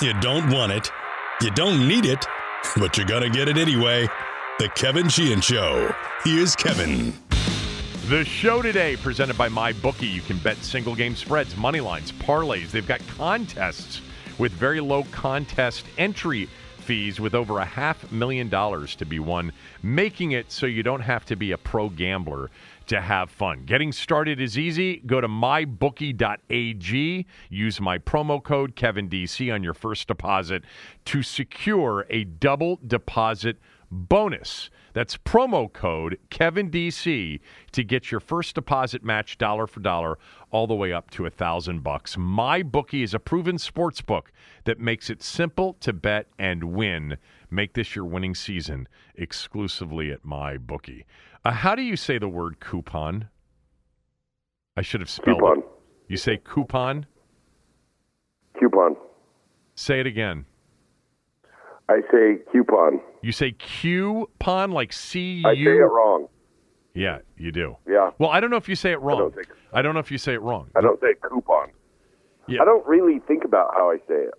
[0.00, 0.90] You don't want it.
[1.42, 2.24] You don't need it,
[2.76, 4.08] but you're going to get it anyway.
[4.58, 5.94] The Kevin Sheehan Show.
[6.24, 7.12] Here's Kevin.
[8.06, 10.10] The show today, presented by MyBookie.
[10.10, 12.70] You can bet single game spreads, money lines, parlays.
[12.70, 14.00] They've got contests
[14.38, 19.52] with very low contest entry fees with over a half million dollars to be won,
[19.82, 22.50] making it so you don't have to be a pro gambler
[22.90, 23.62] to have fun.
[23.66, 24.96] Getting started is easy.
[25.06, 27.26] Go to mybookie.ag.
[27.48, 30.64] Use my promo code KevinDC on your first deposit
[31.04, 33.58] to secure a double deposit
[33.92, 34.70] bonus.
[34.92, 37.38] That's promo code KevinDC
[37.70, 40.18] to get your first deposit match dollar for dollar
[40.50, 42.16] all the way up to a thousand bucks.
[42.18, 44.32] My bookie is a proven sports book
[44.64, 47.18] that makes it simple to bet and win.
[47.52, 51.06] Make this your winning season exclusively at my bookie.
[51.44, 53.28] Uh, how do you say the word coupon?
[54.76, 55.58] I should have spelled Coupon.
[55.60, 55.64] it.
[56.08, 57.06] You say coupon?
[58.58, 58.96] Coupon.
[59.74, 60.44] Say it again.
[61.88, 63.00] I say coupon.
[63.22, 65.48] You say coupon like C U.
[65.48, 66.28] I say it wrong.
[66.94, 67.76] Yeah, you do.
[67.88, 68.10] Yeah.
[68.18, 69.18] Well, I don't know if you say it wrong.
[69.18, 70.68] don't think- I don't know if you say it wrong.
[70.76, 71.70] I don't say coupon.
[72.48, 72.62] Yeah.
[72.62, 74.34] I don't really think about how I say it.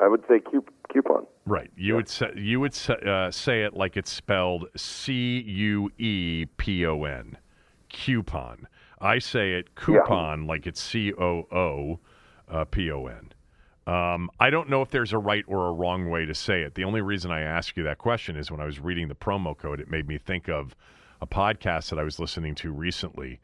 [0.00, 1.26] I would say coup- coupon.
[1.44, 1.70] Right.
[1.76, 6.46] You would say you would say, uh, say it like it's spelled C U E
[6.56, 7.36] P O N.
[7.88, 8.68] Coupon.
[9.00, 11.98] I say it coupon like it's C O O
[12.48, 13.32] uh, P O N.
[13.84, 16.76] Um, I don't know if there's a right or a wrong way to say it.
[16.76, 19.58] The only reason I ask you that question is when I was reading the promo
[19.58, 20.76] code, it made me think of
[21.20, 23.40] a podcast that I was listening to recently,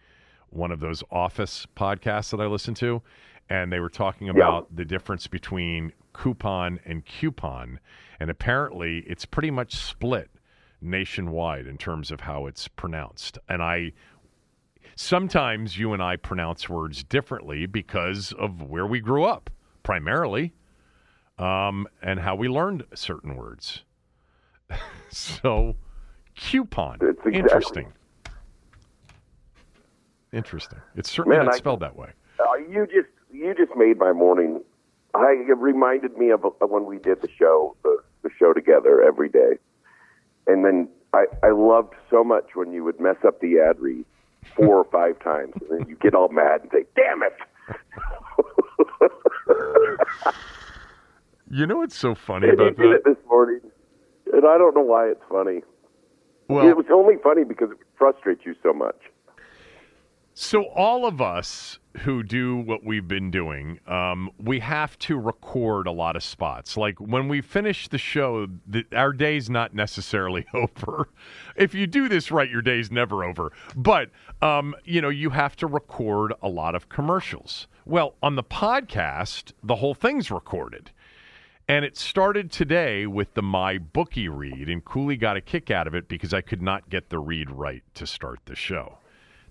[0.50, 3.02] one of those office podcasts that I listen to,
[3.50, 7.80] and they were talking about the difference between coupon and coupon,
[8.20, 10.30] and apparently it's pretty much split
[10.80, 13.38] nationwide in terms of how it's pronounced.
[13.48, 13.92] And I
[14.96, 19.50] sometimes you and I pronounce words differently because of where we grew up,
[19.82, 20.52] primarily,
[21.38, 23.84] um, and how we learned certain words.
[25.10, 25.76] so,
[26.36, 26.98] coupon.
[27.00, 27.92] It's exactly- Interesting.
[30.32, 30.78] Interesting.
[30.94, 32.10] It's certainly Man, not I- spelled that way.
[32.38, 33.08] Uh, you just
[33.38, 34.62] you just made my morning.
[35.14, 39.02] I, it reminded me of, of when we did the show, the, the show together
[39.02, 39.58] every day,
[40.46, 44.04] and then I, I loved so much when you would mess up the ad read
[44.56, 47.36] four or five times, and then you get all mad and say, "Damn it!"
[51.50, 52.96] You know what's so funny and you about did that?
[52.96, 53.60] it this morning,
[54.32, 55.62] and I don't know why it's funny.
[56.48, 59.00] Well, it was only funny because it frustrates you so much.
[60.34, 65.86] So all of us who do what we've been doing, um, we have to record
[65.86, 66.76] a lot of spots.
[66.76, 71.08] Like when we finish the show, the, our day's not necessarily over.
[71.56, 73.52] If you do this right, your day's never over.
[73.76, 74.10] But
[74.40, 77.66] um, you know, you have to record a lot of commercials.
[77.84, 80.90] Well, on the podcast, the whole thing's recorded.
[81.70, 85.86] And it started today with the My Bookie read, and Cooley got a kick out
[85.86, 88.96] of it because I could not get the read right to start the show.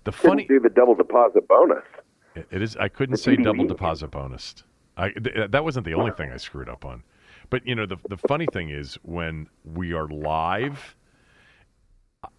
[0.02, 1.84] The funny Didn't do the double deposit bonus.
[2.34, 2.76] It is.
[2.76, 4.54] I couldn't say double deposit bonus.
[4.96, 7.02] I th- that wasn't the only thing I screwed up on.
[7.50, 10.96] But you know, the the funny thing is when we are live,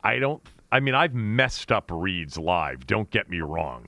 [0.04, 0.42] I don't.
[0.72, 2.86] I mean, I've messed up reads live.
[2.86, 3.88] Don't get me wrong,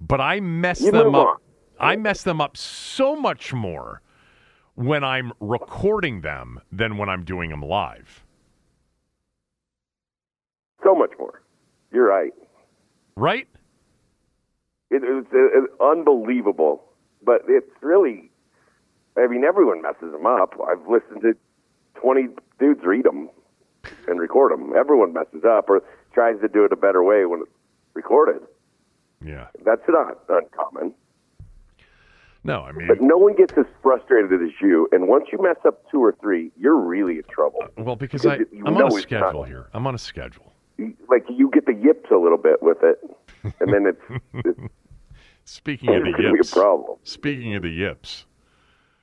[0.00, 1.26] but I mess You them up.
[1.26, 1.36] on.
[1.80, 4.02] I mess them up so much more
[4.76, 8.24] when I'm recording them than when I'm doing them live.
[10.84, 11.42] So much more.
[11.92, 12.32] You're right.
[13.16, 13.46] Right?
[14.92, 16.84] It, it was it, was unbelievable,
[17.24, 18.30] but it's really.
[19.16, 20.54] I mean, everyone messes them up.
[20.66, 21.34] I've listened to
[22.00, 22.28] twenty
[22.58, 23.28] dudes read them
[24.06, 24.72] and record them.
[24.76, 25.82] Everyone messes up or
[26.14, 27.50] tries to do it a better way when it's
[27.94, 28.42] recorded.
[29.24, 29.48] Yeah.
[29.64, 30.94] That's not uncommon.
[32.44, 34.88] No, I mean, But no one gets as frustrated as you.
[34.90, 37.60] And once you mess up two or three, you're really in trouble.
[37.62, 39.68] Uh, well, because I, because you I'm on a schedule not- here.
[39.72, 40.52] I'm on a schedule.
[41.08, 42.98] Like you get the yips a little bit with it,
[43.60, 44.58] and then it's, it's,
[45.52, 46.54] Speaking of the going to be a yips,
[47.04, 48.24] speaking of the yips,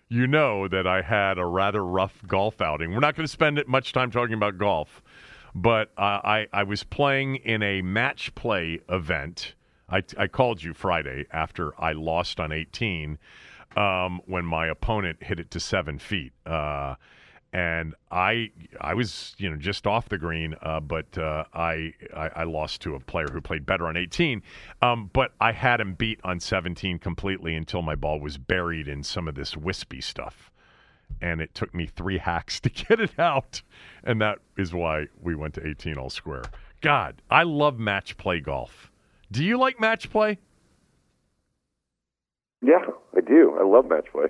[0.07, 2.91] you know that I had a rather rough golf outing.
[2.91, 5.03] We're not going to spend much time talking about golf,
[5.53, 9.53] but uh, I I was playing in a match play event.
[9.87, 13.19] I, I called you Friday after I lost on 18
[13.77, 16.33] um, when my opponent hit it to seven feet.
[16.47, 16.95] Uh,
[17.51, 22.29] and I I was you know just off the green, uh, but uh, I, I
[22.35, 24.41] I lost to a player who played better on 18.
[24.81, 29.03] Um, but I had him beat on 17 completely until my ball was buried in
[29.03, 30.51] some of this wispy stuff,
[31.21, 33.61] and it took me three hacks to get it out,
[34.03, 36.43] and that is why we went to 18 all square.
[36.81, 38.91] God, I love match play golf.
[39.31, 40.39] Do you like match play?
[42.61, 42.85] Yeah,
[43.15, 43.57] I do.
[43.59, 44.27] I love match play.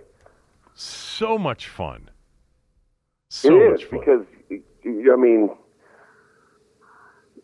[0.74, 2.10] So much fun.
[3.30, 4.00] So it much is fun.
[4.00, 5.50] because I mean,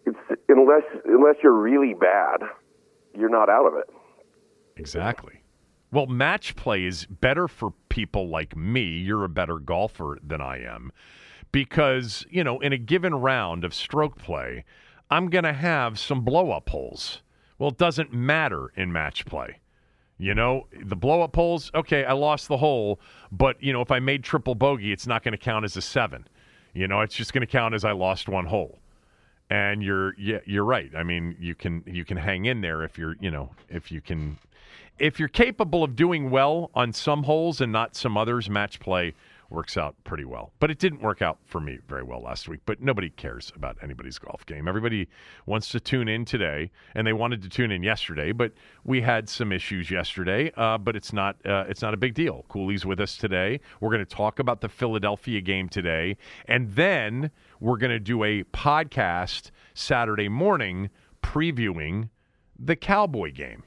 [0.05, 0.17] it's
[0.49, 2.41] unless unless you're really bad,
[3.13, 3.89] you're not out of it.
[4.77, 5.41] Exactly.
[5.91, 8.83] Well, match play is better for people like me.
[8.83, 10.91] You're a better golfer than I am
[11.51, 14.65] because, you know, in a given round of stroke play,
[15.09, 17.21] I'm going to have some blow up holes.
[17.57, 19.59] Well, it doesn't matter in match play.
[20.17, 23.01] You know, the blow up holes, okay, I lost the hole,
[23.31, 25.81] but, you know, if I made triple bogey, it's not going to count as a
[25.81, 26.25] seven.
[26.73, 28.79] You know, it's just going to count as I lost one hole
[29.49, 32.97] and you're yeah you're right i mean you can you can hang in there if
[32.97, 34.37] you're you know if you can
[34.97, 39.13] if you're capable of doing well on some holes and not some others match play
[39.49, 40.51] works out pretty well.
[40.59, 42.61] But it didn't work out for me very well last week.
[42.65, 44.67] But nobody cares about anybody's golf game.
[44.67, 45.07] Everybody
[45.45, 48.51] wants to tune in today and they wanted to tune in yesterday but
[48.83, 52.45] we had some issues yesterday uh, but it's not uh, it's not a big deal.
[52.49, 53.59] Cooley's with us today.
[53.79, 58.23] We're going to talk about the philadelphia game today and then we're going to do
[58.23, 60.89] a podcast Saturday morning
[61.23, 62.09] previewing
[62.57, 63.63] the Cowboy game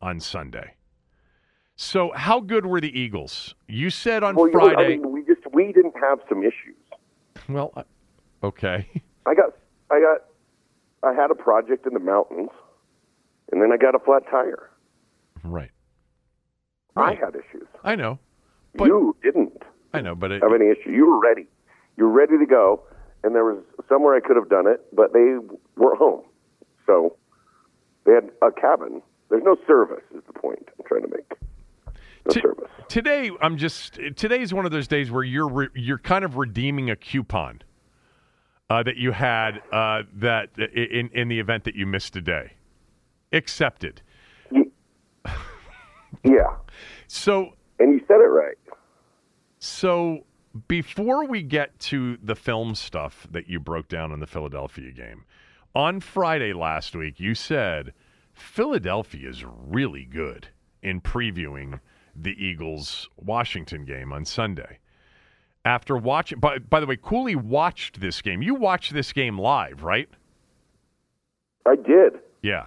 [0.00, 0.74] on Sunday.
[1.82, 3.54] So, how good were the Eagles?
[3.66, 4.98] You said on Well, you know, I Friday.
[4.98, 6.76] mean, we just we didn't have some issues.
[7.48, 7.72] well,
[8.42, 8.86] okay.
[9.26, 9.54] I got
[9.90, 10.24] I got
[11.02, 12.50] I had a project in the mountains,
[13.50, 14.68] and then I got a flat tire.
[15.42, 15.70] right.
[16.96, 17.66] I had issues.
[17.82, 18.18] I know.
[18.74, 19.62] But you didn't
[19.94, 20.90] I know, but it, have any issue.
[20.90, 21.46] You were ready.
[21.96, 22.82] You were ready to go,
[23.24, 25.36] and there was somewhere I could have done it, but they
[25.78, 26.24] weren't home.
[26.84, 27.16] So
[28.04, 29.00] they had a cabin.
[29.30, 30.04] There's no service.
[30.14, 31.39] Is the point I'm trying to make?
[32.28, 32.42] T-
[32.88, 36.90] today I'm just today's one of those days where you're re- you're kind of redeeming
[36.90, 37.62] a coupon
[38.68, 42.52] uh, that you had uh, that in in the event that you missed a day.
[43.32, 44.02] Accepted.
[46.24, 46.56] Yeah,
[47.06, 48.56] So and you said it right.
[49.58, 50.24] So
[50.68, 55.24] before we get to the film stuff that you broke down in the Philadelphia game,
[55.74, 57.94] on Friday last week, you said
[58.32, 60.48] Philadelphia is really good
[60.82, 61.80] in previewing
[62.22, 64.78] the Eagles Washington game on Sunday.
[65.64, 68.40] After watching, by, by the way, Cooley watched this game.
[68.42, 70.08] You watched this game live, right?
[71.66, 72.14] I did.
[72.42, 72.66] Yeah.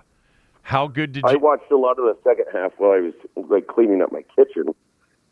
[0.61, 1.37] How good did I you?
[1.37, 3.13] I watched a lot of the second half while I was
[3.49, 4.73] like cleaning up my kitchen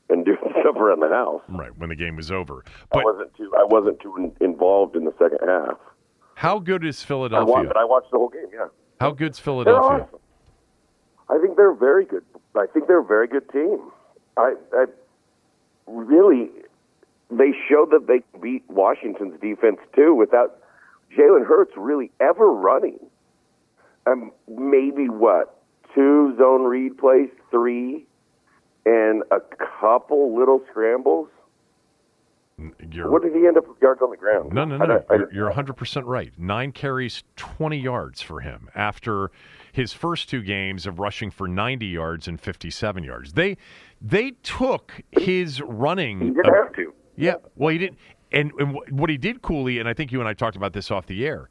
[0.10, 1.42] and doing stuff around the house.
[1.48, 2.66] Right when the game was over.
[2.94, 5.78] I wasn't too I wasn't too in, involved in the second half.
[6.36, 7.54] how good is I Philadelphia?
[7.54, 8.48] watched, but I watched the whole game.
[8.54, 8.68] Yeah,
[9.00, 10.04] How good's Philadelphia?
[10.06, 10.20] awesome.
[11.30, 12.26] I think they're very good.
[12.56, 13.80] I think they're a very good team.
[14.38, 14.86] I, I
[15.88, 16.50] really
[17.30, 20.60] they showed that they beat Washington's defense too without
[21.18, 23.00] Jalen Hurts really ever running.
[24.06, 25.62] Um, maybe what
[25.94, 28.06] two zone read plays, three,
[28.86, 29.40] and a
[29.80, 31.28] couple little scrambles.
[32.92, 34.54] You're, What did he end up with yards on the ground?
[34.54, 35.04] No, no, no.
[35.10, 36.32] I You're, you're 100% right.
[36.38, 39.32] Nine carries, 20 yards for him after
[39.72, 43.34] his first two games of rushing for 90 yards and 57 yards.
[43.34, 43.58] They
[44.02, 46.20] they took his He running.
[46.34, 46.94] didn't ab- have to.
[47.16, 47.98] yeah, well, he didn't.
[48.32, 50.90] And, and what he did, Cooley, and I think you and I talked about this
[50.90, 51.50] off the air.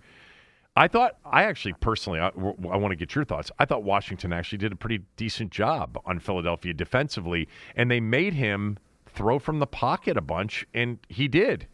[0.76, 3.50] I thought, I actually personally, I, I want to get your thoughts.
[3.58, 8.34] I thought Washington actually did a pretty decent job on Philadelphia defensively, and they made
[8.34, 11.66] him throw from the pocket a bunch, and he did.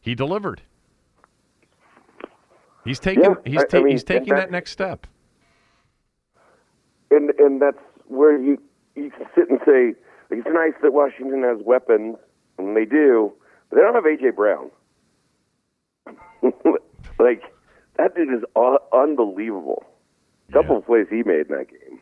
[0.00, 0.62] He delivered.
[2.84, 5.06] He's taking Yeah, he's, ta- I mean, he's taking that that- next step.
[7.10, 8.58] and and that's where you
[8.94, 9.94] you can sit and say
[10.30, 12.16] like, it's nice that Washington has weapons,
[12.58, 13.32] and they do,
[13.68, 14.70] but they don't have AJ Brown.
[17.18, 17.42] like
[17.98, 19.84] that dude is un- unbelievable.
[20.52, 22.00] couple of plays he made in that game.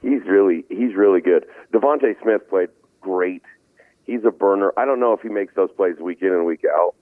[0.00, 1.46] He's really he's really good.
[1.72, 2.68] DeVonta Smith played
[3.00, 3.42] great.
[4.04, 4.72] He's a burner.
[4.76, 6.94] I don't know if he makes those plays week in and week out.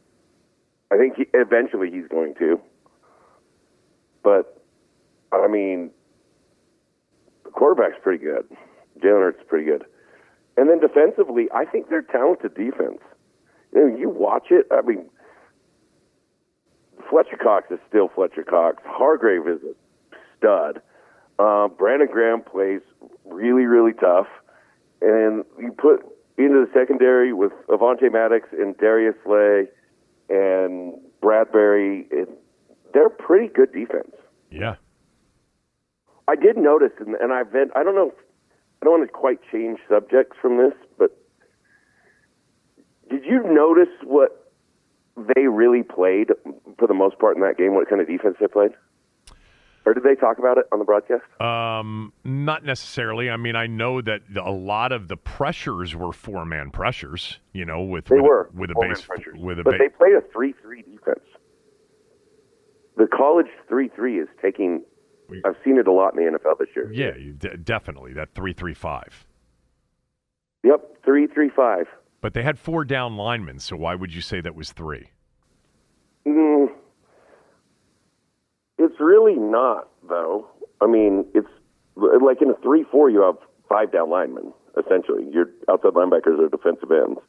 [0.90, 2.60] I think he, eventually he's going to.
[4.22, 4.62] But
[5.32, 5.90] I mean,
[7.44, 8.44] the quarterback's pretty good.
[8.98, 9.84] Jalen Hurts is pretty good.
[10.60, 13.00] And then defensively, I think they're talented defense.
[13.74, 14.66] You know, you watch it.
[14.70, 15.06] I mean,
[17.08, 18.82] Fletcher Cox is still Fletcher Cox.
[18.84, 20.82] Hargrave is a stud.
[21.38, 22.82] Uh, Brandon Graham plays
[23.24, 24.26] really, really tough.
[25.00, 26.04] And you put
[26.36, 29.66] into the secondary with Avonte Maddox and Darius Slay
[30.28, 32.28] and Bradberry, it,
[32.92, 34.14] they're pretty good defense.
[34.50, 34.74] Yeah.
[36.28, 38.12] I did notice, and, and I've been, I don't know,
[38.80, 41.16] I don't want to quite change subjects from this, but
[43.10, 44.52] did you notice what
[45.16, 46.28] they really played
[46.78, 47.74] for the most part in that game?
[47.74, 48.70] What kind of defense they played?
[49.84, 51.24] Or did they talk about it on the broadcast?
[51.40, 53.30] Um, not necessarily.
[53.30, 57.38] I mean, I know that a lot of the pressures were four man pressures.
[57.52, 59.38] You know, with they with, were with a base pressures.
[59.38, 59.80] with a but base.
[59.80, 61.24] they played a three-three defense.
[62.96, 64.82] The college three-three is taking.
[65.44, 66.90] I've seen it a lot in the NFL this year.
[66.92, 69.26] Yeah, you de- definitely that three three five.
[70.62, 71.86] Yep, three-three-five.
[72.20, 75.08] But they had four down linemen, so why would you say that was three?
[76.26, 76.66] Mm,
[78.78, 80.48] it's really not, though.
[80.82, 81.48] I mean, it's
[81.96, 83.36] like in a three-four, you have
[83.68, 84.52] five down linemen.
[84.78, 87.20] Essentially, your outside linebackers are defensive ends.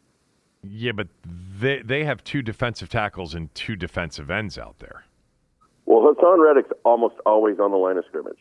[0.63, 5.05] Yeah, but they they have two defensive tackles and two defensive ends out there.
[5.91, 8.37] Well, Haason Reddick's almost always on the line of scrimmage,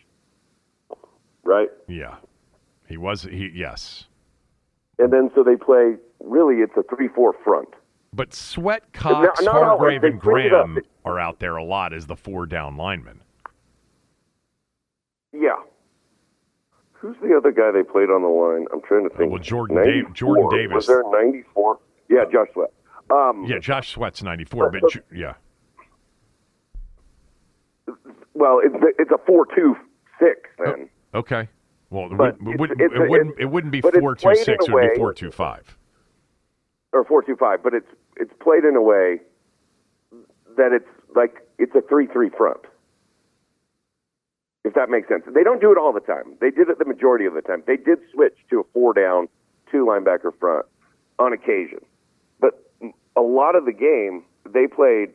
[1.43, 1.69] right?
[1.89, 2.15] Yeah,
[2.87, 3.23] he was.
[3.25, 4.05] He yes,
[5.01, 5.97] And then so they play.
[6.23, 7.71] Really, it's a three-four front.
[8.13, 10.67] but Sweat, Cox, no, no, Hargrave, and cleaned it up.
[10.67, 13.21] Graham are out there a lot as the four down linemen.
[15.33, 15.57] Yeah.
[16.93, 18.67] Who's the other guy they played on the line?
[18.73, 19.31] I'm trying to think.
[19.33, 20.75] well, Jordan Da- Jordan Davis.
[20.75, 21.79] Was there 94?
[22.11, 22.71] Yeah, Josh Sweat.
[23.11, 25.35] Um, Yeah, Josh Sweat's ninety four, but Ju- yeah,
[28.41, 30.89] Well, it's, it's a four-two-six oh, then.
[31.15, 31.47] okay.
[31.91, 33.39] Well, it, would, it's- wouldn't, it's it wouldn't.
[33.39, 34.67] It wouldn't be but it's four two played in six.
[34.67, 35.77] a It would be four two five.
[36.95, 39.19] or four two five, but it's it's played in a way
[40.57, 42.61] that it's like it's a three three front.
[44.65, 45.25] If that makes sense.
[45.35, 46.35] They don't do it all the time.
[46.41, 47.63] They did it the majority of the time.
[47.67, 49.29] They did switch to a four down,
[49.71, 50.67] two linebacker front
[51.19, 51.81] on occasion.
[52.41, 52.71] But
[53.17, 55.11] a lot of the game they played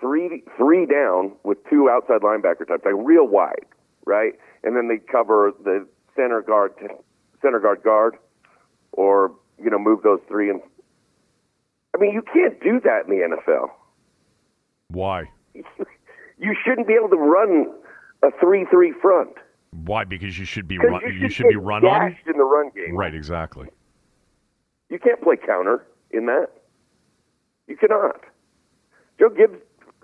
[0.00, 3.64] three three down with two outside linebacker types, like real wide,
[4.06, 4.32] right?
[4.62, 5.86] And then they cover the
[6.16, 6.72] center guard
[7.42, 8.16] center guard guard
[8.92, 9.32] or
[9.62, 10.60] you know move those three and
[11.94, 13.68] I mean you can't do that in the NFL.
[14.88, 15.24] Why?
[16.36, 17.72] You shouldn't be able to run
[18.24, 19.30] a three-three front
[19.70, 20.02] Why?
[20.02, 21.00] Because you should be run.
[21.06, 22.16] you, You should should be run on.
[22.26, 22.96] in the run game.
[22.96, 23.14] Right.
[23.14, 23.68] Exactly.
[24.90, 26.48] You can't play counter in that.
[27.68, 28.20] You cannot.
[29.20, 29.58] Joe Gibbs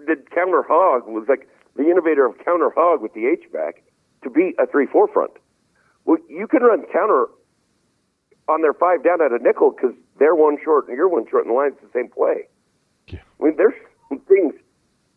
[0.07, 3.83] did counter hog was like the innovator of counter hog with the H back
[4.23, 5.33] to beat a three-four front.
[6.04, 7.26] Well, you can run counter
[8.49, 11.45] on their five down at a nickel because they're one short and you're one short,
[11.47, 12.49] and the line's the same play.
[13.07, 13.21] Yeah.
[13.40, 13.75] I mean, there's
[14.09, 14.54] some things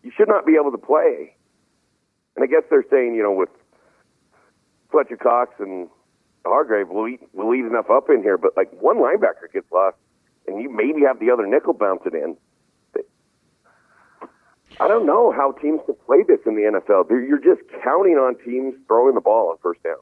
[0.03, 1.35] you should not be able to play.
[2.35, 3.49] And I guess they're saying, you know, with
[4.91, 5.89] Fletcher Cox and
[6.45, 9.97] Hargrave, we'll eat, we'll eat enough up in here, but like one linebacker gets lost,
[10.47, 12.37] and you maybe have the other nickel bouncing in.
[14.79, 17.09] I don't know how teams can play this in the NFL.
[17.09, 19.97] You're just counting on teams throwing the ball on first down.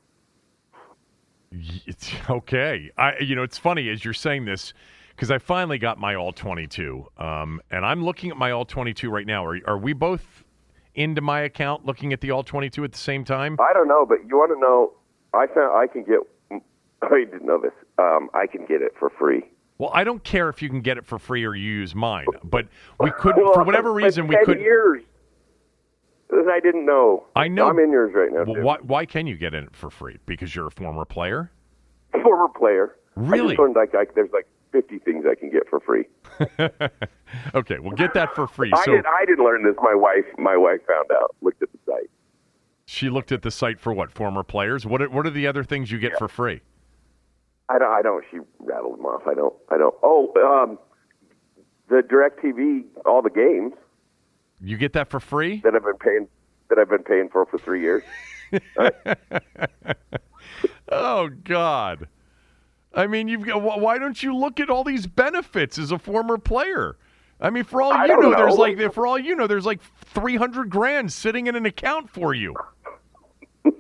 [1.86, 2.92] It's okay.
[2.98, 4.74] I, you know, it's funny as you're saying this
[5.10, 9.10] because I finally got my all 22, um, and I'm looking at my all 22
[9.10, 9.46] right now.
[9.46, 10.44] Are, are we both
[10.96, 13.58] into my account looking at the all 22 at the same time?
[13.60, 14.94] I don't know, but you want to know?
[15.34, 16.20] I found I can get.
[17.02, 17.74] I didn't know this.
[17.98, 19.44] Um, I can get it for free.
[19.82, 22.28] Well, I don't care if you can get it for free or you use mine,
[22.44, 22.68] but
[23.00, 24.60] we could, Well, for whatever reason, we 10 could.
[24.60, 25.02] Years.
[26.32, 27.26] I didn't know.
[27.36, 28.44] I know- I'm in yours right now.
[28.44, 30.20] Well, why, why can you get it for free?
[30.28, 31.50] Because you're a former player.
[32.12, 32.96] Former player.
[33.18, 33.56] I Really?
[33.56, 36.06] just learned like I, there's like 50 things I can get for free.
[37.56, 38.72] okay, well, get that for free.
[38.76, 39.06] I So did.
[39.08, 39.76] I didn't learn this.
[39.82, 40.26] My wife.
[40.38, 41.36] My wife found out.
[41.42, 42.10] Looked at the site.
[42.86, 44.86] she looked at the site for what former players.
[44.86, 46.62] What are, what are the other things you get for free?
[47.74, 47.92] I don't.
[47.92, 48.24] I don't.
[48.30, 49.22] She rattled them off.
[49.28, 49.54] I don't.
[49.70, 49.96] I don't.
[50.04, 50.32] Oh,
[50.64, 50.78] um,
[51.90, 53.74] the Directv, all the games
[54.62, 55.62] You get that for free?
[55.64, 56.28] that I've been paying
[56.70, 58.04] that I've been paying for for three years.
[60.94, 62.10] Oh God!
[62.94, 63.62] I mean, you've got.
[63.62, 66.98] wh- Why don't you look at all these benefits as a former player?
[67.40, 68.62] I mean, for all I you don't know, there's know.
[68.62, 72.34] like for all you know, there's like three hundred grand sitting in an account for
[72.34, 72.54] you.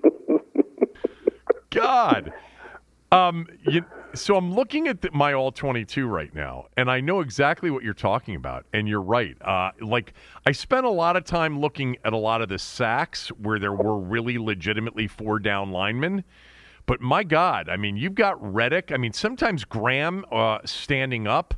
[1.69, 2.31] God,
[3.11, 7.21] um, you so I'm looking at the, my all 22 right now, and I know
[7.21, 8.65] exactly what you're talking about.
[8.73, 9.35] And you're right.
[9.41, 10.13] Uh, like
[10.45, 13.73] I spent a lot of time looking at a lot of the sacks where there
[13.73, 16.23] were really legitimately four down linemen.
[16.85, 18.91] But my God, I mean, you've got Reddick.
[18.91, 21.53] I mean, sometimes Graham uh, standing up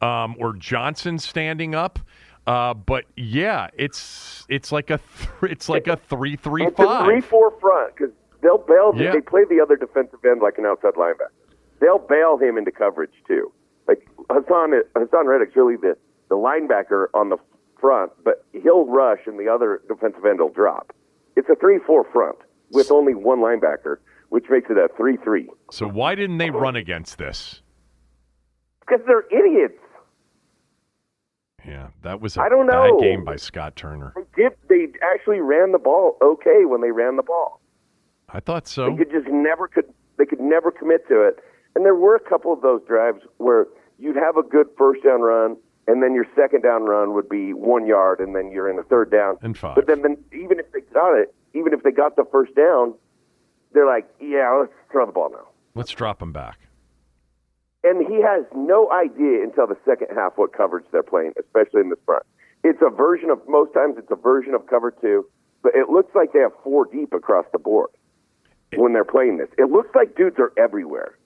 [0.00, 1.98] um, or Johnson standing up.
[2.46, 7.02] Uh, but yeah, it's it's like a th- it's like a three three five.
[7.02, 8.12] a three-four front because
[8.44, 8.92] they'll bail.
[8.94, 9.12] Yeah.
[9.12, 11.32] They play the other defensive end like an outside linebacker.
[11.80, 13.52] They'll bail him into coverage too.
[13.88, 15.96] Like Haason Haason Reddick's really the
[16.28, 17.38] the linebacker on the
[17.80, 20.94] front, but he'll rush and the other defensive end will drop.
[21.36, 22.36] It's a three-four front
[22.70, 23.96] with only one linebacker,
[24.28, 25.50] which makes it a three-three.
[25.70, 27.60] So why didn't they run against this?
[28.80, 29.78] Because they're idiots.
[31.66, 33.00] Yeah, that was a I don't bad know.
[33.00, 34.12] game by Scott Turner.
[34.36, 34.52] They did.
[34.68, 37.60] They actually ran the ball okay when they ran the ball.
[38.34, 38.90] I thought so.
[38.90, 39.86] They could just never could
[40.18, 41.38] they could never commit to it.
[41.74, 43.66] And there were a couple of those drives where
[43.98, 47.52] you'd have a good first down run and then your second down run would be
[47.52, 49.38] one yard and then you're in a third down.
[49.40, 49.76] And five.
[49.76, 52.94] But then, then even if they got it, even if they got the first down,
[53.72, 55.46] they're like, Yeah, let's throw the ball now.
[55.76, 56.58] Let's drop him back.
[57.84, 61.90] And he has no idea until the second half what coverage they're playing, especially in
[61.90, 62.24] the front.
[62.64, 65.26] It's a version of most times it's a version of cover two,
[65.62, 67.90] but it looks like they have four deep across the board
[68.78, 69.48] when they're playing this.
[69.58, 71.18] It looks like dudes are everywhere.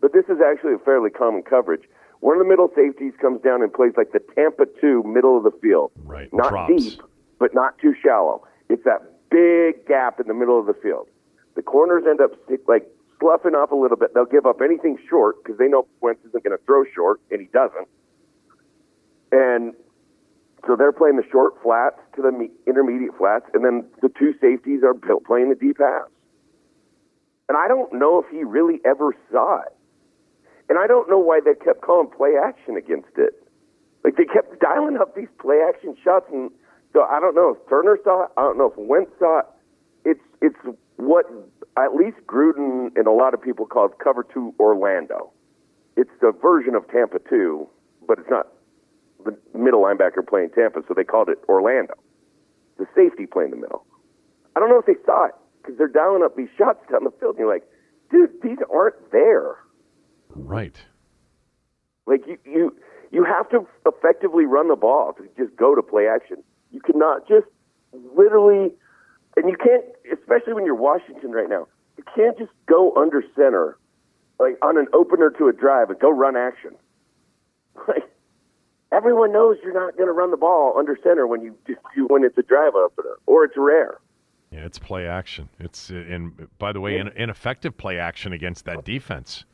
[0.00, 1.82] But this is actually a fairly common coverage.
[2.20, 5.44] One of the middle safeties comes down and plays like the Tampa two middle of
[5.44, 5.92] the field.
[6.04, 7.00] Right, Not deep,
[7.38, 8.46] but not too shallow.
[8.68, 11.08] It's that big gap in the middle of the field.
[11.54, 12.32] The corners end up
[12.68, 12.86] like
[13.20, 14.14] sloughing off a little bit.
[14.14, 17.40] They'll give up anything short because they know Wentz isn't going to throw short, and
[17.40, 17.88] he doesn't.
[19.30, 19.74] And
[20.66, 24.82] so they're playing the short flats to the intermediate flats, and then the two safeties
[24.84, 26.10] are playing the deep halves.
[27.52, 29.76] And I don't know if he really ever saw it.
[30.70, 33.34] And I don't know why they kept calling play action against it.
[34.02, 36.50] Like they kept dialing up these play action shots, and
[36.94, 38.30] so I don't know if Turner saw it.
[38.38, 39.46] I don't know if Wentz saw it.
[40.06, 40.56] It's it's
[40.96, 41.26] what
[41.76, 45.30] at least Gruden and a lot of people call cover two Orlando.
[45.94, 47.68] It's the version of Tampa two,
[48.08, 48.46] but it's not
[49.26, 52.00] the middle linebacker playing Tampa, so they called it Orlando.
[52.78, 53.84] The safety playing the middle.
[54.56, 57.12] I don't know if they saw it because they're dialing up these shots down the
[57.20, 57.64] field, and you're like,
[58.10, 59.56] dude, these aren't there.
[60.30, 60.76] Right.
[62.06, 62.76] Like you, you,
[63.10, 66.42] you have to effectively run the ball to just go to play action.
[66.70, 67.46] You cannot just
[68.16, 68.74] literally,
[69.36, 71.68] and you can't, especially when you're Washington right now.
[71.96, 73.78] You can't just go under center,
[74.40, 76.72] like on an opener to a drive and go run action.
[77.88, 78.04] Like
[78.92, 82.06] everyone knows you're not going to run the ball under center when you just you,
[82.06, 83.98] when it's a drive opener or it's rare.
[84.52, 85.48] Yeah, it's play action.
[85.58, 89.44] It's uh, and by the way, in, ineffective play action against that defense.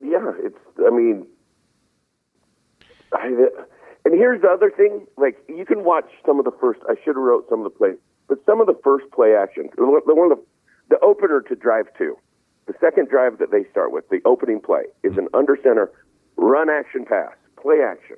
[0.00, 0.56] Yeah, it's.
[0.78, 1.26] I mean,
[3.12, 3.26] I,
[4.06, 5.06] and here's the other thing.
[5.18, 6.80] Like you can watch some of the first.
[6.88, 7.96] I should have wrote some of the plays,
[8.28, 9.68] but some of the first play action.
[9.76, 12.16] The one the one of the, the opener to drive two,
[12.66, 15.90] the second drive that they start with, the opening play is an under center
[16.36, 18.16] run action pass, play action.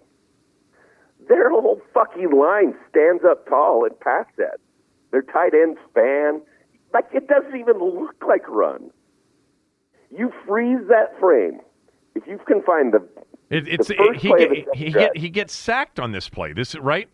[1.31, 4.59] Their whole fucking line stands up tall and pass that.
[5.13, 6.43] Their tight ends span.
[6.93, 8.91] Like it doesn't even look like a run.
[10.11, 11.61] You freeze that frame.
[12.17, 13.09] If you can find the
[13.49, 16.53] It, it's The first he get, the he get, he gets sacked on this play.
[16.53, 17.09] This right?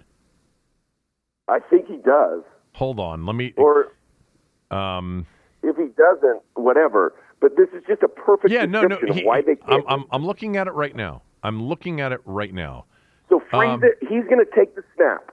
[1.46, 2.42] I think he does.
[2.72, 3.52] Hold on, let me.
[3.58, 3.92] Or
[4.70, 5.26] Um,
[5.62, 7.14] if he doesn't, whatever.
[7.40, 8.96] But this is just a perfect yeah, no, no.
[9.12, 9.84] He, why they I'm.
[9.86, 11.20] I'm I'm looking at it right now.
[11.42, 12.86] I'm looking at it right now.
[13.28, 13.98] So freeze um, it.
[14.00, 15.32] He's going to take the snap.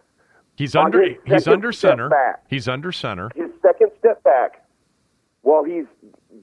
[0.55, 2.09] He's under he's under center.
[2.09, 2.43] back.
[2.47, 3.31] He's under center.
[3.35, 4.63] His second step back,
[5.41, 5.85] while he's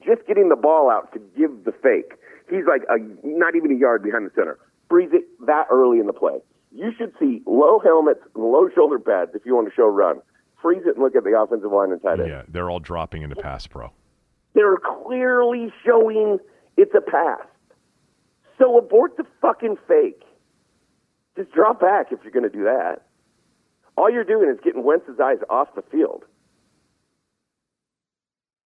[0.05, 2.13] just getting the ball out to give the fake,
[2.49, 4.59] he's like a, not even a yard behind the center.
[4.89, 6.39] Freeze it that early in the play.
[6.73, 10.21] You should see low helmets and low shoulder pads if you want to show run.
[10.61, 12.29] Freeze it and look at the offensive line and tight end.
[12.29, 13.91] Yeah, they're all dropping into pass pro.
[14.53, 16.37] They're clearly showing
[16.77, 17.45] it's a pass.
[18.57, 20.21] So abort the fucking fake.
[21.37, 23.03] Just drop back if you're going to do that.
[23.97, 26.23] All you're doing is getting Wentz's eyes off the field.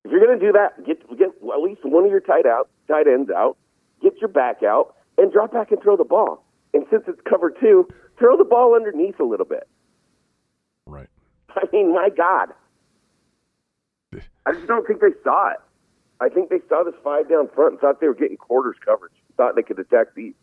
[0.04, 2.70] If you're going to do that, get get at least one of your tight out
[2.88, 3.58] tight ends out,
[4.02, 6.44] get your back out, and drop back and throw the ball.
[6.74, 7.88] And since it's cover two,
[8.20, 9.68] throw the ball underneath a little bit.
[10.86, 11.10] Right.
[11.50, 12.50] I mean, my God.
[14.46, 15.58] I just don't think they saw it.
[16.22, 19.14] I think they saw this five down front and thought they were getting quarters coverage.
[19.38, 20.36] Thought they could attack deep.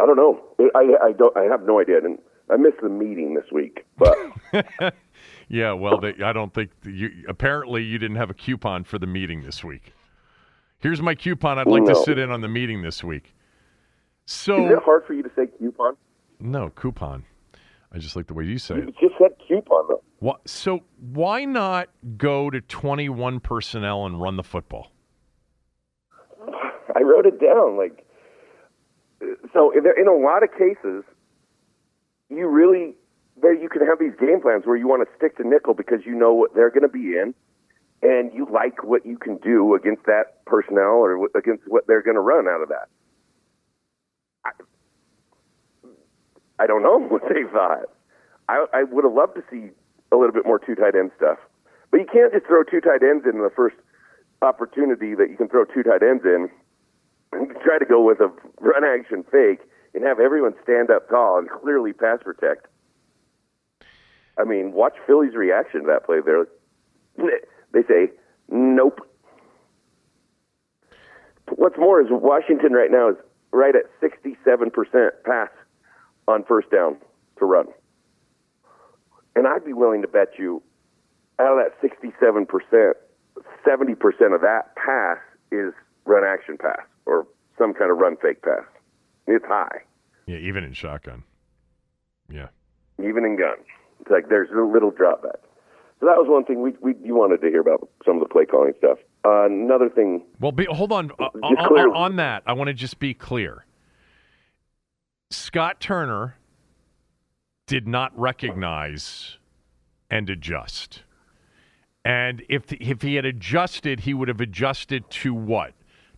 [0.00, 0.40] I don't know.
[0.74, 1.36] I, I don't.
[1.36, 1.98] I have no idea.
[1.98, 2.18] And
[2.50, 4.16] I missed the meeting this week, but
[5.48, 7.10] Yeah, well, they, I don't think you.
[7.28, 9.92] Apparently, you didn't have a coupon for the meeting this week.
[10.80, 11.58] Here's my coupon.
[11.58, 11.94] I'd like No.
[11.94, 13.34] to sit in on the meeting this week.
[14.26, 15.96] So Is it hard for you to say coupon?
[16.40, 17.24] no coupon.
[17.92, 18.94] I just like the way you say You it.
[19.00, 20.02] You just said coupon though.
[20.18, 24.90] What, so why not go to 21 personnel and run the football?
[26.94, 27.76] I wrote it down.
[27.76, 28.05] Like,
[29.52, 31.04] so in, a lot of cases,
[32.28, 32.94] you really
[33.40, 36.00] there you can have these game plans where you want to stick to nickel because
[36.04, 37.34] you know what they're going to be in,
[38.02, 42.16] and you like what you can do against that personnel or against what they're going
[42.16, 42.88] to run out of that.
[44.44, 44.50] I,
[46.58, 47.84] I don't know what they thought.
[48.48, 49.70] I, I would have loved to see
[50.12, 51.38] a little bit more two tight end stuff,
[51.90, 53.76] but you can't just throw two tight ends in the first
[54.42, 56.48] opportunity that you can throw two tight ends in
[57.62, 59.60] try to go with a run action fake
[59.94, 62.66] and have everyone stand up tall and clearly pass protect.
[64.38, 66.18] I mean, watch Philly's reaction to that play.
[66.24, 66.46] There,
[67.72, 68.12] they say,
[68.48, 69.00] "Nope."
[71.54, 73.16] What's more is Washington right now is
[73.52, 75.48] right at sixty-seven percent pass
[76.28, 76.96] on first down
[77.38, 77.66] to run,
[79.34, 80.62] and I'd be willing to bet you
[81.38, 82.96] out of that sixty-seven percent,
[83.64, 85.18] seventy percent of that pass
[85.50, 85.72] is
[86.04, 87.26] run action pass or
[87.58, 88.64] some kind of run fake pass.
[89.26, 89.78] It's high,
[90.26, 91.22] Yeah, even in shotgun.
[92.28, 92.48] Yeah.
[92.98, 93.56] even in gun.
[94.00, 95.40] It's like there's a little drop back.
[96.00, 98.28] So that was one thing we, we you wanted to hear about some of the
[98.28, 98.98] play calling stuff.
[99.24, 101.10] Uh, another thing, Well, be, hold on.
[101.18, 103.64] Uh, on, on- on that, I want to just be clear.
[105.30, 106.36] Scott Turner
[107.66, 109.38] did not recognize
[110.10, 111.02] and adjust.
[112.04, 115.72] And if if he had adjusted, he would have adjusted to what?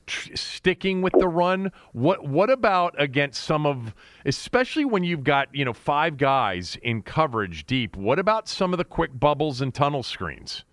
[0.08, 1.70] Tr- Sticking with the run.
[1.92, 3.94] What what about against some of,
[4.26, 7.96] especially when you've got you know five guys in coverage deep?
[7.96, 10.64] What about some of the quick bubbles and tunnel screens?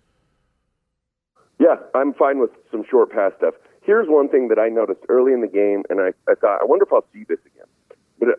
[1.58, 3.54] yeah, I'm fine with some short pass stuff.
[3.82, 6.64] Here's one thing that I noticed early in the game, and I, I thought, I
[6.64, 7.66] wonder if I'll see this again.
[8.18, 8.38] But it,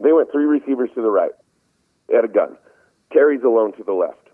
[0.00, 1.32] they went three receivers to the right.
[2.08, 2.56] They had a gun.
[3.12, 4.28] Terry's alone to the left.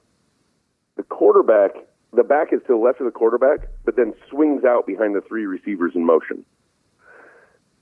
[0.97, 1.73] The quarterback,
[2.13, 5.23] the back is to the left of the quarterback, but then swings out behind the
[5.23, 6.45] three receivers in motion.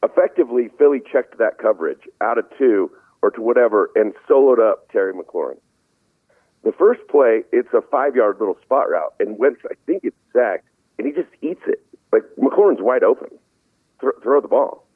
[0.02, 2.90] Effectively, Philly checked that coverage out of two
[3.22, 5.58] or to whatever and soloed up Terry McLaurin.
[6.62, 10.16] The first play, it's a five yard little spot route, and Wentz, I think it's
[10.32, 10.66] sacked,
[10.98, 11.84] and he just eats it.
[12.12, 13.28] Like McLaurin's wide open.
[14.00, 14.86] Throw, throw the ball.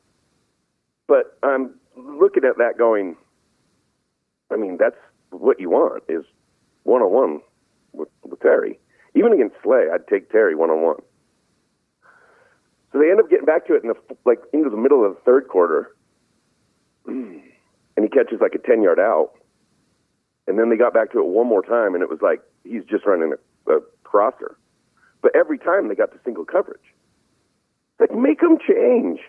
[1.07, 3.17] But I'm looking at that going,
[4.51, 4.97] I mean, that's
[5.31, 6.25] what you want is
[6.85, 7.41] one on one
[7.93, 8.79] with Terry.
[9.15, 11.03] Even against Slay, I'd take Terry one on one.
[12.93, 15.15] So they end up getting back to it in the like into the middle of
[15.15, 15.95] the third quarter,
[17.07, 17.43] and
[17.97, 19.33] he catches like a ten yard out.
[20.47, 22.85] And then they got back to it one more time, and it was like he's
[22.85, 23.33] just running
[23.67, 24.57] a, a crosser.
[25.23, 26.85] But every time they got to single coverage.
[27.99, 29.21] Like, make them change.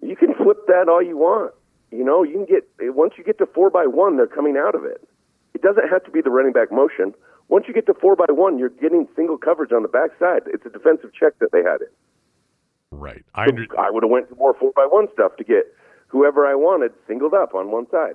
[0.00, 1.52] You can flip that all you want.
[1.90, 4.74] You know, you can get, once you get to four by one, they're coming out
[4.74, 5.06] of it.
[5.54, 7.14] It doesn't have to be the running back motion.
[7.48, 10.42] Once you get to four by one, you're getting single coverage on the backside.
[10.46, 11.92] It's a defensive check that they had it.
[12.90, 13.24] Right.
[13.34, 15.64] I under, I would have went to more four by one stuff to get
[16.08, 18.14] whoever I wanted singled up on one side.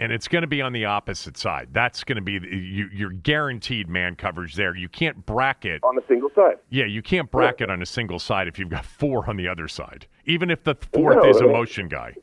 [0.00, 1.68] and it's going to be on the opposite side.
[1.72, 4.74] That's going to be you, you're guaranteed man coverage there.
[4.74, 5.84] You can't bracket.
[5.84, 6.56] On a single side.
[6.70, 9.68] Yeah, you can't bracket on a single side if you've got four on the other
[9.68, 12.14] side, even if the fourth No, is a motion guy.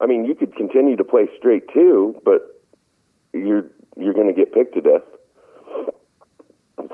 [0.00, 2.62] I mean, you could continue to play straight too, but
[3.32, 3.64] you're
[3.96, 5.02] you're going to get picked to death.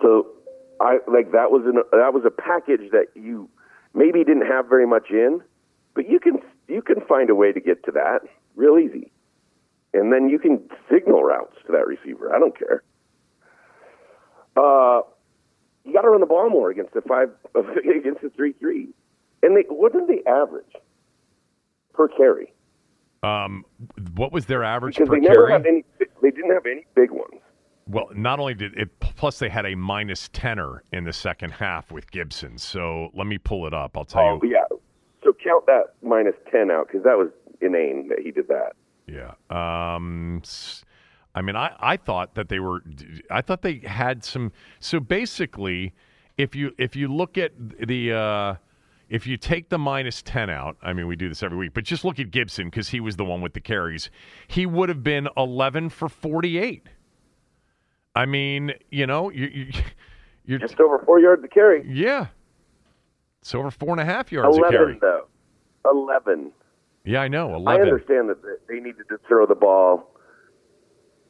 [0.03, 0.27] So,
[0.81, 3.49] I like that was an that was a package that you
[3.95, 5.40] maybe didn't have very much in,
[5.95, 8.21] but you can you can find a way to get to that
[8.57, 9.12] real easy,
[9.95, 12.35] and then you can signal routes to that receiver.
[12.35, 12.83] I don't care.
[14.57, 15.03] Uh,
[15.85, 18.88] you got to run the ball more against the five against the three three,
[19.42, 20.73] and they what did they average
[21.92, 22.53] per carry?
[23.23, 23.64] Um,
[24.14, 25.53] what was their average because per they never carry?
[25.53, 25.85] had any.
[26.23, 27.40] They didn't have any big ones.
[27.88, 31.90] Well, not only did it, plus they had a minus tenor in the second half
[31.90, 32.57] with Gibson.
[32.59, 33.97] So let me pull it up.
[33.97, 34.51] I'll tell Oh you.
[34.53, 34.77] yeah.
[35.25, 37.29] So count that minus ten out because that was
[37.61, 38.73] inane that he did that.
[39.07, 39.33] Yeah.
[39.51, 40.42] Um,
[41.35, 42.83] I mean, I, I thought that they were,
[43.31, 44.53] I thought they had some.
[44.81, 45.92] So basically,
[46.38, 47.53] if you if you look at
[47.85, 48.55] the, uh,
[49.09, 51.85] if you take the minus ten out, I mean, we do this every week, but
[51.85, 54.11] just look at Gibson because he was the one with the carries.
[54.47, 56.87] He would have been eleven for forty eight.
[58.14, 59.72] I mean, you know, you, you
[60.44, 61.85] you're Just over four yards to carry.
[61.88, 62.27] yeah.
[63.40, 64.98] It's over four and a half yards a Eleven carry.
[65.01, 65.27] though.
[65.90, 66.53] Eleven.
[67.05, 67.64] Yeah, I know.
[67.66, 70.09] I understand that they- needed to throw the ball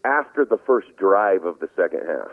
[0.05, 2.33] after the first drive of the second half,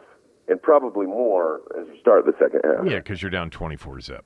[0.50, 2.86] and probably more as you start the second half.
[2.86, 4.26] Yeah, because you're down 24 zip.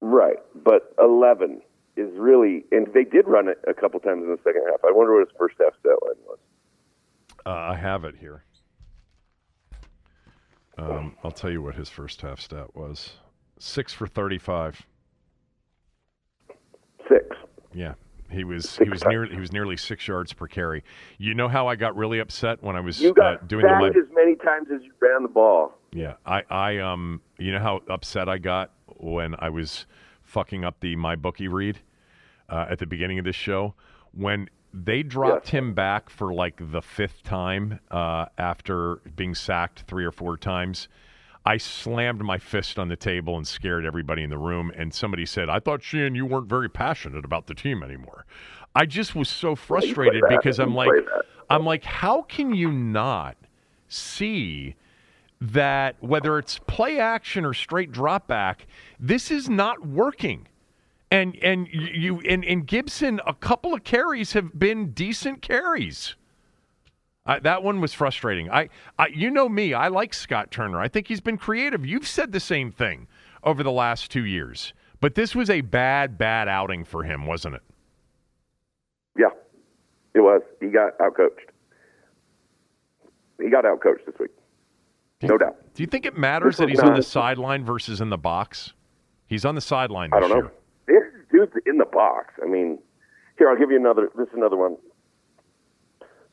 [0.00, 1.62] Right, but 11
[1.96, 4.80] is really, and they did run it a couple times in the second half.
[4.84, 6.38] I wonder what his first half stat line was.
[7.46, 8.42] Uh, I have it here.
[10.78, 13.12] Um, I'll tell you what his first half stat was:
[13.58, 14.84] six for 35.
[17.08, 17.24] Six.
[17.72, 17.94] Yeah,
[18.30, 20.82] he was he was nearly he was nearly six yards per carry.
[21.18, 23.78] You know how I got really upset when I was You got uh, doing the
[23.80, 23.96] lead.
[23.96, 25.72] as many times as you ran the ball.
[25.92, 29.86] Yeah, I, I, um, you know how upset I got when I was
[30.24, 31.78] fucking up the my bookie read
[32.48, 33.74] uh, at the beginning of this show
[34.12, 34.48] when
[34.84, 35.52] they dropped Yes.
[35.52, 40.88] him back for like the fifth time uh, after being sacked three or four times.
[41.44, 44.72] I slammed my fist on the table and scared everybody in the room.
[44.76, 48.26] And somebody said, "I thought Sheehan, you weren't very passionate about the team anymore."
[48.74, 50.36] I just was so frustrated that.
[50.36, 50.90] because I'm like.
[51.48, 53.36] I'm like, how can you not
[53.86, 54.74] see
[55.40, 58.66] that whether it's play action or straight drop back,
[58.98, 60.48] this is not working.
[61.10, 66.16] And and you and, and Gibson, a couple of carries have been decent carries.
[67.26, 68.50] I, that one was frustrating.
[68.50, 70.80] I, I, you know me, I like Scott Turner.
[70.80, 71.84] I think he's been creative.
[71.84, 73.08] You've said the same thing
[73.42, 77.56] over the last two years, but this was a bad, bad outing for him, wasn't
[77.56, 77.62] it?
[79.18, 79.30] Yeah,
[80.14, 80.42] it was.
[80.60, 81.50] He got outcoached.
[83.42, 84.30] He got outcoached this week.
[85.22, 85.56] No doubt.
[85.74, 88.72] Do you think it matters that he's on the sideline versus in the box?
[89.26, 90.10] He's on the sideline.
[90.12, 90.36] I don't know.
[90.36, 90.52] year.
[91.36, 92.34] Dude's in the box.
[92.42, 92.78] I mean,
[93.38, 94.10] here I'll give you another.
[94.16, 94.76] This is another one.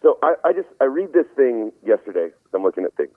[0.01, 2.29] So I, I just I read this thing yesterday.
[2.53, 3.15] I'm looking at things,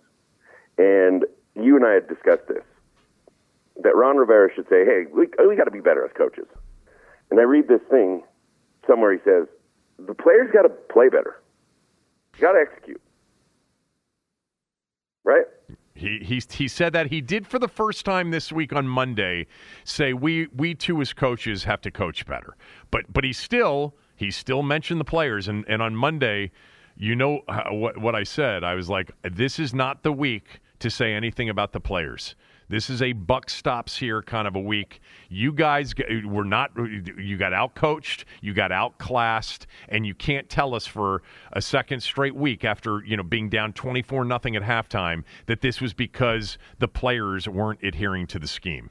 [0.79, 2.62] and you and I had discussed this.
[3.83, 6.46] That Ron Rivera should say, "Hey, we we got to be better as coaches."
[7.31, 8.22] And I read this thing
[8.87, 9.12] somewhere.
[9.12, 9.46] He says,
[9.99, 11.40] "The players got to play better.
[12.40, 13.01] Got to execute."
[15.25, 15.44] Right?
[15.97, 19.47] He, he he said that he did for the first time this week on Monday
[19.85, 22.55] say we we too as coaches have to coach better.
[22.91, 26.53] But but he still he still mentioned the players and and on Monday,
[26.97, 28.63] you know uh, what what I said.
[28.63, 32.37] I was like this is not the week to say anything about the players.
[32.68, 35.00] This is a buck stops here kind of a week.
[35.29, 40.85] You guys were not, you got outcoached, you got outclassed, and you can't tell us
[40.87, 45.61] for a second straight week after, you know, being down 24 nothing at halftime that
[45.61, 48.90] this was because the players weren't adhering to the scheme.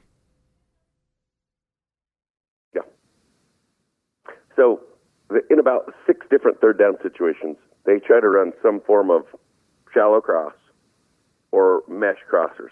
[2.74, 2.82] Yeah.
[4.56, 4.80] So,
[5.50, 9.24] in about six different third down situations, they try to run some form of
[9.92, 10.54] shallow cross
[11.52, 12.70] or mesh crossers.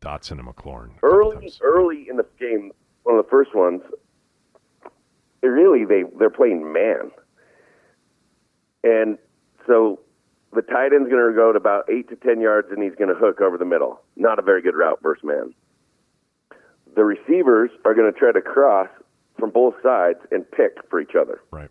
[0.00, 0.90] Dotson and McLaurin.
[1.02, 3.82] Early, early in the game, one of the first ones,
[5.42, 7.10] really they they're playing man,
[8.84, 9.18] and
[9.66, 10.00] so
[10.54, 13.08] the tight end's going to go to about eight to ten yards, and he's going
[13.08, 14.00] to hook over the middle.
[14.16, 15.54] Not a very good route versus man.
[16.94, 18.88] The receivers are going to try to cross
[19.38, 21.40] from both sides and pick for each other.
[21.50, 21.70] Right.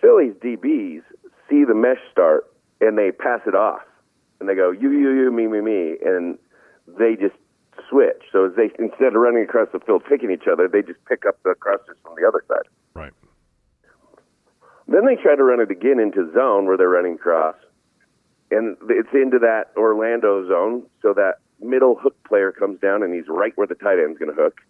[0.00, 1.02] Philly's DBs
[1.48, 3.82] see the mesh start and they pass it off,
[4.40, 6.38] and they go you you you me me me, and
[6.86, 7.36] they just
[7.88, 8.22] switch.
[8.32, 11.24] So as they instead of running across the field picking each other, they just pick
[11.26, 12.68] up the crossers from the other side.
[12.94, 13.12] Right.
[14.88, 17.56] Then they try to run it again into zone where they're running cross,
[18.50, 20.82] and it's into that Orlando zone.
[21.00, 24.34] So that middle hook player comes down and he's right where the tight end's going
[24.34, 24.60] to hook,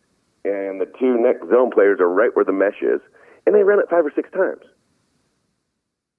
[0.44, 3.00] and the two next zone players are right where the mesh is,
[3.46, 4.62] and they run it five or six times.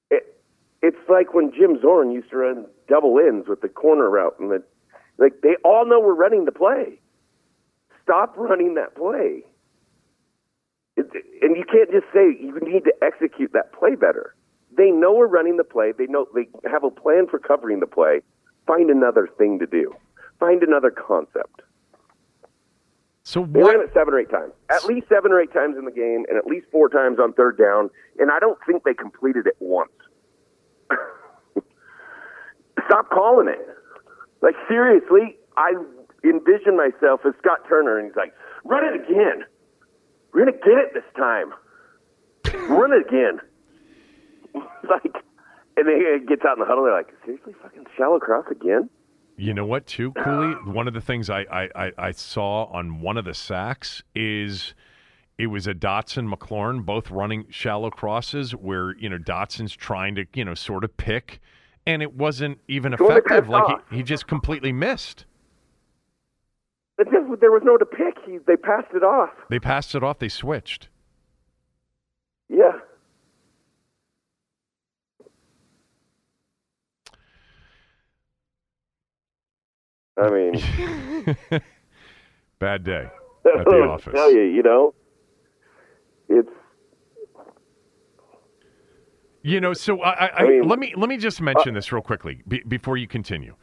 [0.10, 0.42] It,
[0.82, 4.52] it's like when Jim Zorn used to run double ends with the corner route, and
[4.52, 4.64] the
[5.18, 7.00] like they all know we're running the play.
[8.04, 9.44] Stop running that play.
[10.96, 11.08] It,
[11.42, 14.36] and you can't just say you need to execute that play better.
[14.76, 15.92] They know we're running the play.
[15.98, 18.22] They know they have a plan for covering the play.
[18.68, 19.94] Find another thing to do.
[20.40, 21.62] Find another concept.
[23.24, 23.86] So They ran what?
[23.88, 26.38] it seven or eight times, at least seven or eight times in the game, and
[26.38, 27.90] at least four times on third down.
[28.20, 29.92] And I don't think they completed it once.
[32.86, 33.66] Stop calling it.
[34.44, 35.72] Like seriously, I
[36.26, 38.34] envision myself as Scott Turner, and he's like,
[38.66, 39.46] "Run it again.
[40.34, 41.54] We're gonna get it this time.
[42.70, 43.40] Run it again."
[44.84, 45.16] like,
[45.78, 46.84] and then he gets out in the huddle.
[46.84, 48.90] They're like, "Seriously, fucking shallow cross again?"
[49.38, 50.54] You know what, too, Cooley?
[50.72, 54.76] One of the things I, I, I, I saw on one of the sacks is
[55.40, 60.26] it was a Dotson McLaurin both running shallow crosses where, you know, Dotson's trying to,
[60.36, 61.42] you know, sort of pick,
[61.86, 63.50] and it wasn't even effective.
[63.50, 65.26] Like he, he just completely missed.
[66.98, 68.18] There was no to pick.
[68.26, 69.32] He, they passed it off.
[69.50, 70.20] They passed it off.
[70.20, 70.90] They switched.
[72.50, 72.72] Yeah.
[80.16, 80.54] I mean,
[82.60, 83.10] bad day
[83.58, 84.14] at the office.
[84.14, 84.94] Tell you, you know,
[86.30, 86.52] it's
[89.46, 92.02] you know, so I, I, I mean- let me let me just mention this real
[92.02, 93.56] quickly be, before you continue,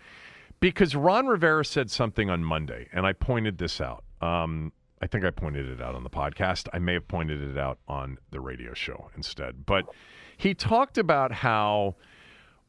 [0.60, 4.04] because Ron Rivera said something on Monday, and I pointed this out.
[4.20, 6.68] Um, I think I pointed it out on the podcast.
[6.74, 9.86] I may have pointed it out on the radio show instead, but
[10.36, 11.96] he talked about how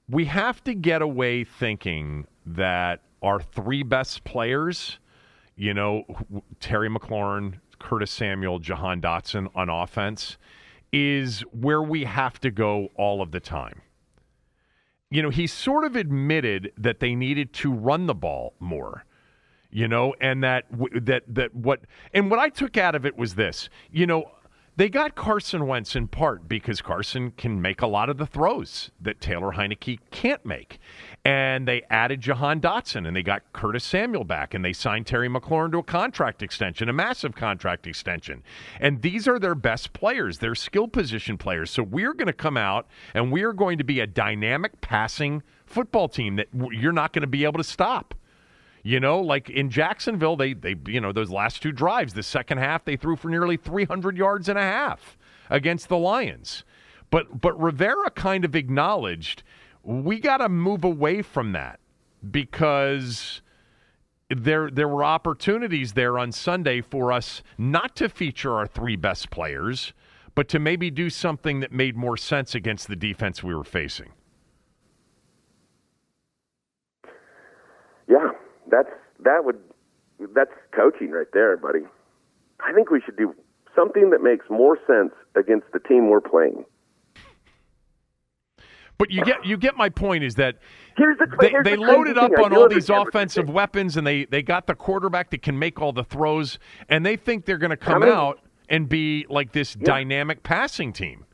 [0.10, 5.00] we have to get away thinking that our three best players,
[5.58, 6.04] you know,
[6.62, 10.38] Terry McLaurin, Curtis Samuel, Jahan Dotson on offense,
[10.91, 13.82] is where we have to go all of the time.
[15.10, 19.06] You know, he sort of admitted that they needed to run the ball more.
[19.73, 20.65] You know, and that
[21.01, 21.82] that that what
[22.13, 23.69] and what I took out of it was this.
[23.89, 24.30] You know,
[24.77, 28.89] they got Carson Wentz in part because Carson can make a lot of the throws
[29.01, 30.79] that Taylor Heinicke can't make.
[31.25, 35.27] And they added Jahan Dotson and they got Curtis Samuel back and they signed Terry
[35.27, 38.43] McLaurin to a contract extension, a massive contract extension.
[38.79, 41.69] And these are their best players, they're skill position players.
[41.69, 45.43] So we're going to come out and we are going to be a dynamic passing
[45.65, 48.15] football team that you're not going to be able to stop.
[48.84, 52.58] You know, like in Jacksonville, they they you know those last two drives, the second
[52.58, 55.17] half they threw for nearly 300 yards and a half
[55.50, 56.63] against the Lions.
[57.12, 59.44] But but Rivera kind of acknowledged
[59.84, 61.80] we got to move away from that
[62.30, 63.41] because
[64.30, 69.30] there there were opportunities there on Sunday for us not to feature our three best
[69.30, 69.94] players,
[70.34, 74.12] but to maybe do something that made more sense against the defense we were facing.
[78.12, 78.32] yeah,
[78.71, 78.89] that's
[79.23, 79.60] that would
[80.34, 81.81] that's coaching right there, buddy.
[82.60, 83.36] I think we should do
[83.75, 86.65] something that makes more sense against the team we're playing.
[88.97, 90.57] But you get you get my point is that
[90.95, 92.31] the they, they the loaded up.
[92.38, 93.53] On all these offensive thing.
[93.53, 97.15] weapons and they, they got the quarterback that can make all the throws and they
[97.15, 101.25] think they're going to come many- out and be like this dynamic passing team.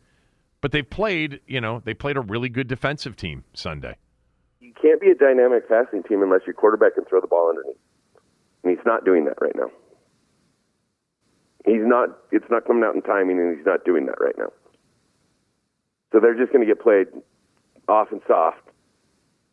[0.61, 3.97] But they've played, you know, they played a really good defensive team Sunday.
[4.81, 7.77] Can't be a dynamic passing team unless your quarterback can throw the ball underneath,
[8.63, 9.71] and he's not doing that right now.
[11.65, 12.09] He's not.
[12.31, 14.51] It's not coming out in timing, and he's not doing that right now.
[16.11, 17.07] So they're just going to get played
[17.87, 18.61] off and soft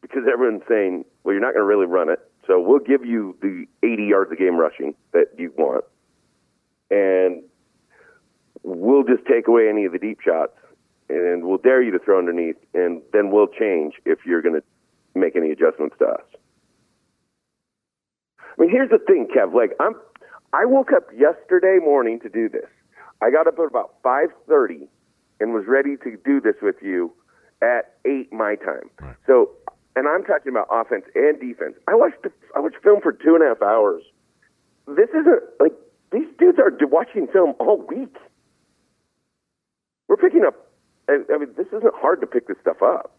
[0.02, 3.36] because everyone's saying, "Well, you're not going to really run it, so we'll give you
[3.40, 5.84] the 80 yards a game rushing that you want,
[6.90, 7.42] and
[8.62, 10.52] we'll just take away any of the deep shots,
[11.08, 14.62] and we'll dare you to throw underneath, and then we'll change if you're going to
[15.14, 16.24] make any adjustments to us."
[18.56, 19.54] I mean, here's the thing, Kev.
[19.54, 19.94] Like, I'm,
[20.52, 22.68] I woke up yesterday morning to do this.
[23.20, 24.88] I got up at about 5:30
[25.40, 27.12] and was ready to do this with you
[27.62, 28.90] at eight my time.
[29.26, 29.50] So,
[29.96, 31.74] and I'm talking about offense and defense.
[31.88, 34.02] I watched the, I watched film for two and a half hours.
[34.86, 35.72] This isn't like
[36.12, 38.16] these dudes are watching film all week.
[40.08, 40.54] We're picking up.
[41.08, 43.13] I mean, this isn't hard to pick this stuff up.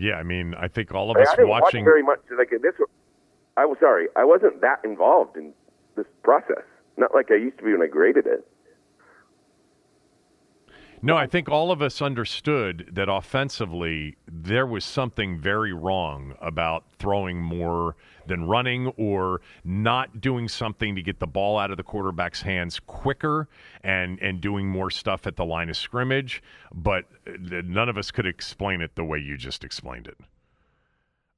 [0.00, 2.20] Yeah, I mean, I think all of us I didn't watching watch very much.
[2.36, 2.74] Like this,
[3.58, 4.08] I was sorry.
[4.16, 5.52] I wasn't that involved in
[5.94, 6.64] this process.
[6.96, 8.46] Not like I used to be when I graded it.
[11.02, 16.84] No, I think all of us understood that offensively there was something very wrong about
[16.98, 21.82] throwing more than running or not doing something to get the ball out of the
[21.82, 23.48] quarterback's hands quicker
[23.82, 26.42] and and doing more stuff at the line of scrimmage,
[26.74, 27.32] but uh,
[27.64, 30.18] none of us could explain it the way you just explained it.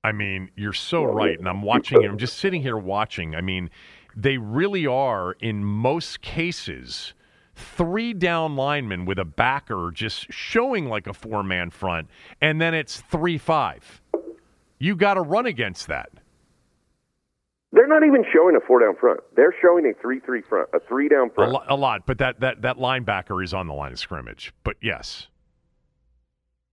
[0.03, 2.11] I mean, you're so right and I'm watching it.
[2.11, 3.37] I'm just sitting here watching.
[3.37, 3.71] I mean,
[4.17, 7.15] they really are in most cases
[7.63, 12.09] three down linemen with a backer just showing like a four man front,
[12.41, 14.03] and then it's 3 5.
[14.79, 16.11] You got to run against that.
[17.75, 19.21] They're not even showing a four down front.
[19.35, 21.53] They're showing a three three front, a three down A, front.
[21.53, 24.53] lo- a lot, but that, that, that linebacker is on the line of scrimmage.
[24.63, 25.29] But yes.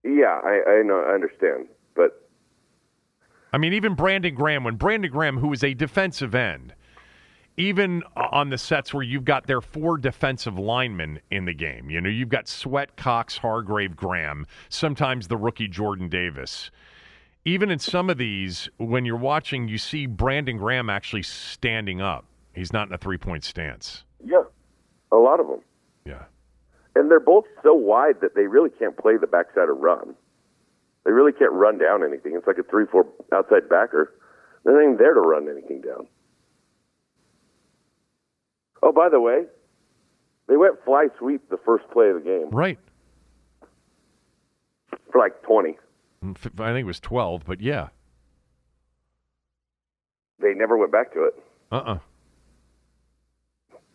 [0.03, 2.27] Yeah, I, I know, I understand, but
[3.53, 6.73] I mean, even Brandon Graham, when Brandon Graham, who is a defensive end,
[7.59, 11.89] even uh, on the sets where you've got their four defensive linemen in the game,
[11.89, 16.71] you know, you've got Sweat, Cox, Hargrave, Graham, sometimes the rookie Jordan Davis.
[17.43, 22.25] Even in some of these, when you're watching, you see Brandon Graham actually standing up.
[22.53, 24.03] He's not in a three point stance.
[24.25, 24.43] yeah,
[25.11, 25.61] a lot of them,
[26.05, 26.23] Yeah.
[26.95, 30.15] and they're both so wide that they really can't play the backside of run.
[31.05, 32.35] They really can't run down anything.
[32.35, 34.13] It's like a three four outside backer.
[34.63, 36.07] They're not even there to run anything down.
[38.81, 39.43] Oh, by the way,
[40.47, 42.79] they went fly sweep the first play of the game Right.
[45.11, 45.77] for like 20.
[46.23, 47.89] Mm, I think it was 12, but yeah.
[50.39, 51.33] They never went back to it.
[51.71, 51.99] Uh uh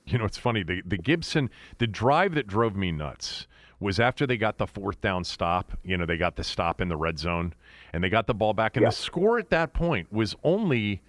[0.06, 0.62] You know, it's funny.
[0.62, 3.46] The, the Gibson, the drive that drove me nuts
[3.80, 5.72] was after they got the fourth down stop.
[5.82, 7.54] You know, they got the stop in the red zone
[7.92, 8.76] and they got the ball back.
[8.76, 8.90] And Yeah.
[8.90, 11.00] the score at that point was only,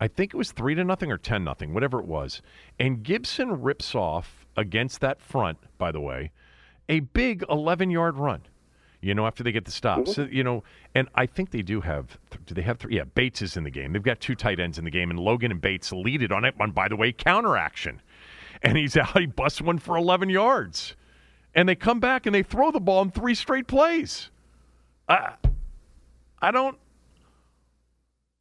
[0.00, 2.40] I think it was three to nothing or 10 nothing, whatever it was.
[2.78, 6.32] And Gibson rips off against that front, by the way,
[6.88, 8.42] a big 11 yard run.
[9.02, 10.00] You know, after they get the stop.
[10.00, 10.12] Mm-hmm.
[10.12, 10.62] So, you know,
[10.94, 12.96] and I think they do have, do they have three?
[12.96, 13.92] Yeah, Bates is in the game.
[13.92, 16.44] They've got two tight ends in the game, and Logan and Bates lead it on
[16.44, 16.54] it.
[16.60, 18.02] On, by the way, counter action.
[18.62, 20.96] And he's out, he busts one for 11 yards.
[21.54, 24.30] And they come back and they throw the ball in three straight plays.
[25.08, 25.32] I,
[26.40, 26.76] I don't.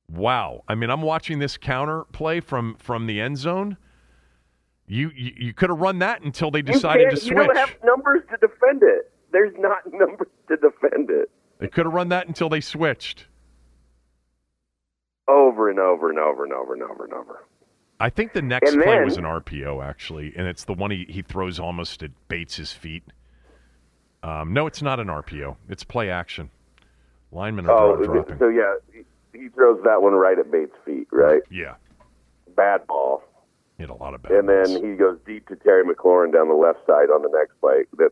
[0.10, 0.64] Wow.
[0.68, 3.78] I mean, I'm watching this counter play from from the end zone.
[4.88, 7.30] You you, you could have run that until they decided to switch.
[7.32, 9.12] You don't have numbers to defend it.
[9.32, 11.30] There's not numbers to defend it.
[11.60, 13.26] They could have run that until they switched.
[15.28, 17.44] Over and over and over and over and over and over.
[18.00, 21.06] I think the next And play was an RPO actually, and it's the one he,
[21.10, 23.04] he throws almost at Bates' feet.
[24.24, 25.56] Um, no, it's not an RPO.
[25.68, 26.50] It's play action.
[27.32, 28.40] Linemen are Oh, dropping.
[28.40, 28.74] so yeah,
[29.40, 31.42] he, he throws that one right at Bates' feet, right?
[31.50, 31.76] Yeah,
[32.56, 33.24] Bad ball.
[33.78, 34.32] hit a lot of bad.
[34.34, 34.84] And then ones.
[34.84, 37.86] he goes deep to Terry McLaurin down the left side on the next play.
[37.98, 38.12] That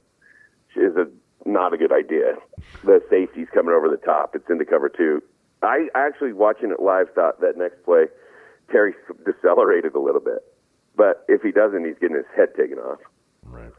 [0.75, 1.07] is a
[1.47, 2.36] not a good idea.
[2.84, 4.36] The safety's coming over the top.
[4.36, 5.21] It's into cover two.
[5.63, 8.05] I actually watching it live thought that next play
[8.71, 8.93] Terry
[9.25, 10.39] decelerated a little bit,
[10.95, 12.99] but if he doesn't, he's getting his head taken off.
[13.43, 13.71] Right.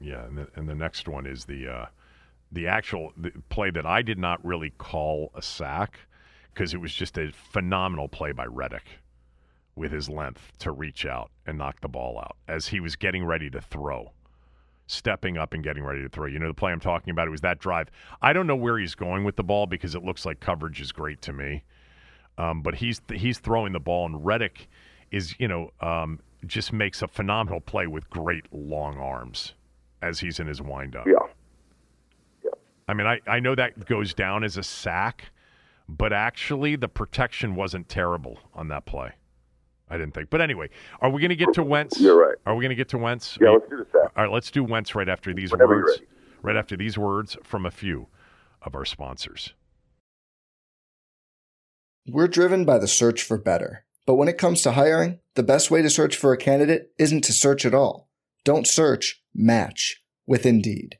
[0.00, 1.86] Yeah, and the, and the next one is the uh,
[2.52, 3.12] the actual
[3.48, 6.00] play that I did not really call a sack
[6.52, 9.00] because it was just a phenomenal play by Reddick
[9.76, 13.24] with his length to reach out and knock the ball out as he was getting
[13.24, 14.12] ready to throw,
[14.86, 16.26] stepping up and getting ready to throw.
[16.26, 17.28] You know the play I'm talking about?
[17.28, 17.88] It was that drive.
[18.20, 20.92] I don't know where he's going with the ball because it looks like coverage is
[20.92, 21.64] great to me.
[22.36, 24.68] Um, but he's he's throwing the ball, and Reddick
[25.10, 29.54] is you know um, just makes a phenomenal play with great long arms
[30.02, 31.06] as he's in his windup.
[31.06, 31.26] Yeah.
[32.90, 35.26] I mean, I, I know that goes down as a sack,
[35.88, 39.12] but actually the protection wasn't terrible on that play.
[39.88, 40.28] I didn't think.
[40.28, 40.70] But anyway,
[41.00, 42.00] are we going to get to Wentz?
[42.00, 42.36] You're right.
[42.46, 43.38] Are we going to get to Wentz?
[43.40, 44.10] Yeah, let's do the sack.
[44.16, 46.00] All right, let's do Wentz right after these Whenever words.
[46.42, 48.08] Right after these words from a few
[48.62, 49.54] of our sponsors.
[52.08, 53.84] We're driven by the search for better.
[54.04, 57.22] But when it comes to hiring, the best way to search for a candidate isn't
[57.22, 58.08] to search at all.
[58.44, 60.99] Don't search, match with Indeed.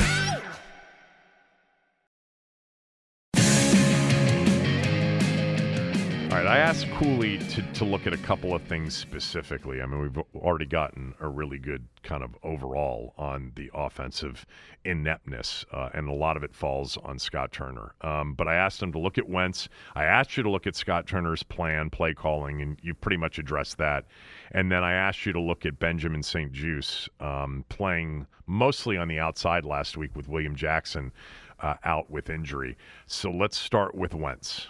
[6.31, 9.81] All right, I asked Cooley to, to look at a couple of things specifically.
[9.81, 14.45] I mean, we've already gotten a really good kind of overall on the offensive
[14.85, 17.95] ineptness, uh, and a lot of it falls on Scott Turner.
[17.99, 19.67] Um, but I asked him to look at Wentz.
[19.93, 23.37] I asked you to look at Scott Turner's plan, play calling, and you pretty much
[23.37, 24.05] addressed that.
[24.51, 26.53] And then I asked you to look at Benjamin St.
[26.53, 31.11] Juste um, playing mostly on the outside last week with William Jackson
[31.59, 32.77] uh, out with injury.
[33.05, 34.69] So let's start with Wentz.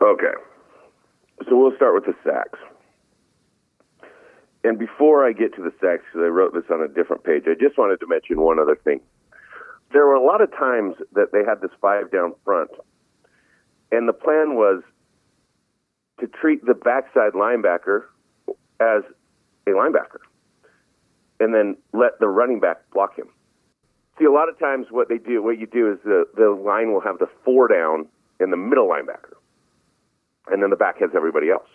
[0.00, 0.34] Okay.
[1.48, 2.58] So we'll start with the sacks.
[4.62, 7.44] And before I get to the sacks, because I wrote this on a different page,
[7.46, 9.00] I just wanted to mention one other thing.
[9.92, 12.70] There were a lot of times that they had this five down front,
[13.92, 14.82] and the plan was
[16.20, 18.04] to treat the backside linebacker
[18.80, 19.02] as
[19.66, 20.20] a linebacker.
[21.40, 23.26] and then let the running back block him.
[24.18, 26.92] See, a lot of times what they do, what you do is the, the line
[26.92, 28.06] will have the four down
[28.40, 29.34] and the middle linebacker,
[30.48, 31.68] and then the back has everybody else.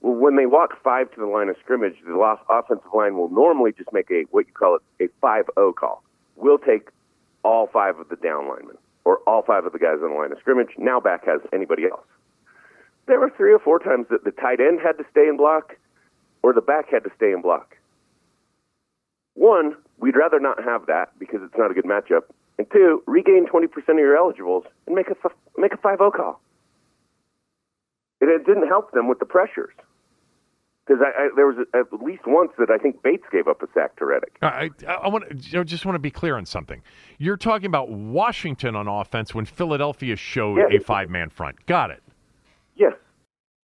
[0.00, 3.72] Well, when they walk five to the line of scrimmage, the offensive line will normally
[3.72, 6.02] just make a what you call it a five O call.
[6.36, 6.88] We'll take
[7.44, 10.32] all five of the down linemen or all five of the guys on the line
[10.32, 10.70] of scrimmage.
[10.78, 12.06] Now back has anybody else.
[13.06, 15.76] There were three or four times that the tight end had to stay in block
[16.42, 17.76] or the back had to stay in block.
[19.34, 22.22] One, we'd rather not have that because it's not a good matchup.
[22.58, 25.16] And two, regain 20% of your eligibles and make a,
[25.56, 26.40] make a 5-0 call.
[28.22, 29.74] And it didn't help them with the pressures.
[30.86, 33.66] Because I, I, there was at least once that I think Bates gave up a
[33.74, 34.38] sack to Reddick.
[34.42, 36.82] I, I, I want know, just want to be clear on something.
[37.18, 41.66] You're talking about Washington on offense when Philadelphia showed a five man front.
[41.66, 42.02] Got it.
[42.76, 42.94] Yes.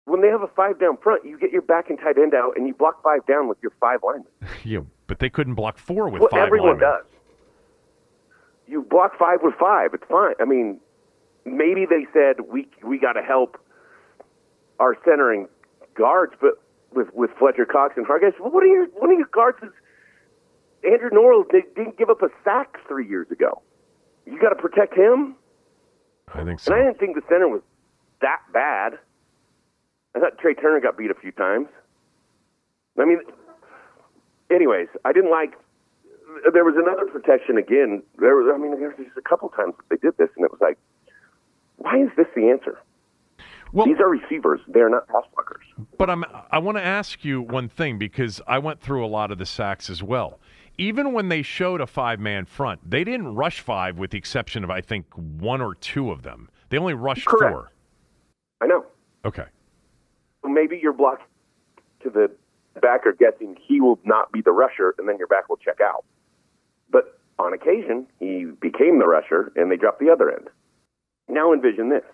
[0.05, 2.53] When they have a five down front, you get your back and tight end out,
[2.55, 4.27] and you block five down with your five linemen.
[4.63, 6.45] yeah, but they couldn't block four with well, five.
[6.45, 6.89] Everyone linemen.
[6.89, 7.05] does.
[8.67, 9.95] You block five with five.
[9.95, 10.35] It's fine.
[10.39, 10.79] I mean,
[11.45, 13.59] maybe they said we we got to help
[14.79, 15.47] our centering
[15.95, 16.61] guards, but
[16.93, 18.39] with with Fletcher Cox and Hargis.
[18.39, 19.69] Well, what are your one of your guards is
[20.83, 23.61] Andrew Norwell didn't give up a sack three years ago.
[24.25, 25.35] You got to protect him.
[26.33, 26.73] I think so.
[26.73, 27.61] And I didn't think the center was
[28.21, 28.99] that bad.
[30.15, 31.67] I thought Trai Turner got beat a few times.
[32.97, 33.19] I mean,
[34.49, 35.53] anyways, I didn't like.
[36.51, 38.03] There was another protection again.
[38.17, 40.51] There was, I mean, there was just a couple times they did this, and it
[40.51, 40.77] was like,
[41.77, 42.77] why is this the answer?
[43.75, 45.85] Well, These are receivers; they're not pass blockers.
[45.97, 49.33] But I'm I want to ask you one thing because I went through a lot
[49.33, 50.39] of the sacks as well.
[50.77, 54.63] Even when they showed a five man front, they didn't rush five with the exception
[54.63, 56.47] of I think one or two of them.
[56.69, 57.51] They only rushed Correct.
[57.51, 57.71] four.
[58.61, 58.85] I know.
[59.25, 59.47] Okay.
[60.45, 61.23] Maybe you're blocked
[62.03, 62.31] to the
[62.81, 66.05] backer guessing he will not be the rusher, and then your back will check out.
[66.89, 70.47] But on occasion, he became the rusher, and they dropped the other end.
[71.27, 72.05] Now envision this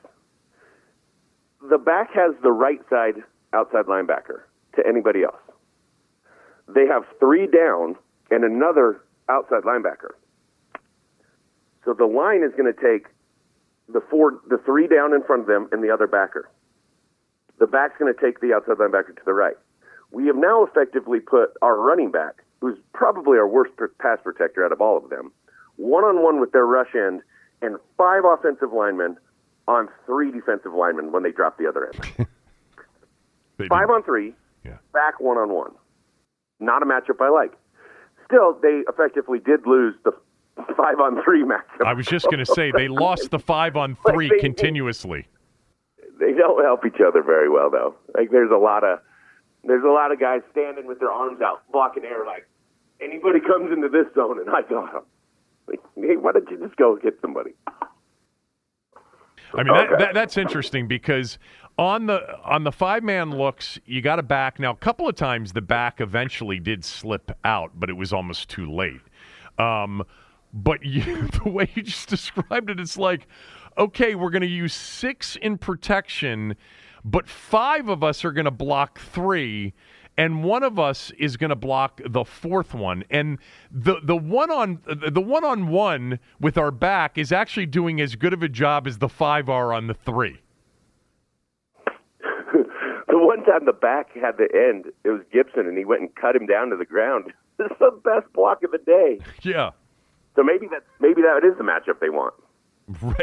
[1.70, 3.16] the back has the right side
[3.54, 4.42] outside linebacker
[4.76, 5.42] to anybody else.
[6.68, 7.96] They have three down
[8.30, 10.12] and another outside linebacker.
[11.86, 13.08] So the line is going to take
[13.90, 16.50] the four, the three down in front of them and the other backer.
[17.60, 19.58] The back's going to take the outside linebacker to the right.
[20.12, 24.72] We have now effectively put our running back, who's probably our worst pass protector out
[24.72, 25.32] of all of them,
[25.78, 27.22] one on one with their rush end
[27.62, 29.18] and five offensive linemen
[29.68, 32.28] on three defensive linemen when they drop the other end.
[33.70, 34.34] Five did- on three,
[34.66, 34.78] Yeah.
[34.94, 35.72] back one on one.
[36.60, 37.54] Not a matchup I like.
[38.26, 40.12] Still, they effectively did lose the
[40.78, 41.86] five on three matchup.
[41.86, 45.28] I was just going to say they lost the five on Like, three they- continuously.
[46.20, 47.96] They don't help each other very well, though.
[48.16, 49.00] Like there's a lot of
[49.64, 52.26] there's a lot of guys standing with their arms out, blocking air.
[52.26, 52.48] Like
[53.02, 55.04] anybody comes into this zone, and I got them.
[55.68, 57.52] Like, hey, why don't you just go get somebody?
[59.54, 61.38] I mean, that, that, that's interesting because
[61.78, 64.60] on the on the five man looks, you got a back.
[64.60, 68.50] Now, a couple of times the back eventually did slip out, but it was almost
[68.50, 69.02] too late.
[69.58, 70.04] Um,
[70.54, 73.28] but you, the way you just described it, it's like,
[73.78, 76.56] okay, we're going to use six in protection,
[77.04, 79.74] but five of us are going to block three.
[80.18, 83.40] And one of us is going to block the fourth one, and
[83.72, 88.16] the the one on the one on one with our back is actually doing as
[88.16, 90.42] good of a job as the five are on the three.
[92.54, 96.14] the one time the back had the end, it was Gibson, and he went and
[96.16, 97.26] cut him down to the ground.
[97.58, 99.20] This is the best block of the day.
[99.44, 99.70] Yeah,
[100.36, 102.34] So maybe that maybe that is the matchup they want.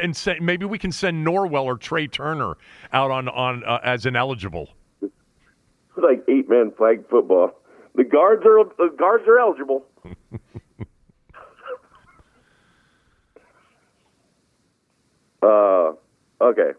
[0.01, 2.55] and say, maybe we can send Norwell or Trai Turner
[2.93, 4.69] out on on uh, as ineligible.
[6.03, 7.53] Like eight man flag football.
[7.95, 9.85] The guards are the guards are eligible.
[15.43, 15.93] uh,
[16.41, 16.73] okay.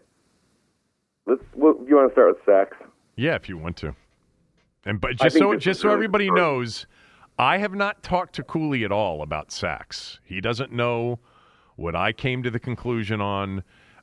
[1.26, 1.42] Let's.
[1.54, 2.76] Well, you want to start with sacks?
[3.16, 3.94] Yeah, if you want to.
[4.86, 6.46] And but just so just so really everybody important.
[6.46, 6.86] knows,
[7.38, 10.20] I have not talked to Cooley at all about sacks.
[10.24, 11.18] He doesn't know
[11.76, 13.62] what I came to the conclusion on.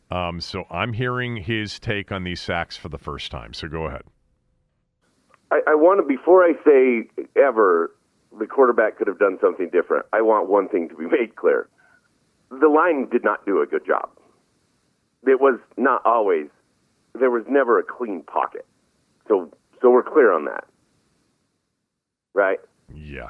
[0.09, 3.53] Um, so I'm hearing his take on these sacks for the first time.
[3.53, 4.03] So go ahead.
[5.51, 7.91] I, I want to before I say ever
[8.37, 10.05] the quarterback could have done something different.
[10.13, 11.67] I want one thing to be made clear:
[12.49, 14.09] the line did not do a good job.
[15.25, 16.47] It was not always.
[17.17, 18.65] There was never a clean pocket.
[19.27, 20.65] So so we're clear on that,
[22.33, 22.59] right?
[22.93, 23.29] Yeah,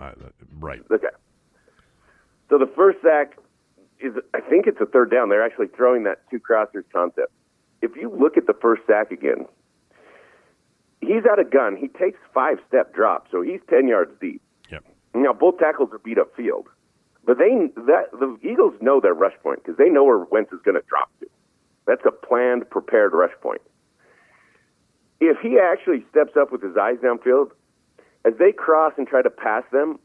[0.00, 0.12] uh,
[0.58, 0.80] right.
[0.90, 1.06] Okay.
[2.48, 3.38] So the first sack
[4.00, 5.28] is, I think it's a third down.
[5.28, 7.32] They're actually throwing that two crossers concept.
[7.80, 9.46] If you look at the first sack again,
[11.00, 11.76] he's at a gun.
[11.76, 14.42] He takes five step drop, so he's ten yards deep.
[14.70, 14.84] Yep.
[15.14, 16.66] Now both tackles are beat up field,
[17.24, 20.60] but they that the Eagles know their rush point because they know where Wentz is
[20.64, 21.26] going to drop to.
[21.86, 23.62] That's a planned, prepared rush point.
[25.20, 27.50] If he actually steps up with his eyes downfield,
[28.24, 29.98] as they cross and try to pass them,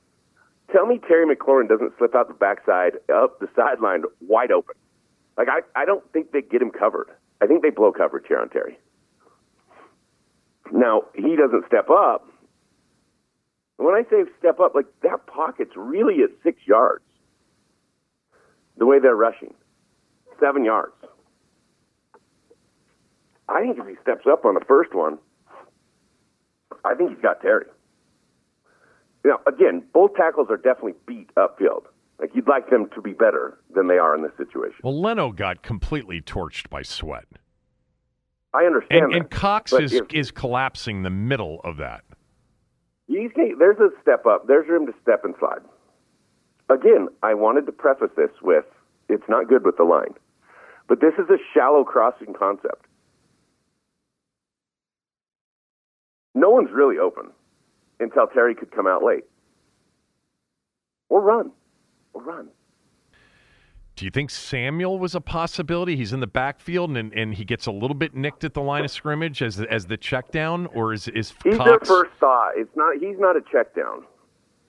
[0.71, 4.75] tell me Terry McLaurin doesn't slip out the backside up the sideline wide open.
[5.37, 7.09] Like I, I don't think they get him covered.
[7.41, 8.77] I think they blow coverage here on Terry.
[10.71, 12.27] Now he doesn't step up.
[13.77, 17.03] When I say step up, like that pocket's really at six yards.
[18.77, 19.53] The way they're rushing,
[20.39, 20.93] seven yards.
[23.47, 25.17] I think if he steps up on the first one,
[26.83, 27.65] I think he's got Terry.
[29.23, 31.85] Now, again, both tackles are definitely beat upfield.
[32.19, 34.77] Like you'd like them to be better than they are in this situation.
[34.83, 37.25] Well, Leno got completely torched by Sweat.
[38.55, 39.17] I understand And, that.
[39.17, 42.03] and Cox is if- is collapsing the middle of that.
[43.07, 44.47] He's, there's a step up.
[44.47, 45.61] There's room to step and slide.
[46.69, 48.65] Again, I wanted to preface this with
[49.09, 50.15] it's not good with the line,
[50.87, 52.85] but this is a shallow crossing concept.
[56.33, 57.29] No one's really open
[57.99, 59.25] until Terry could come out late
[61.09, 61.51] or run
[62.13, 62.47] or run.
[63.95, 65.95] Do you think Samuel was a possibility?
[65.95, 68.83] He's in the backfield and, and he gets a little bit nicked at the line
[68.83, 72.51] of scrimmage as the, as the check down, or is is He's their first thought.
[72.57, 72.97] It's not.
[72.97, 74.03] He's not a check down.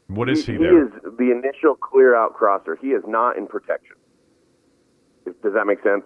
[0.06, 0.86] what is he, he there?
[0.86, 2.76] is the initial clear out crosser.
[2.80, 3.96] He is not in protection.
[5.42, 6.04] Does that make sense?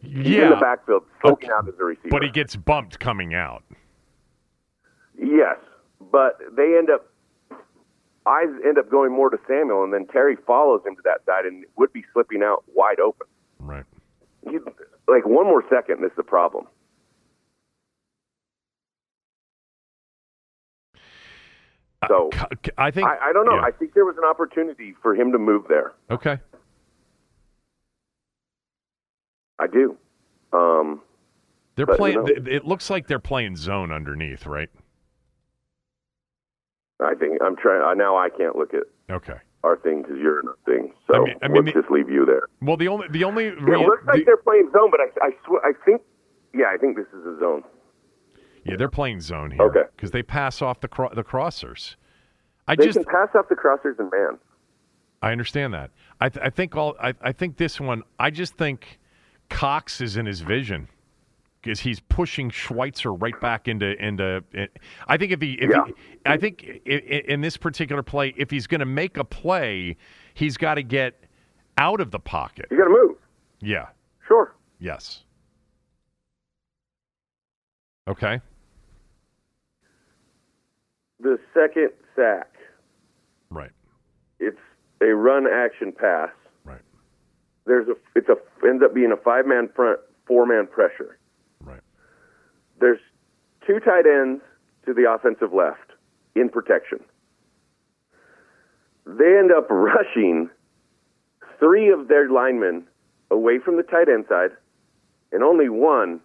[0.00, 1.54] He's in the backfield, soaking Okay.
[1.54, 2.08] out as a receiver.
[2.08, 3.62] but he gets bumped coming out.
[5.18, 5.58] Yes,
[6.10, 7.11] but they end up
[8.26, 11.44] eyes end up going more to Samuel, and then Terry follows him to that side
[11.46, 13.26] and would be slipping out wide open.
[13.58, 13.84] Right.
[14.48, 14.58] He,
[15.08, 16.66] like one more second, this is the problem.
[22.08, 22.30] So
[22.76, 23.54] I think I, I don't know.
[23.54, 23.62] yeah.
[23.62, 25.92] I think there was an opportunity for him to move there.
[26.10, 26.38] okay.
[29.58, 29.96] I do.
[30.52, 31.00] Um,
[31.76, 32.16] They're But, you playing.
[32.24, 34.68] know- It looks like they're playing zone underneath, right?
[37.04, 37.98] I think I'm trying.
[37.98, 39.38] Now I can't look at Okay.
[39.64, 40.92] our thing because you're in our thing.
[41.10, 42.48] So I mean- I mean, let's the- just leave you there.
[42.60, 45.30] Well, the only the only It looks like the- they're playing zone, but I, I
[45.46, 46.02] swear, I think,
[46.54, 47.64] yeah, I think this is a zone.
[48.64, 49.82] yeah they're playing zone here Okay.
[49.96, 51.96] because they pass off the cro- the crossers.
[52.68, 54.38] I They just can pass off the crossers and man.
[55.20, 55.90] I understand that.
[56.20, 58.02] I th- I think all I, I think this one.
[58.18, 58.98] I just think
[59.50, 60.88] Cox is in his vision
[61.62, 64.42] because he's pushing Schweitzer right back into into.
[64.54, 64.66] Eh,
[65.06, 65.84] I think if he, if Yeah.
[65.86, 65.92] he
[66.26, 69.96] I think in this particular play, if he's going to make a play,
[70.34, 71.24] he's got to get
[71.78, 72.66] out of the pocket.
[72.70, 73.16] You got to move.
[73.60, 73.86] Yeah.
[74.26, 74.54] Sure.
[74.78, 75.22] Yes.
[78.08, 78.40] Okay.
[81.20, 82.50] The second sack,
[83.50, 83.70] Right.
[84.40, 84.58] it's
[85.00, 86.30] a run action pass.
[86.64, 86.80] Right.
[87.64, 88.36] There's a it's a
[88.66, 91.18] ends up being a five man front, four man pressure.
[92.82, 92.98] There's
[93.64, 94.42] two tight ends
[94.86, 95.92] to the offensive left
[96.34, 96.98] in protection.
[99.06, 100.50] They end up rushing
[101.60, 102.88] three of their linemen
[103.30, 104.50] away from the tight end side
[105.30, 106.20] and only one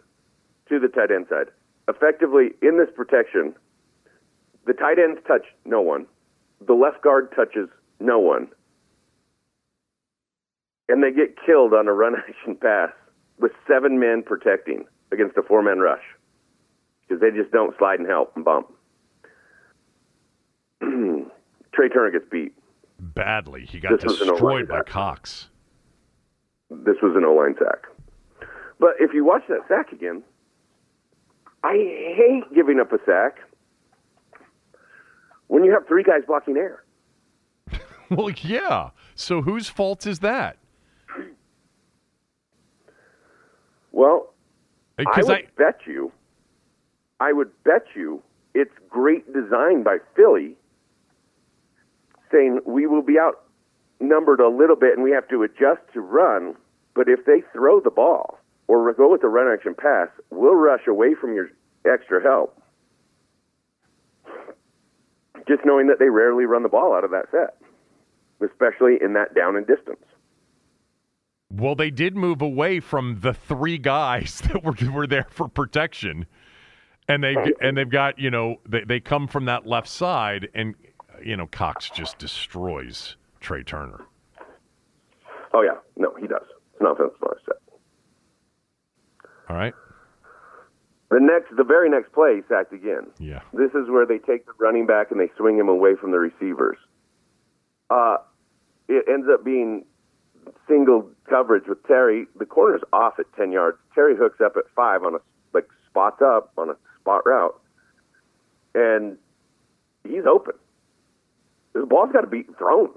[0.67, 1.45] to the tight end side.
[1.87, 3.53] Effectively, in this protection,
[4.65, 6.07] the tight ends touch no one,
[6.65, 8.47] the left guard touches no one,
[10.89, 12.89] and they get killed on a run action pass
[13.39, 16.01] with seven men protecting against a four man rush
[17.07, 18.71] because they just don't slide and help and bump.
[20.83, 22.53] Trai Turner gets beat.
[22.99, 23.65] Badly.
[23.65, 24.87] He got This destroyed by sack.
[24.87, 25.49] Cox.
[26.69, 27.85] This was an O line sack.
[28.79, 30.23] But if you watch that sack again,
[31.63, 33.37] I hate giving up a sack
[35.47, 36.83] when you have three guys blocking air.
[38.09, 38.91] Well, yeah.
[39.15, 40.55] So whose fault is that?
[43.91, 44.33] Well,
[44.97, 46.11] uh, I Because would I, bet you,
[47.19, 48.21] I would bet you
[48.53, 50.55] it's great design by Philly
[52.31, 56.55] saying we will be outnumbered a little bit and we have to adjust to run,
[56.93, 60.87] but if they throw the ball or go with the run action pass, we'll rush
[60.87, 61.49] away from your
[61.85, 62.61] extra help.
[65.47, 67.57] Just knowing that they rarely run the ball out of that set,
[68.41, 70.03] especially in that down and distance.
[71.49, 76.25] well, they did move away from the three guys that were were there for protection,
[77.07, 80.75] and they and they've got you know they they come from that left side, and
[81.23, 84.01] you know Cox just destroys Trai Turner.
[85.53, 85.77] Oh, yeah.
[85.95, 86.43] No, he does.
[86.73, 87.55] It's not offensive set.
[89.49, 89.73] All right.
[91.09, 93.07] The next, the very next play, he sacked again.
[93.17, 93.41] Yeah.
[93.53, 96.19] This is where they take the running back and they swing him away from the
[96.19, 96.77] receivers.
[97.89, 98.17] Uh,
[98.89, 99.85] it ends up being
[100.67, 102.27] single coverage with Terry.
[102.37, 103.77] The corner's off at ten yards.
[103.95, 105.19] Terry hooks up at five on a
[105.53, 106.75] like spots up on a
[107.07, 107.59] spot route,
[108.75, 109.17] and
[110.03, 110.53] he's open.
[111.73, 112.89] The ball's got to be thrown.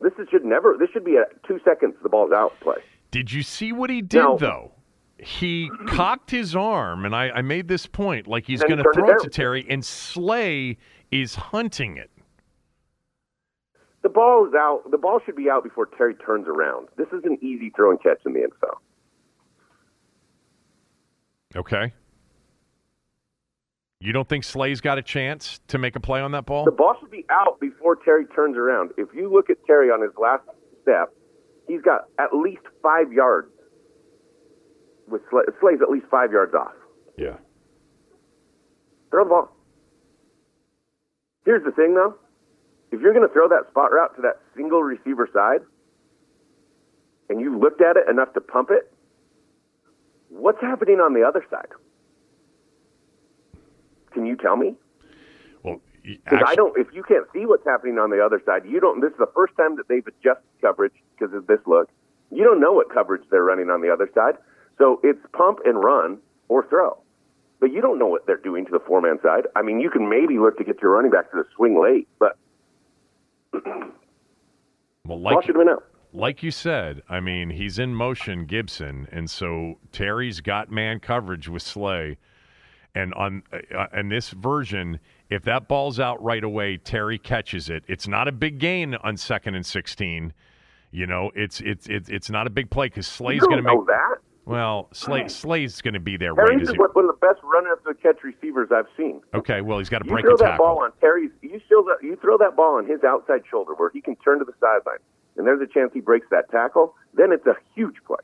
[0.00, 0.76] This is, should never.
[0.78, 1.94] This should be a two seconds.
[2.02, 2.76] The ball's out play.
[3.10, 4.36] Did you see what he did No.
[4.38, 4.72] though?
[5.18, 9.10] He cocked his arm, and I, I made this point like he's going to throw
[9.10, 10.78] it to Terry, and Slay
[11.10, 12.10] is hunting it.
[14.02, 14.90] The ball is out.
[14.90, 16.88] The ball should be out before Terry turns around.
[16.96, 18.76] This is an easy throw and catch in the NFL.
[21.54, 21.92] Okay.
[24.02, 26.64] You don't think Slay's got a chance to make a play on that ball?
[26.64, 28.92] The ball should be out before Terry turns around.
[28.96, 30.42] If you look at Terry on his last
[30.82, 31.12] step,
[31.68, 33.48] he's got at least five yards.
[35.06, 36.72] With Slay, Slay's at least five yards off.
[37.18, 37.36] Yeah.
[39.10, 39.56] Throw the ball.
[41.44, 42.14] Here's the thing, though.
[42.92, 45.60] If you're going to throw that spot route to that single receiver side,
[47.28, 48.90] and you looked at it enough to pump it,
[50.30, 51.68] what's happening on the other side?
[54.12, 54.74] Can you tell me?
[55.62, 56.76] Well, y- Because I don't.
[56.78, 59.00] If you can't see what's happening on the other side, you don't.
[59.00, 61.88] This is the first time that they've adjusted coverage because of this look.
[62.30, 64.34] You don't know what coverage they're running on the other side,
[64.78, 66.98] so it's pump and run or throw.
[67.58, 69.46] But you don't know what they're doing to the four man side.
[69.56, 72.08] I mean, you can maybe look to get your running back to the swing late,
[72.18, 72.38] but
[75.04, 75.68] well, like been
[76.12, 81.48] like you said, I mean, he's in motion, Gibson, and so Terry's got man coverage
[81.48, 82.18] with Slay.
[82.94, 87.84] And on uh, in this version, if that ball's out right away, Terry catches it.
[87.86, 90.32] It's not a big gain on second and sixteen.
[90.90, 93.86] You know, it's it's it's, it's not a big play because Slay's going to make.
[93.86, 94.16] that.
[94.44, 97.66] Well, Slay Slay's going to be there Terry's as is one of the best run
[97.70, 99.20] after the catch receivers I've seen.
[99.34, 101.30] Okay, well, he's got to break throw a that ball on Terry's.
[101.42, 104.44] You still you throw that ball on his outside shoulder where he can turn to
[104.44, 104.98] the sideline,
[105.36, 106.96] and there's a chance he breaks that tackle.
[107.14, 108.18] Then it's a huge play.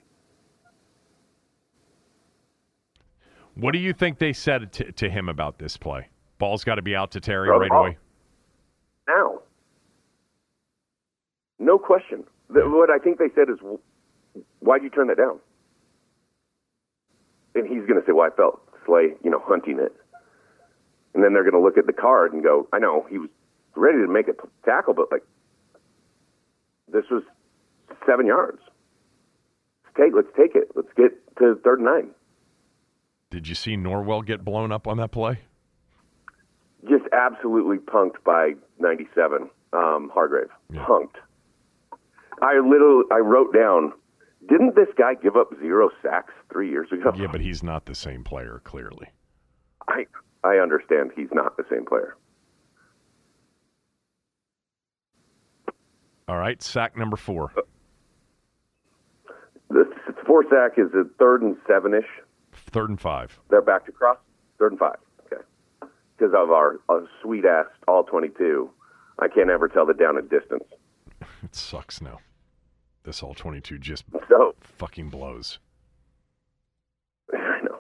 [3.57, 6.09] What do you think they said to, to him about this play?
[6.39, 7.99] Ball's got to be out to Terry Throw right away.
[9.09, 9.41] now.
[11.59, 12.25] No question.
[12.51, 13.59] The, what I think they said is,
[14.61, 15.41] why'd you turn that down?
[17.55, 19.93] And he's going to say, well, I felt Slay, you know, hunting it.
[21.15, 23.31] And then they're going to look at the card and go, I know he was
[23.75, 24.35] ready to make a
[24.67, 25.25] tackle, but like,
[26.93, 27.23] this was
[28.07, 28.61] seven yards.
[29.85, 30.73] Let's take, let's take it.
[30.75, 32.11] Let's get to third and nine.
[33.37, 35.41] Did you see Norwell get blown up on that play?
[36.89, 40.49] Just absolutely punked by 97, um, Hargrave.
[40.73, 40.87] Yeah.
[40.87, 41.17] Punked.
[42.41, 43.93] I literally, I wrote down,
[44.49, 47.13] didn't this guy give up zero sacks three years ago?
[47.15, 49.09] Yeah, but he's not the same player, clearly.
[49.87, 50.07] I,
[50.43, 52.17] I understand he's not the same player.
[56.27, 57.53] All right, sack number four.
[59.69, 59.85] The
[60.27, 62.07] four sack is a third and seven ish.
[62.77, 63.41] Third and five.
[63.49, 64.19] They're back to cross.
[64.59, 64.99] Third and five.
[65.25, 65.41] Okay.
[65.81, 68.69] Because of our, our sweet ass all 22,
[69.19, 70.65] I can't ever tell the down and distance.
[71.43, 72.19] It sucks now.
[73.05, 75.59] This all 22 just So, fucking blows.
[77.33, 77.79] I know.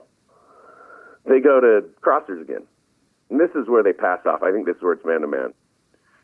[1.26, 2.66] They go to crossers again.
[3.28, 4.42] And this is where they pass off.
[4.42, 5.52] I think this is where it's man to man.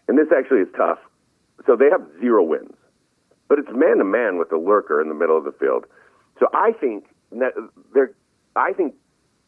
[0.08, 0.98] And this actually is tough.
[1.66, 2.72] So they have zero wins.
[3.50, 5.84] But it's man to man with the lurker in the middle of the field.
[6.40, 7.04] So I think
[7.92, 8.14] they're
[8.56, 8.94] I think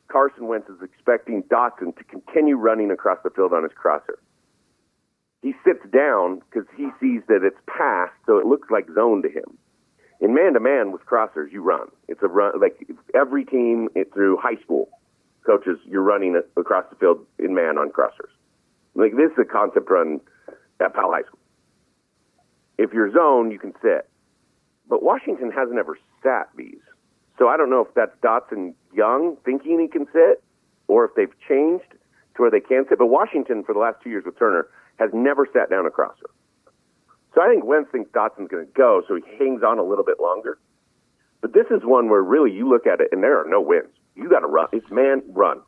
[0.09, 4.18] Carson Wentz is expecting Dotson to continue running across the field on his crosser.
[5.42, 9.28] He sits down because he sees that it's passed, so it looks like zone to
[9.28, 9.59] him.
[10.20, 11.88] In man to man with crossers, you run.
[12.09, 12.78] It's a run like
[13.14, 14.88] every team it, through high school
[15.44, 15.78] coaches.
[15.84, 18.32] You're running across the field in man on crossers.
[18.94, 20.20] Like this is a concept run
[20.80, 21.40] at Powell High School.
[22.78, 24.09] If you're zone, you can sit,
[24.88, 26.80] but Washington hasn't ever sat these.
[27.39, 30.43] So I don't know if that's Dotson young thinking he can sit,
[30.87, 31.91] or if they've changed
[32.37, 32.99] to where they can sit.
[32.99, 34.68] But Washington, for the last two years with Turner,
[34.99, 36.30] has never sat down across crosser.
[37.35, 40.05] So I think Wentz thinks Dotson's going to go, so he hangs on a little
[40.05, 40.59] bit longer.
[41.41, 43.91] But this is one where really you look at it and there are no wins.
[44.14, 44.68] You got to run.
[44.72, 45.61] It's man run.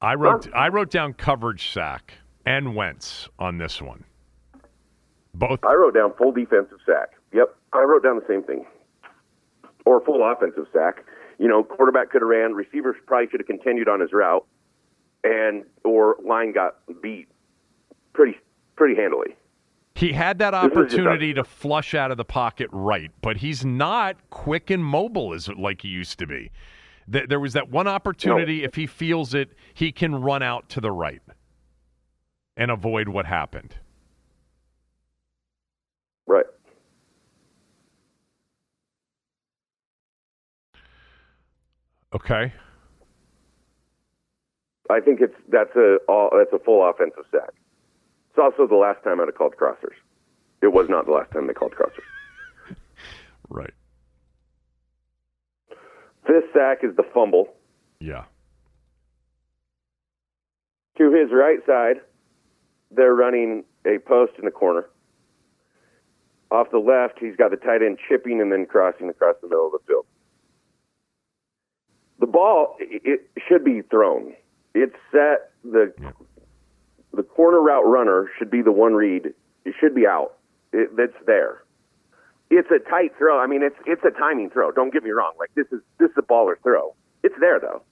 [0.00, 2.14] I wrote I wrote down coverage sack
[2.46, 4.04] and Wentz on this one.
[5.34, 7.10] Both I wrote down full defensive sack.
[7.32, 8.64] Yep, I wrote down the same thing.
[9.88, 11.02] Or a full offensive sack.
[11.38, 12.52] You know, quarterback could have ran.
[12.52, 14.44] Receivers probably should have continued on his route,
[15.24, 17.28] and or line got beat
[18.12, 18.36] pretty
[18.76, 19.34] pretty handily.
[19.94, 24.68] he had that opportunity to flush out of the pocket right, but he's not quick
[24.68, 26.50] and mobile as like he used to be.
[27.08, 28.64] There was that one opportunity.
[28.64, 31.22] If he feels it, he can run out to the right
[32.58, 33.76] and avoid what happened.
[36.26, 36.44] Right.
[42.14, 42.52] Okay.
[44.90, 47.52] I think it's that's a all, that's a full offensive sack.
[48.30, 49.96] It's also the last time I'd have called crossers.
[50.62, 52.04] It was not the last time they called crossers.
[53.50, 53.72] Right.
[56.26, 57.48] This sack is the fumble.
[57.98, 58.24] Yeah.
[60.98, 62.02] To his right side,
[62.90, 64.90] they're running a post in the corner.
[66.50, 69.66] Off the left, he's got the tight end chipping and then crossing across the middle
[69.66, 70.04] of the field.
[72.18, 74.34] The ball it should be thrown.
[74.74, 75.52] It's set.
[75.64, 75.92] The
[77.12, 79.26] the corner route runner should be the one read.
[79.64, 80.34] It should be out.
[80.72, 81.62] It, that's there.
[82.50, 83.38] It's a tight throw.
[83.38, 84.72] I mean, it's it's a timing throw.
[84.72, 85.32] Don't get me wrong.
[85.38, 86.94] Like this is this is a baller throw.
[87.22, 87.82] It's there though.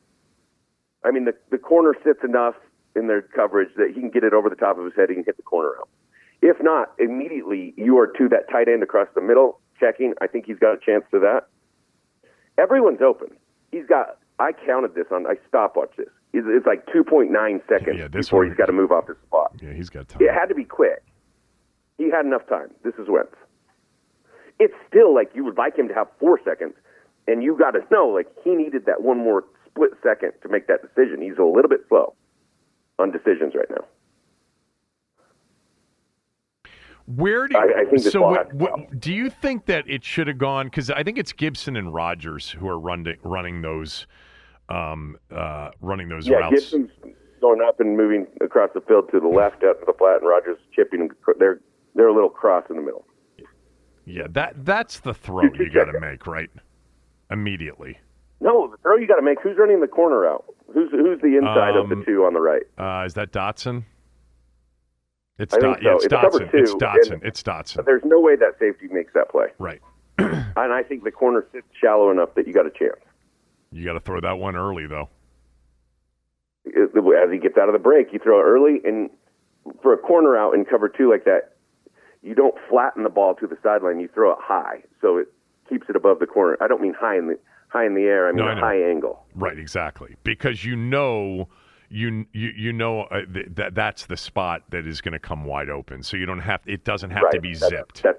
[1.04, 2.54] I mean, the the corner sits enough
[2.94, 5.08] in their coverage that he can get it over the top of his head.
[5.08, 5.88] He can hit the corner out.
[6.42, 10.14] If not, immediately you are to that tight end across the middle checking.
[10.20, 11.48] I think he's got a chance to that.
[12.58, 13.36] Everyone's open.
[13.76, 14.18] He's got.
[14.38, 15.26] I counted this on.
[15.26, 16.08] I stopwatched this.
[16.32, 17.28] It's, it's like 2.9
[17.68, 19.52] seconds Yeah, this before one- he's got to move off his spot.
[19.62, 20.22] Yeah, he's got time.
[20.22, 21.02] It had to be quick.
[21.98, 22.68] He had enough time.
[22.84, 23.32] This is Wentz.
[24.58, 26.74] It's still like you would like him to have four seconds,
[27.26, 30.66] and you got to know like he needed that one more split second to make
[30.68, 31.20] that decision.
[31.20, 32.14] He's a little bit slow
[32.98, 33.84] on decisions right now.
[37.06, 38.20] Where do you, I- I think so?
[38.22, 40.66] What, what, do you think that it should have gone?
[40.66, 44.06] Because I think it's Gibson and Rogers who are running running those
[44.68, 46.54] um, uh, running those Yeah, routes.
[46.70, 46.90] Gibson's
[47.40, 50.28] going up and moving across the field to the left out to the flat, and
[50.28, 51.08] Rogers chipping.
[51.38, 51.60] They're
[51.94, 53.04] they're a little cross in the middle.
[54.04, 56.50] Yeah, that that's the throw You- got to make right
[57.30, 57.98] immediately.
[58.40, 59.40] No, the throw you got to make.
[59.40, 60.44] Who's running the corner out?
[60.74, 62.62] Who's who's the inside of Um, the two on the right?
[62.76, 63.84] Uh, is that Dotson?
[65.38, 65.94] It's I think yeah, so.
[65.96, 66.54] it's It's Dotson.
[66.54, 67.12] It's two, Dotson.
[67.12, 67.84] and- It's Dotson.
[67.84, 69.48] There's no way that safety makes that play.
[69.58, 69.80] Right.
[70.58, 72.96] And I think the corner sits shallow enough that you got a chance.
[73.70, 75.10] You got to throw that one early though.
[76.66, 79.10] As he gets out of the break, you throw it early, and
[79.82, 81.56] for a corner out in cover two like that,
[82.22, 84.00] you don't flatten the ball to the sideline.
[84.00, 85.28] You throw it high, so it
[85.68, 86.56] keeps it above the corner.
[86.60, 88.28] I don't mean high in the high in the air.
[88.28, 89.24] I mean No, I high angle.
[89.34, 90.16] Right, exactly.
[90.24, 91.48] Because you know
[91.88, 95.44] you you you know uh, th- that that's the spot that is going to come
[95.44, 96.02] wide open.
[96.02, 97.32] So you don't have it doesn't have right.
[97.32, 98.02] to be That's- zipped.
[98.02, 98.18] That's,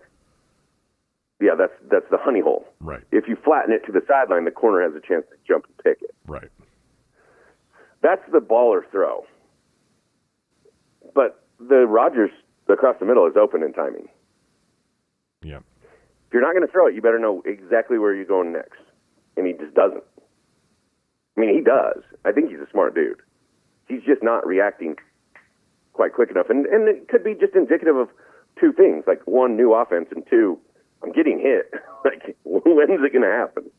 [1.40, 2.66] yeah, that's that's the honey hole.
[2.80, 3.04] right.
[3.12, 5.78] If you flatten it to the sideline, the corner has a chance to jump and
[5.78, 6.16] pick it.
[6.26, 6.50] Right.
[8.02, 9.26] That's the baller throw.
[11.14, 12.32] But the Rogers
[12.68, 14.08] across the middle is open in timing.
[15.44, 15.58] Yeah.
[15.58, 18.80] If you're not going to throw it, you better know exactly where you're going next.
[19.38, 20.04] And he just doesn't.
[21.38, 22.04] I mean, he does.
[22.26, 23.22] I think he's a smart dude.
[23.88, 24.96] He's just not reacting
[25.94, 26.50] quite quick enough.
[26.50, 28.10] And, and it could be just indicative of
[28.60, 30.60] two things like one, new offense, and two,
[31.04, 31.72] I'm getting hit.
[32.06, 33.70] like, when's it going to happen?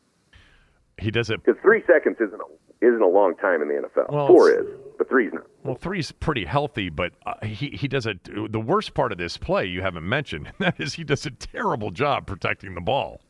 [0.99, 4.11] He does it Because three seconds isn't a, isn't a long time in the NFL.
[4.11, 4.65] Well, Four is,
[4.97, 5.45] but three's not.
[5.63, 8.19] Well, three's pretty healthy, but uh, he he does it.
[8.51, 11.31] The worst part of this play you haven't mentioned, and that is he does a
[11.31, 13.21] terrible job protecting the ball.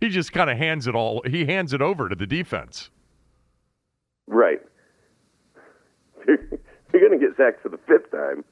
[0.00, 1.22] He just kind of hands it all.
[1.24, 2.90] He hands it over to the defense.
[4.26, 4.60] Right.
[6.26, 8.44] You're going to get sacked for the fifth time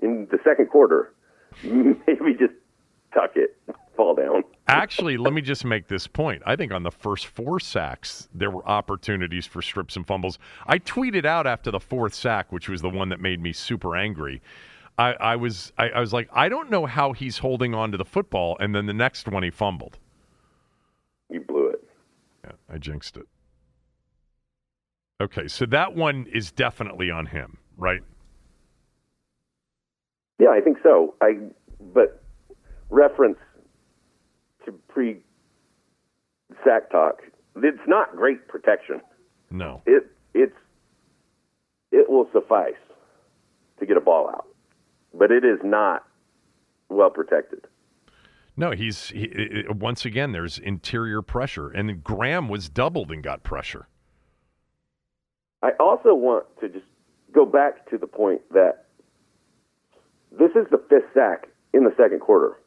[0.00, 1.12] in the second quarter.
[1.64, 2.54] Maybe just
[3.12, 3.56] tuck it,
[3.96, 4.44] fall down.
[4.68, 6.42] Actually, let me just make this point.
[6.46, 10.38] I think on the first four sacks, there were opportunities for strips and fumbles.
[10.66, 13.96] I tweeted out after the fourth sack, which was the one that made me super
[13.96, 14.40] angry.
[14.98, 17.98] I, I was I, I was like, I don't know how he's holding on to
[17.98, 19.98] the football, and then the next one he fumbled.
[21.30, 21.84] You blew it.
[22.44, 23.26] Yeah, I jinxed it.
[25.22, 28.00] Okay, so that one is definitely on him, right?
[30.40, 31.14] Yeah, I think so.
[31.22, 31.36] I
[31.94, 32.20] but
[32.90, 33.38] reference
[34.64, 35.20] to pre
[36.64, 37.22] sack talk.
[37.54, 39.00] It's not great protection.
[39.52, 39.82] No.
[39.86, 40.56] It it's
[41.92, 42.74] it will suffice
[43.78, 44.48] to get a ball out,
[45.14, 46.02] but it is not
[46.88, 47.60] well protected.
[48.56, 50.32] No, he's he, once again.
[50.32, 53.86] There's interior pressure, and Graham was doubled and got pressure.
[55.62, 56.84] I also want to just
[57.32, 58.86] go back to the point that
[60.30, 62.58] this is the fifth sack in the second quarter,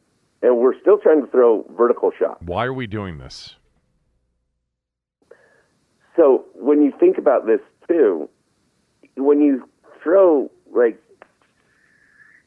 [0.41, 2.41] and we're still trying to throw vertical shots.
[2.41, 3.55] Why are we doing this?
[6.15, 8.29] So when you think about this too,
[9.17, 9.67] when you
[10.01, 11.01] throw like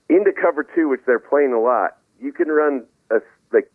[0.09, 3.17] into cover two, which they're playing a lot, you can run a
[3.53, 3.71] like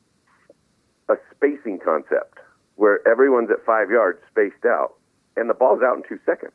[1.10, 2.40] a spacing concept
[2.76, 4.96] where everyone's at five yards spaced out,
[5.38, 6.54] and the ball's out in two seconds.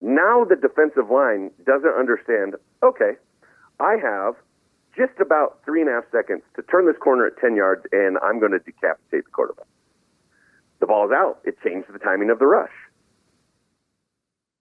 [0.00, 3.18] Now the defensive line doesn't understand, okay,
[3.80, 4.34] I have
[4.96, 8.18] just about three and a half seconds to turn this corner at 10 yards, and
[8.22, 9.66] I'm going to decapitate the quarterback.
[10.80, 11.38] The ball's out.
[11.44, 12.74] It changed the timing of the rush.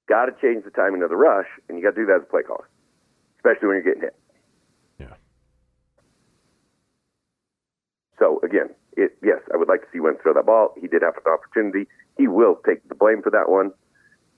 [0.07, 2.23] Got to change the timing of the rush, and you got to do that as
[2.23, 2.69] a play caller,
[3.37, 4.15] especially when you're getting hit.
[4.99, 5.13] Yeah.
[8.17, 10.73] So again, it, yes, I would like to see Wentz throw that ball.
[10.79, 11.87] He did have an opportunity.
[12.17, 13.71] He will take the blame for that one.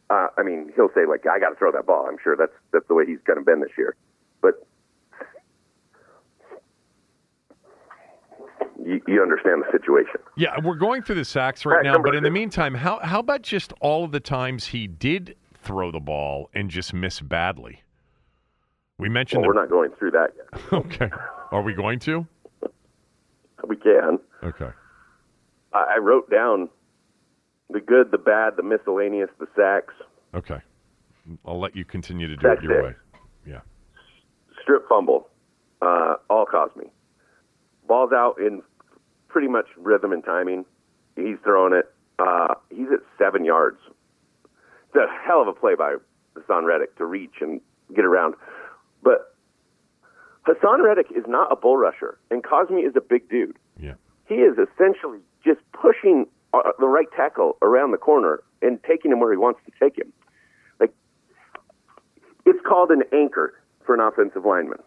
[0.09, 2.51] Uh, I mean, he'll say like, "I got to throw that ball." I'm sure that's
[2.73, 3.95] that's the way he's going to been this year.
[4.41, 4.65] But
[8.83, 10.15] you, you understand the situation.
[10.37, 13.19] Yeah, we're going through the sacks right Right, now, but in the meantime, how how
[13.19, 17.83] about just all of the times he did throw the ball and just miss badly?
[18.97, 20.61] We mentioned Well, we're not going through that yet.
[20.73, 21.09] Okay.
[21.51, 22.27] Are we going to?
[23.67, 24.19] We can.
[24.43, 24.69] Okay.
[25.73, 26.69] I, I wrote down
[27.69, 29.93] the good, the bad, the miscellaneous, the sacks,
[30.33, 30.59] Okay.
[31.45, 32.83] I'll let you continue to do That's it your it.
[32.83, 32.95] way.
[33.45, 33.59] Yeah.
[34.61, 35.27] strip fumble,
[35.81, 36.89] uh, all Cosmi.
[37.87, 38.61] Ball's out in
[39.27, 40.65] pretty much rhythm and timing.
[41.15, 41.91] He's throwing it.
[42.19, 43.77] Uh, he's at seven yards.
[44.43, 45.95] It's a hell of a play by
[46.35, 47.61] Haason Reddick to reach and
[47.95, 48.35] get around.
[49.03, 49.35] But
[50.47, 53.57] Haason Reddick is not a bull rusher, and Cosmi is a big dude.
[53.79, 53.93] Yeah.
[54.27, 59.19] He is essentially just pushing uh, the right tackle around the corner and taking him
[59.19, 60.11] where he wants to take him.
[60.79, 60.93] Like
[62.45, 63.53] it's called an anchor
[63.85, 64.79] for an offensive lineman.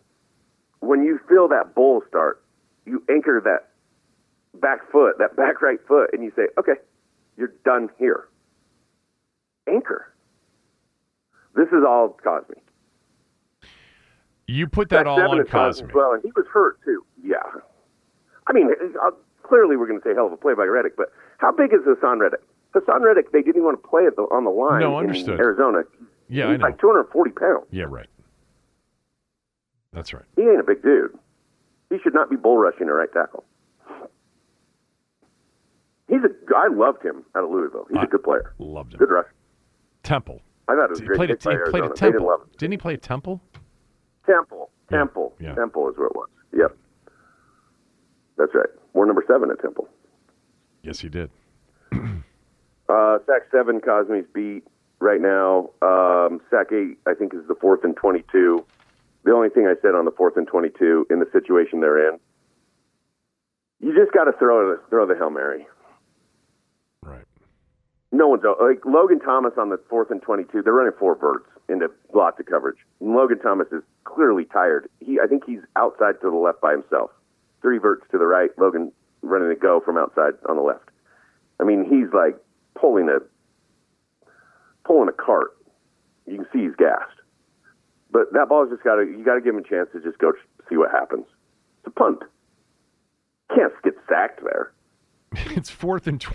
[0.80, 2.42] When you feel that bull start,
[2.86, 3.70] you anchor that
[4.60, 6.74] back foot, that back right foot, and you say, "Okay,
[7.36, 8.28] you're done here."
[9.68, 10.12] Anchor.
[11.54, 12.58] This is all Cosmi.
[14.48, 15.92] You put that all on Cosmi.
[15.94, 17.04] well, and he was hurt too.
[17.22, 17.36] Yeah.
[18.48, 19.10] I mean, uh,
[19.42, 21.12] clearly we're going to say hell of a play by Reddick, but
[21.42, 22.40] how big is Haason Reddick?
[22.74, 25.06] Haason Reddick, they didn't even want to play it the, on the line No, in
[25.06, 25.38] understood.
[25.38, 25.82] Arizona.
[26.28, 26.64] Yeah, He's I know.
[26.66, 27.66] like 240 pounds.
[27.70, 28.06] Yeah, right.
[29.92, 30.24] That's right.
[30.36, 31.18] He ain't a big dude.
[31.90, 33.44] He should not be bull rushing a right tackle.
[36.08, 36.30] He's a.
[36.56, 37.86] I loved him out of Louisville.
[37.88, 38.54] He's I a good player.
[38.58, 38.98] Loved him.
[38.98, 39.26] Good rush.
[40.02, 40.40] Temple.
[40.68, 41.84] I thought it was a He great played by he played Arizona.
[41.86, 42.26] at They didn't Temple.
[42.28, 42.48] love him.
[42.58, 43.42] Didn't he play at Temple?
[44.26, 44.70] Temple.
[44.90, 45.34] Temple.
[45.40, 45.54] yeah.
[45.54, 46.28] Temple is where it was.
[46.56, 46.76] Yep.
[48.38, 48.68] That's right.
[48.94, 49.88] We're number seven at Temple.
[50.82, 51.30] Yes, he did.
[52.88, 54.64] Uh, sack seven, Cosmi's beat
[55.00, 55.70] right now.
[55.80, 58.64] Um, sack eight, I think, is the fourth and 22.
[59.24, 62.18] The only thing I said on the fourth and 22 in the situation they're in,
[63.80, 65.66] you just got to throw throw the hail mary.
[67.02, 67.24] Right.
[68.10, 70.62] No one's like Logan Thomas on the fourth and 22.
[70.62, 72.78] They're running four verts into lots of coverage.
[73.00, 74.88] And Logan Thomas is clearly tired.
[75.00, 77.10] He, I think he's outside to the left by himself.
[77.62, 78.50] Three verts to the right.
[78.58, 80.90] Logan running a go from outside on the left.
[81.60, 82.36] I mean, he's like
[82.78, 83.18] pulling a
[84.84, 85.56] pulling a cart.
[86.26, 87.18] You can see he's gassed.
[88.10, 90.18] But that ball's just got to you got to give him a chance to just
[90.18, 90.32] go
[90.68, 91.24] see what happens.
[91.78, 92.18] It's a punt.
[93.54, 94.72] Can't get sacked there.
[95.56, 96.32] It's fourth and tw-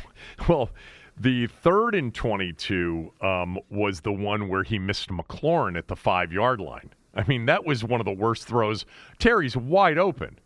[0.50, 0.72] well,
[1.20, 6.60] the third and twenty-two um, was the one where he missed McLaurin at the five-yard
[6.60, 6.92] line.
[7.14, 8.86] I mean, that was one of the worst throws.
[9.20, 10.40] Terry's wide open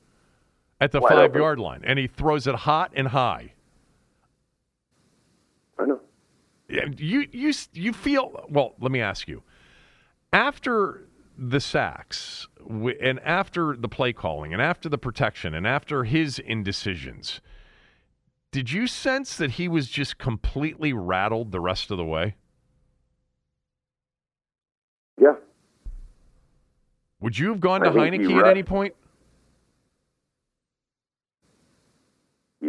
[0.82, 3.54] at the Wide five-yard line, and he throws it hot and high.
[5.80, 6.02] I know.
[6.68, 8.74] You you you feel well.
[8.80, 9.44] Let me ask you.
[10.34, 11.08] After
[11.38, 17.42] the sacks, and after the play calling, and after the protection, and after his indecisions,
[18.52, 22.36] did you sense that he was just completely rattled the rest of the way?
[25.20, 25.36] Yeah.
[27.20, 28.96] Would you have gone I to Heinicke at any point?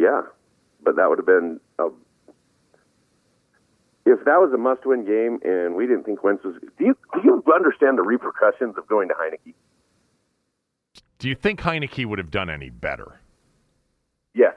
[0.02, 0.22] Yeah,
[0.82, 1.86] but that would have been a.
[4.04, 7.20] If that was a must-win game and we didn't think Wentz was, do you do
[7.22, 9.54] you understand the repercussions of going to Heinicke?
[11.20, 13.20] Do you think Heinicke would have done any better?
[14.34, 14.54] Yes,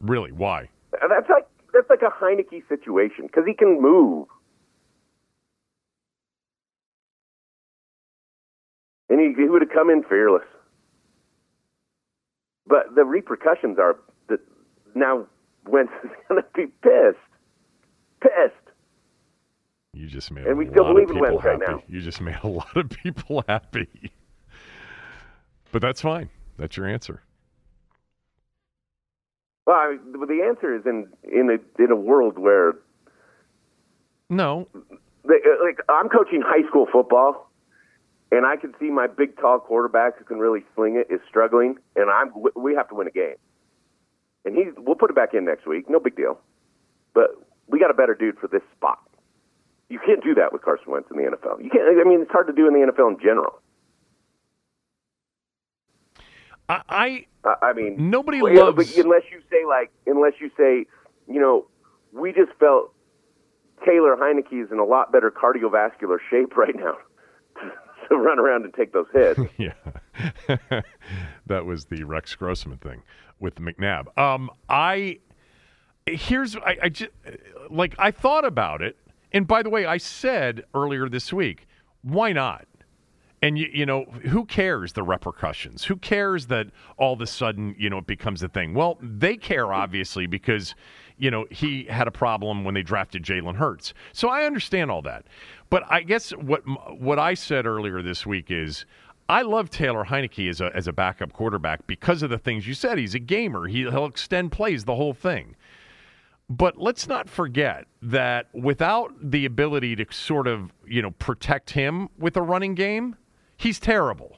[0.00, 0.32] Really?
[0.32, 0.70] Why?
[0.90, 4.26] That's like that's like a Heinicke situation because he can move,
[9.10, 10.46] and he, he would have come in fearless.
[12.66, 13.96] But the repercussions are
[14.94, 15.26] now
[15.66, 17.18] Wentz is going to be pissed,
[18.20, 18.54] pissed.
[19.92, 21.72] You just made And a we still lot believe of in people Wentz right happy.
[21.72, 21.82] now.
[21.88, 24.12] You just made a lot of people happy.
[25.70, 26.30] But that's fine.
[26.58, 27.22] That's your answer.
[29.66, 32.74] Well, I mean, the answer is in in a in a world where
[34.28, 34.68] No,
[35.24, 37.50] they, uh, like I'm coaching high school football,
[38.32, 41.76] and I can see my big tall quarterback who can really sling it is struggling,
[41.94, 43.36] and I'm we have to win a game.
[44.44, 45.88] And he we'll put it back in next week.
[45.88, 46.38] No big deal.
[47.14, 47.30] But
[47.68, 48.98] we got a better dude for this spot.
[49.88, 51.62] You can't do that with Carson Wentz in the NFL.
[51.62, 51.84] You can't.
[52.00, 53.60] I mean, it's hard to do in the NFL in general.
[56.68, 58.76] I, I, I mean, nobody well, loves.
[58.76, 60.86] but unless you say like, unless you say,
[61.28, 61.66] you know,
[62.12, 62.94] we just felt
[63.84, 66.96] Taylor Heinicke is in a lot better cardiovascular shape right now
[68.08, 69.40] to run around and take those hits.
[69.58, 69.74] yeah,
[71.46, 73.02] that was the Rex Grossman thing
[73.42, 74.16] with McNabb.
[74.16, 75.18] Um, I
[76.06, 77.10] here's I, I just
[77.70, 78.96] like I thought about it,
[79.32, 81.66] and by the way, I said earlier this week,
[82.02, 82.66] why not?
[83.44, 85.84] And you, you know, who cares the repercussions?
[85.84, 88.72] Who cares that all of a sudden, you know, it becomes a thing?
[88.72, 90.76] Well, they care obviously because,
[91.18, 93.94] you know, he had a problem when they drafted Jalen Hurts.
[94.12, 95.24] So I understand all that.
[95.70, 96.62] But I guess what
[97.00, 98.86] what I said earlier this week is
[99.32, 102.74] I love Taylor Heinicke as a as a backup quarterback because of the things you
[102.74, 102.98] said.
[102.98, 103.66] He's a gamer.
[103.66, 105.56] He, he'll extend plays the whole thing.
[106.50, 112.10] But let's not forget that without the ability to sort of, you know, protect him
[112.18, 113.16] with a running game,
[113.56, 114.36] he's terrible.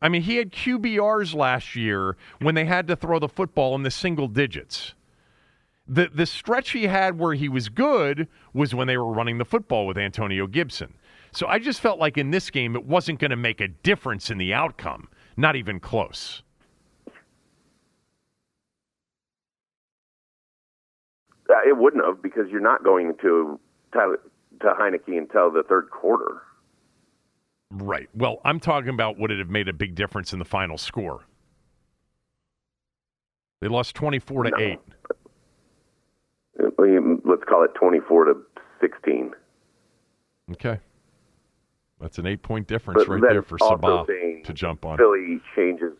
[0.00, 3.82] I mean, he had QBRs last year when they had to throw the football in
[3.82, 4.94] the single digits.
[5.86, 9.44] The the stretch he had where he was good was when they were running the
[9.44, 10.94] football with Antonio Gibson.
[11.38, 14.28] So I just felt like in this game it wasn't going to make a difference
[14.28, 16.42] in the outcome, not even close.
[21.48, 23.60] Uh, it wouldn't have because you're not going to
[23.92, 24.16] to,
[24.62, 26.42] to Heinicke until the third quarter.
[27.70, 28.08] Right.
[28.14, 31.20] Well, I'm talking about would it have made a big difference in the final score?
[33.60, 34.56] They lost 24 to No.
[34.58, 34.78] 8.
[37.24, 38.34] Let's call it 24 to
[38.80, 39.34] 16.
[40.50, 40.80] Okay.
[42.00, 44.98] That's an 8-point difference But right there for Sabah to jump on.
[44.98, 45.94] Philly changes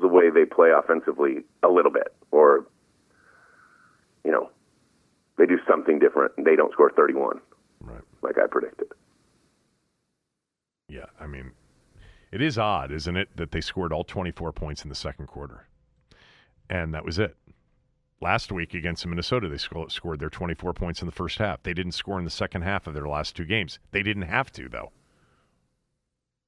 [0.00, 2.66] the way they play offensively a little bit, or
[4.24, 4.50] you know,
[5.38, 7.40] they do something different and they don't score 31
[7.80, 8.00] Right.
[8.22, 8.88] like I predicted.
[10.88, 11.52] Yeah, I mean,
[12.32, 15.66] it is odd, isn't it, that they scored all 24 points in the second quarter.
[16.68, 17.36] And that was it.
[18.20, 21.62] Last week against Minnesota, they scored their 24 points in the first half.
[21.62, 23.78] They didn't score in the second half of their last two games.
[23.90, 24.90] They didn't have to, though.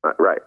[0.05, 0.41] Uh, right.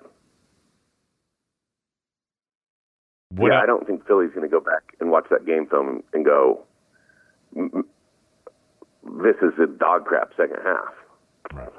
[3.31, 5.65] What yeah, el- I don't think Philly's going to go back and watch that game
[5.67, 6.63] film and go,
[7.55, 7.85] "M- m-
[9.23, 10.93] "This is a dog crap second half."
[11.53, 11.69] Right.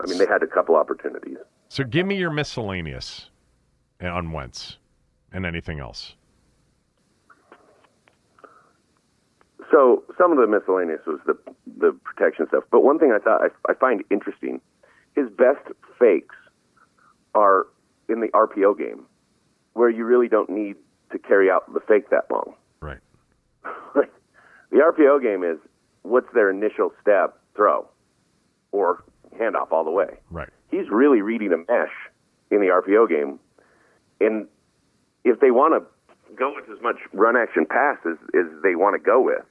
[0.00, 1.38] I mean, they had a couple opportunities.
[1.68, 3.30] So give me your miscellaneous
[4.00, 4.78] on Wentz
[5.32, 6.16] and anything else.
[9.70, 11.36] So some of the miscellaneous was the
[11.78, 12.64] the protection stuff.
[12.70, 14.60] But one thing I thought I, I find interesting,
[15.14, 15.66] his best
[15.98, 16.36] fakes
[17.34, 17.66] are
[18.08, 19.06] in the RPO game,
[19.74, 20.76] where you really don't need
[21.12, 22.54] to carry out the fake that long.
[22.80, 22.98] Right.
[23.94, 25.58] the RPO game is
[26.02, 27.88] what's their initial step throw
[28.72, 29.04] or
[29.38, 30.18] handoff all the way.
[30.30, 30.48] Right.
[30.70, 31.92] He's really reading a mesh
[32.50, 33.38] in the RPO game,
[34.20, 34.46] and
[35.24, 38.94] if they want to go with as much run action pass as, as they want
[38.94, 39.44] to go with,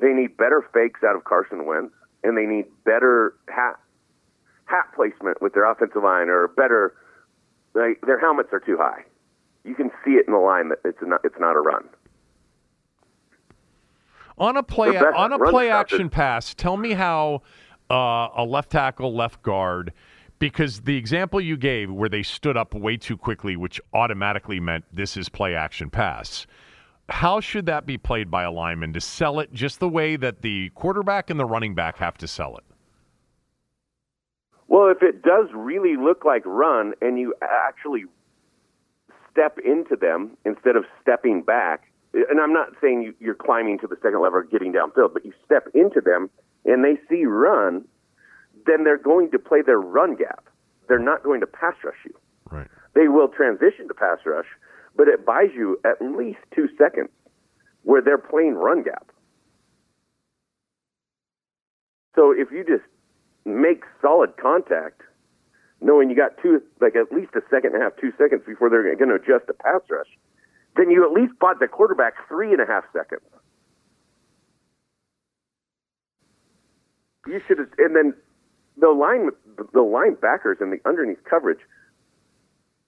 [0.00, 3.78] they need better fakes out of Carson Wentz, and they need better hat
[4.66, 6.94] hat placement with their offensive line, or better.
[7.74, 9.04] Like, their helmets are too high.
[9.64, 11.84] You can see it in the line that it's not it's not a run.
[14.36, 17.42] On a play on a play action pass, tell me how
[17.90, 19.92] uh, a left tackle, left guard,
[20.38, 24.84] because the example you gave where they stood up way too quickly, which automatically meant
[24.92, 26.46] this is play action pass.
[27.08, 30.42] How should that be played by a lineman to sell it just the way that
[30.42, 32.64] the quarterback and the running back have to sell it?
[34.68, 38.04] Well, if it does really look like run and you actually
[39.30, 43.86] step into them instead of stepping back, and I'm not saying you, you're climbing to
[43.86, 46.30] the second level or getting downfield, but you step into them
[46.64, 47.84] and they see run,
[48.66, 50.44] then they're going to play their run gap.
[50.88, 52.14] They're not going to pass rush you.
[52.50, 52.68] Right.
[52.94, 54.46] They will transition to pass rush,
[54.96, 57.10] but it buys you at least two seconds
[57.82, 59.10] where they're playing run gap.
[62.14, 62.84] So if you just
[63.44, 65.02] make solid contact,
[65.80, 68.70] knowing you got two, like at least a second and a half, two seconds before
[68.70, 70.08] they're going to adjust to pass rush,
[70.76, 73.22] then you at least bought the quarterback three and a half seconds.
[77.26, 78.14] You should, have, and then
[78.76, 81.60] the line, the linebackers and the underneath coverage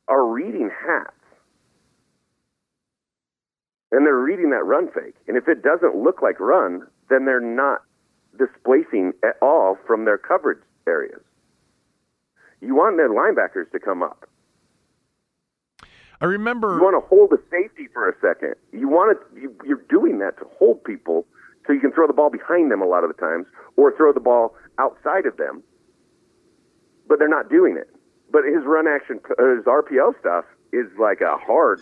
[0.08, 1.12] are reading hats,
[3.92, 5.14] and they're reading that run fake.
[5.26, 7.82] And if it doesn't look like run, then they're not
[8.38, 11.20] displacing at all from their coverage areas.
[12.60, 14.28] You want their linebackers to come up.
[16.20, 16.76] I remember.
[16.76, 18.54] You want to hold a safety for a second.
[18.72, 19.40] You want to.
[19.40, 21.26] You, you're doing that to hold people
[21.66, 23.46] so you can throw the ball behind them a lot of the times,
[23.76, 25.62] or throw the ball outside of them.
[27.08, 27.88] But they're not doing it.
[28.30, 31.80] But his run action, his RPO stuff is like a hard,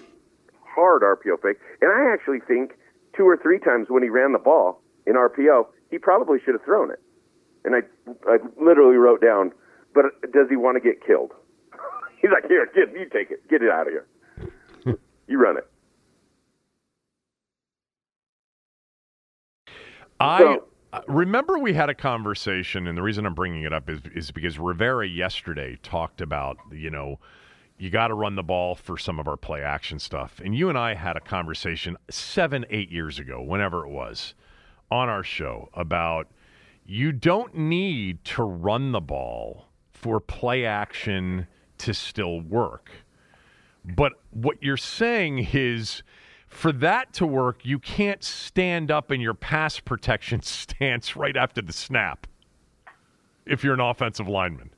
[0.63, 1.59] hard RPO fake.
[1.81, 2.73] And I actually think
[3.17, 6.65] two or three times when he ran the ball in RPO, he probably should have
[6.65, 6.99] thrown it.
[7.65, 7.79] And I,
[8.29, 9.53] I literally wrote down,
[9.95, 11.31] but does he want to get killed?
[12.21, 14.99] He's like, here, get, you take it, get it out of here.
[15.29, 15.69] you run it.
[20.19, 23.89] I So- uh, remember we had a conversation, and the reason I'm bringing it up
[23.89, 27.19] is is because Rivera yesterday talked about you know
[27.79, 30.69] you got to run the ball for some of our play action stuff, and you
[30.69, 34.35] and I had a conversation seven eight years ago, whenever it was,
[34.95, 36.29] on our show about
[36.87, 41.47] you don't need to run the ball for play action
[41.79, 42.91] to still work.
[43.85, 46.03] But what you're saying is
[46.47, 51.61] for that to work, you can't stand up in your pass protection stance right after
[51.61, 52.27] the snap
[53.45, 54.71] if you're an offensive lineman.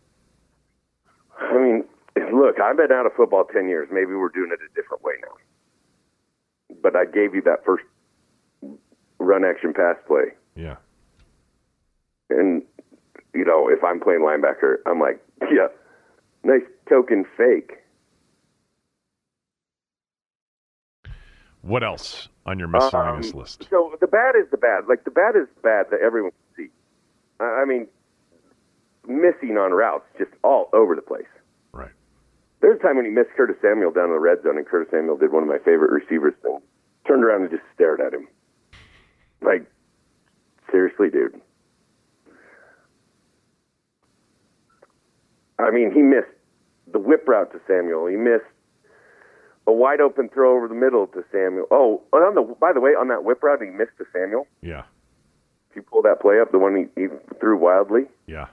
[1.38, 1.84] I mean,
[2.32, 3.88] look, I've been out of football 10 years.
[3.92, 6.76] Maybe we're doing it a different way now.
[6.82, 7.84] But I gave you that first
[9.18, 10.34] run action pass play.
[10.54, 10.76] Yeah.
[12.30, 12.62] And,
[13.34, 15.20] you know, if I'm playing linebacker, I'm like,
[15.50, 15.68] yeah,
[16.44, 17.78] nice token fake.
[21.62, 23.66] What else on your miscellaneous Um, list?
[23.70, 24.86] So the bad is the bad.
[24.88, 26.70] Like, the bad is bad that everyone can see.
[27.40, 27.88] I I mean,
[29.06, 31.26] missing on routes just all over the place.
[31.72, 31.90] Right.
[32.60, 34.90] There's a time when he missed Curtis Samuel down in the red zone, and Curtis
[34.90, 36.62] Samuel did one of my favorite receivers things.
[37.06, 38.28] Turned around and just stared at him.
[39.46, 39.64] Like,
[40.70, 41.40] seriously, dude.
[45.58, 46.26] I mean, he missed
[46.92, 48.06] the whip route to Samuel.
[48.06, 48.44] He missed
[49.66, 51.66] a wide open throw over the middle to Samuel.
[51.70, 54.46] Oh, on the by the way, on that whip route, he missed to Samuel.
[54.60, 54.82] Yeah.
[55.70, 57.06] If you pull that play up, the one he, he
[57.40, 58.46] threw wildly, Yeah.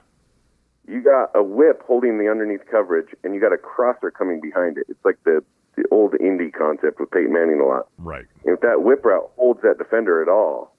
[0.88, 4.78] you got a whip holding the underneath coverage, and you got a crosser coming behind
[4.78, 4.86] it.
[4.88, 5.42] It's like the
[5.76, 7.88] the old indie concept with Peyton Manning a lot.
[7.98, 8.26] Right.
[8.44, 10.73] And if that whip route holds that defender at all,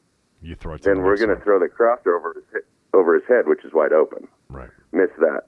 [0.45, 2.61] You throw it then the we're going to throw the crosser over his,
[2.93, 4.27] over his head, which is wide open.
[4.47, 4.69] Right.
[4.91, 5.45] Missed that.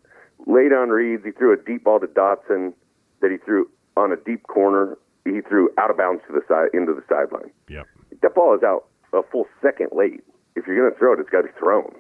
[0.48, 2.74] Late on reads, he threw a deep ball to Dotson
[3.22, 4.98] that he threw on a deep corner.
[5.24, 7.52] He threw out of bounds to the side into the sideline.
[7.70, 7.86] Yep.
[8.24, 10.24] That ball is out a full second late.
[10.56, 11.94] If you're going to throw it, it's got to be thrown.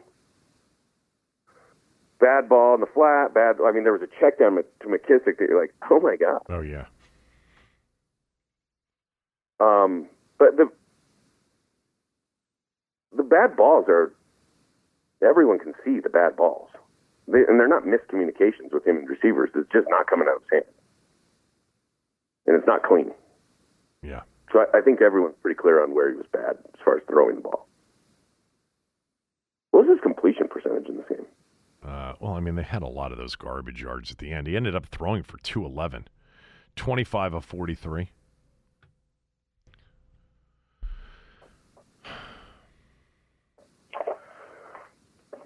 [2.19, 3.31] Bad ball in the flat.
[3.31, 3.57] Bad.
[3.63, 6.41] I mean, there was a check down to McKissic that you're like, oh my god.
[6.49, 6.85] Oh yeah.
[9.59, 10.07] Um,
[10.39, 10.71] but the
[13.17, 14.13] the bad balls are
[15.21, 16.69] everyone can see the bad balls,
[17.27, 19.49] they, and they're not miscommunications with him and receivers.
[19.55, 20.75] It's just not coming out of his hand,
[22.45, 23.11] and it's not clean.
[24.03, 24.21] Yeah.
[24.53, 27.03] So I, I think everyone's pretty clear on where he was bad as far as
[27.09, 27.67] throwing the ball.
[29.71, 31.25] What was his completion percentage in this game?
[31.85, 34.47] Uh, well, I mean, they had a lot of those garbage yards at the end.
[34.47, 36.07] He ended up throwing for 211,
[36.75, 38.09] 25 of 43.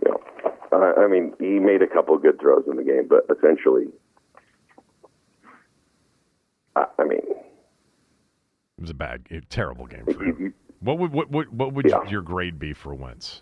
[0.04, 0.12] You
[0.74, 3.88] I, I mean, he made a couple good throws in the game, but essentially,
[6.76, 10.38] I, I mean, It was a bad, a terrible game for you, him.
[10.40, 12.04] you, What would what what, what would Yeah.
[12.10, 13.42] your grade be for Wentz?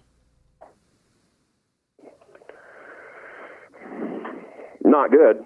[4.84, 5.44] not good.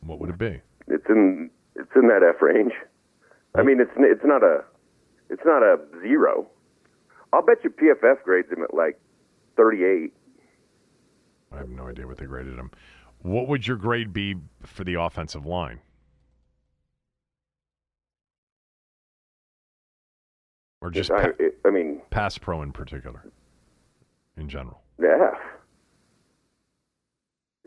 [0.00, 0.60] What would it be?
[0.88, 2.72] It's in it's in that F range.
[3.54, 4.64] I mean, it's it's not a
[5.30, 6.46] it's not a zero.
[7.32, 8.98] I'll bet you PFF grades him at like
[9.56, 10.12] 38.
[11.56, 12.70] I have no idea what they graded him.
[13.22, 15.80] What would your grade be for the offensive line?
[20.82, 23.24] Or just I, it, I mean, pass pro in particular,
[24.36, 24.82] in general?
[25.00, 25.32] yeah.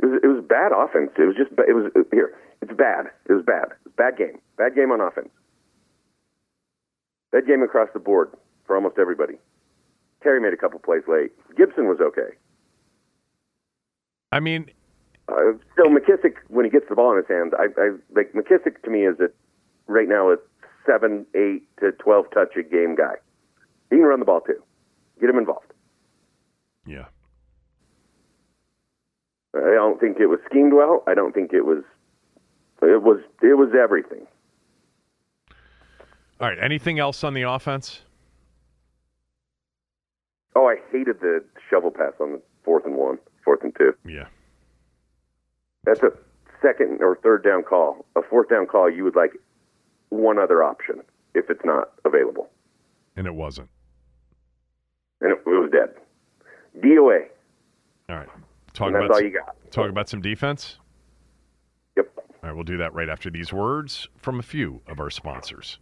[0.01, 1.11] It was it was bad offense.
[1.17, 2.37] It was just it was here.
[2.61, 3.07] It's bad.
[3.27, 3.65] It was bad.
[3.71, 4.39] It was bad game.
[4.57, 5.29] Bad game on offense.
[7.31, 8.31] Bad game across the board
[8.65, 9.35] for almost everybody.
[10.23, 11.31] Terry made a couple plays late.
[11.57, 12.37] Gibson was okay.
[14.31, 14.69] I mean,
[15.27, 18.81] Uh, still, McKissic when he gets the ball in his hand, I, I like McKissic
[18.83, 19.31] to me is at
[19.87, 20.37] right now a
[20.85, 23.15] seven, eight to twelve touch a game guy.
[23.89, 24.61] He can run the ball too.
[25.19, 25.71] Get him involved.
[26.85, 27.05] yeah.
[29.55, 31.03] I don't think it was schemed well.
[31.07, 31.83] I don't think it was.
[32.83, 33.19] It was.
[33.41, 34.27] It was everything.
[36.39, 36.57] All right.
[36.61, 38.01] Anything else on the offense?
[40.55, 43.17] Oh, I hated the shovel pass on the fourth and one,
[43.49, 43.93] fourth and two.
[44.07, 44.25] Yeah.
[45.83, 46.11] That's a
[46.61, 48.05] second or third down call.
[48.15, 49.31] A fourth down call, you would like
[50.09, 51.01] one other option
[51.33, 52.47] if it's not available,
[53.15, 53.69] And it wasn't.
[55.21, 55.95] and it, it was dead.
[56.83, 57.25] DOA.
[58.09, 58.27] All right.
[58.73, 59.33] Talk about some,
[59.71, 60.77] talk about some defense.
[61.97, 62.07] Yep.
[62.17, 65.79] All right, we'll do that right after these words from a few of our sponsors.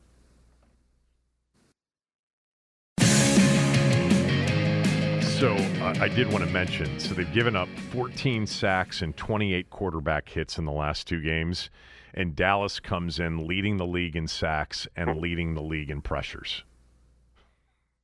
[5.39, 6.99] So uh, I did want to mention.
[6.99, 11.69] So they've given up 14 sacks and 28 quarterback hits in the last two games,
[12.15, 16.64] and Dallas comes in leading the league in sacks and leading the league in pressures.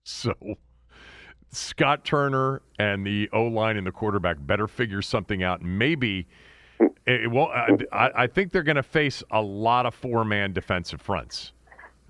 [0.03, 0.35] So
[1.51, 5.63] Scott Turner and the O line and the quarterback better figure something out.
[5.63, 6.27] Maybe
[7.07, 7.47] it, well,
[7.91, 11.51] I, I think they're going to face a lot of four man defensive fronts.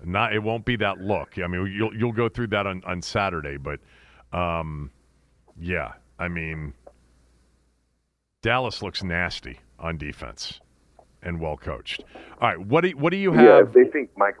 [0.04, 1.38] Not, it won't be that look.
[1.42, 3.80] I mean, you'll you'll go through that on, on Saturday, but
[4.34, 4.90] um,
[5.60, 6.74] yeah, I mean,
[8.42, 10.60] Dallas looks nasty on defense
[11.22, 12.04] and well coached.
[12.40, 13.44] All right, what do what do you have?
[13.44, 14.36] Yeah, if they think Mike,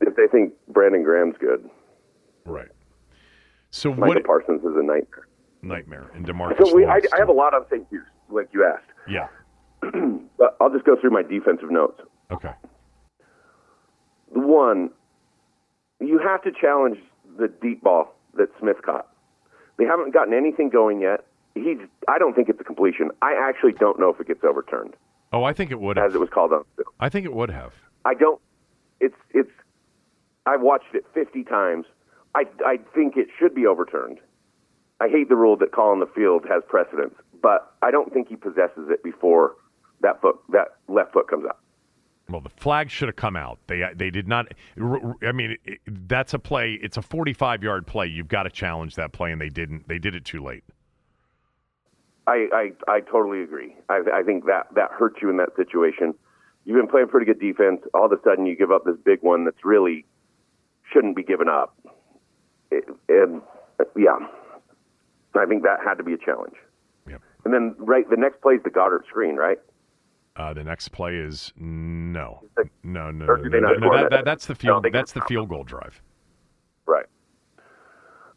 [0.00, 1.68] if they think Brandon Graham's good,
[2.44, 2.68] right.
[3.70, 5.26] So Micah what Parsons is a nightmare.
[5.62, 6.66] nightmare and Demarcus?
[6.66, 8.90] So we, I, I have a lot of things Hughes, like you asked.
[9.08, 9.28] yeah.
[10.36, 12.00] But I'll just go through my defensive notes.
[12.32, 12.50] Okay.
[14.32, 14.90] The one,
[16.00, 16.98] you have to challenge
[17.38, 19.08] the deep ball that Smith caught.
[19.76, 21.24] They haven't gotten anything going yet.
[21.54, 21.78] He's.
[22.08, 23.10] I don't think it's a completion.
[23.22, 24.94] I actually don't know if it gets overturned,
[25.32, 26.16] Oh, I think it would have as have.
[26.16, 26.64] it was called on.
[27.00, 27.72] I think it would have.
[28.04, 28.40] I don't.
[29.00, 29.14] It's.
[29.30, 29.50] It's.
[30.46, 31.86] I've watched it 50 times.
[32.34, 32.44] I.
[32.66, 34.18] I think it should be overturned.
[35.00, 38.28] I hate the rule that call on the field has precedence, but I don't think
[38.28, 39.54] he possesses it before
[40.02, 41.58] that foot, that left foot comes out.
[42.28, 43.58] Well, the flag should have come out.
[43.66, 44.48] They they did not.
[44.78, 46.78] I mean, it, that's a play.
[46.82, 48.06] It's a 45 yard play.
[48.06, 49.88] You've got to challenge that play, and they didn't.
[49.88, 50.64] They did it too late.
[52.26, 53.76] I, I, I totally agree.
[53.88, 56.14] I, I think that, that hurts you in that situation.
[56.64, 57.82] You've been playing pretty good defense.
[57.92, 60.06] All of a sudden, you give up this big one that's really
[60.90, 61.76] shouldn't be given up.
[62.70, 63.42] It, and
[63.96, 64.18] yeah,
[65.34, 66.54] I think that had to be a challenge.
[67.08, 67.20] Yep.
[67.44, 69.58] And then right, the next play is the Goddard screen, right?
[70.36, 72.42] Uh, the next play is no,
[72.82, 74.10] no, no, no, no, no, no, that, that?
[74.10, 74.84] that, that's the field.
[74.92, 76.02] that's the field goal drive.
[76.86, 77.06] Right.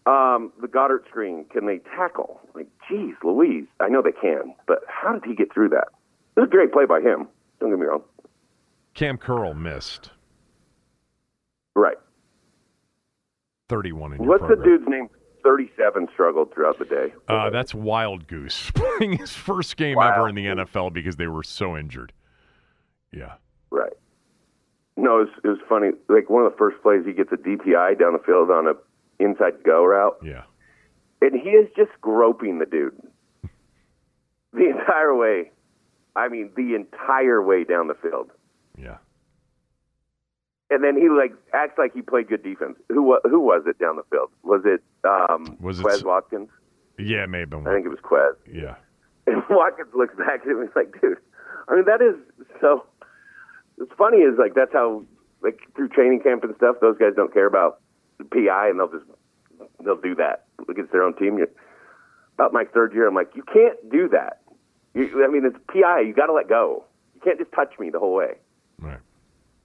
[0.06, 2.40] Um, the Goddard screen, can they tackle?
[2.54, 3.66] Like, geez, Louise.
[3.80, 5.88] I know they can, but how did he get through that?
[6.36, 7.28] It was a great play by him.
[7.60, 8.04] Don't get me wrong.
[8.94, 10.12] Kam Curl missed
[11.76, 11.98] Right.
[13.70, 15.10] 31 in What's the dude's name?
[15.48, 17.14] 37 struggled throughout the day.
[17.30, 21.44] Uh, that's Wildgoose playing his first game Wild ever in the NFL because they were
[21.44, 22.12] so injured.
[23.14, 23.36] Yeah.
[23.72, 23.94] Right.
[24.98, 25.92] No, it was, it was funny.
[26.10, 28.74] Like one of the first plays, he gets a DPI down the field on a
[29.20, 30.44] inside go route, Yeah.
[31.22, 33.00] and he is just groping the dude
[34.54, 35.52] the entire way.
[36.16, 38.32] I mean, the entire way down the field.
[38.78, 38.98] Yeah.
[40.70, 42.78] And then he like acts like he played good defense.
[42.90, 44.30] Who who was it down the field?
[44.44, 46.50] Was it um, Was it Quez Watkins?
[47.00, 47.66] Yeah, it may have been.
[47.68, 48.36] I think it was Quez.
[48.52, 48.76] Yeah.
[49.28, 51.18] And Watkins looks back at him and he's like, dude,
[51.68, 52.16] I mean, that is
[52.62, 52.86] so.
[53.76, 55.04] What's funny is like that's how
[55.42, 57.82] like through training camp and stuff, those guys don't care about
[58.20, 59.04] the PI and they'll just
[59.84, 61.38] they'll do that against their own team.
[61.38, 61.50] You're,
[62.38, 64.42] about my third year, I'm like, you can't do that.
[64.94, 66.02] You, I mean, it's PI.
[66.02, 66.86] You got to let go.
[67.16, 68.36] You can't just touch me the whole way.
[68.80, 69.00] Right.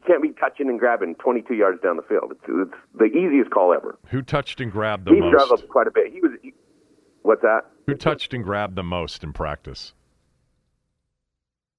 [0.06, 2.32] Can't be touching and grabbing 22 yards down the field.
[2.32, 3.98] It's, it's the easiest call ever.
[4.08, 5.22] Who touched and grabbed the most?
[5.24, 5.44] he most?
[5.44, 6.12] struggled quite a bit.
[6.12, 6.32] He was.
[6.42, 6.52] He,
[7.22, 7.62] what's that?
[7.86, 9.92] Who touched and grabbed the most in practice?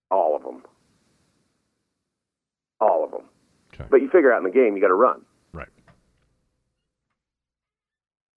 [0.10, 0.64] All of them.
[2.80, 3.24] All of them.
[3.74, 3.86] Okay.
[3.90, 5.22] But you figure out in the game, you got to run.
[5.54, 5.68] Right.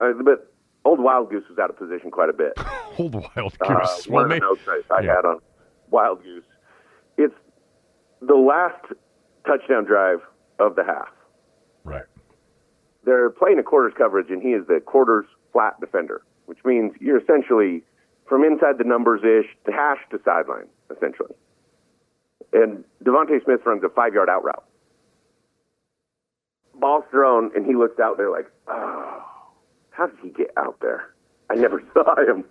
[0.01, 0.53] Uh, but
[0.85, 2.53] old Wildgoose was out of position quite a bit.
[2.99, 4.07] Old Wild Uh, Goose.
[4.09, 5.17] one well, of the notes I, I yeah.
[5.17, 5.39] had on
[5.93, 6.43] Wildgoose.
[7.19, 7.35] It's
[8.23, 8.85] the last
[9.47, 10.19] touchdown drive
[10.59, 11.09] of the half.
[11.85, 12.05] right.
[13.05, 17.21] They're playing a quarters coverage, and he is the quarters flat defender, which means you're
[17.21, 17.83] essentially
[18.29, 21.33] from inside the numbers ish to hash to sideline, essentially.
[22.53, 24.65] And DeVonta Smith runs a five yard out route.
[26.75, 29.23] Ball's thrown, and he looks out there like, oh,
[29.91, 31.15] how did he get out there?
[31.49, 32.45] I never saw him.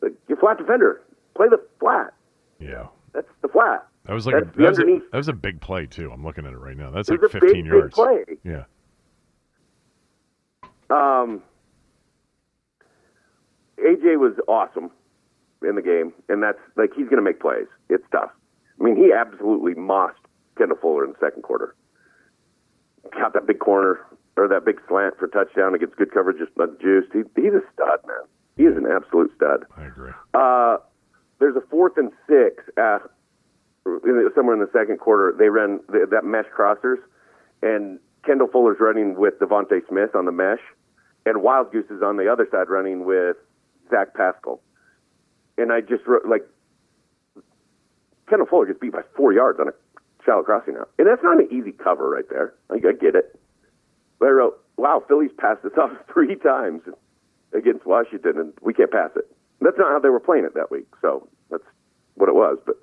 [0.00, 1.02] Like, you're flat defender.
[1.36, 2.14] Play the flat.
[2.58, 2.86] Yeah.
[3.12, 3.86] That's the flat.
[4.04, 6.10] That was like a, that, was a, that was a big play too.
[6.12, 6.90] I'm looking at it right now.
[6.90, 7.94] That's like was a 15 big, big yards.
[7.94, 8.24] play.
[8.44, 8.64] Yeah.
[10.90, 11.42] Um,
[13.78, 14.90] AJ was awesome
[15.66, 17.66] in the game, and that's like he's going to make plays.
[17.88, 18.30] It's tough.
[18.80, 20.18] I mean, he absolutely mossed
[20.58, 21.74] Kendall Fuller in the second quarter.
[23.12, 24.00] Got that big corner
[24.36, 27.12] or that big slant for touchdown against good coverage, just not juiced.
[27.12, 28.24] He, he's a stud, man.
[28.56, 29.64] He is an absolute stud.
[29.76, 30.12] I agree.
[30.34, 30.78] Uh,
[31.38, 33.10] there's a fourth and six uh, the-
[33.84, 35.34] somewhere in the second quarter.
[35.36, 36.98] They ran the, that mesh crossers,
[37.62, 40.60] and Kendall Fuller's running with DeVonta Smith on the mesh,
[41.26, 43.36] and Wildgoose is on the other side running with
[43.90, 44.60] Zach Pascal.
[45.58, 46.46] And I just wrote like
[48.28, 49.72] Kendall Fuller gets beat by four yards on a
[50.24, 52.54] shallow crossing now, and that's not an easy cover right there.
[52.70, 53.38] Like I get it,
[54.18, 56.82] but I wrote, "Wow, Phillies passed this off three times
[57.52, 59.30] against Washington, and we can't pass it."
[59.60, 61.62] That's not how they were playing it that week, so that's
[62.14, 62.58] what it was.
[62.64, 62.76] But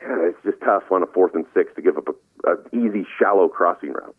[0.00, 3.48] it's just tough on a fourth and six to give up a, a easy shallow
[3.48, 4.16] crossing route.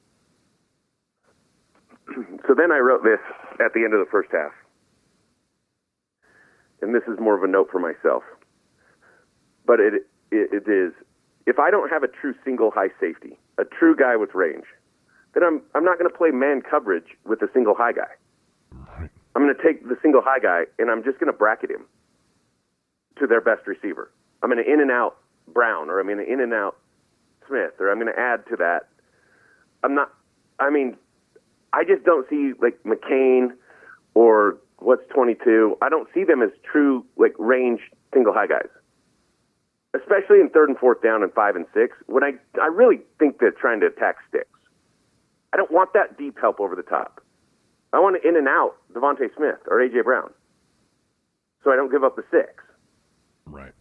[2.48, 3.20] so then I wrote this
[3.60, 4.52] at the end of the first half.
[6.82, 8.24] And this is more of a note for myself.
[9.66, 9.94] But it,
[10.32, 10.94] it, it is
[11.46, 14.66] if I don't have a true single high safety, a true guy with range,
[15.34, 18.12] then I'm, I'm not going to play man coverage with a single high guy.
[19.36, 21.86] I'm going to take the single high guy and I'm just going to bracket him
[23.20, 24.12] to their best receiver.
[24.42, 25.18] I'm going to in and out
[25.54, 26.78] Brown or I'm going to in and out
[27.48, 28.88] Smith or I'm going to add to that.
[29.84, 30.14] I'm not,
[30.60, 30.98] I mean,
[31.74, 33.50] I just don't see like McCain
[34.14, 35.78] or what's 22.
[35.82, 37.82] I don't see them as true like range
[38.14, 38.70] single high guys,
[39.94, 41.96] especially in third and fourth down and five and six.
[42.08, 44.48] When I I really think they're trying to attack sticks.
[45.54, 47.24] I don't want that deep help over the top.
[47.92, 50.32] I want to in and out DeVonta Smith or AJ Brown,
[51.64, 52.64] so I don't give up the six.
[53.46, 53.74] Right.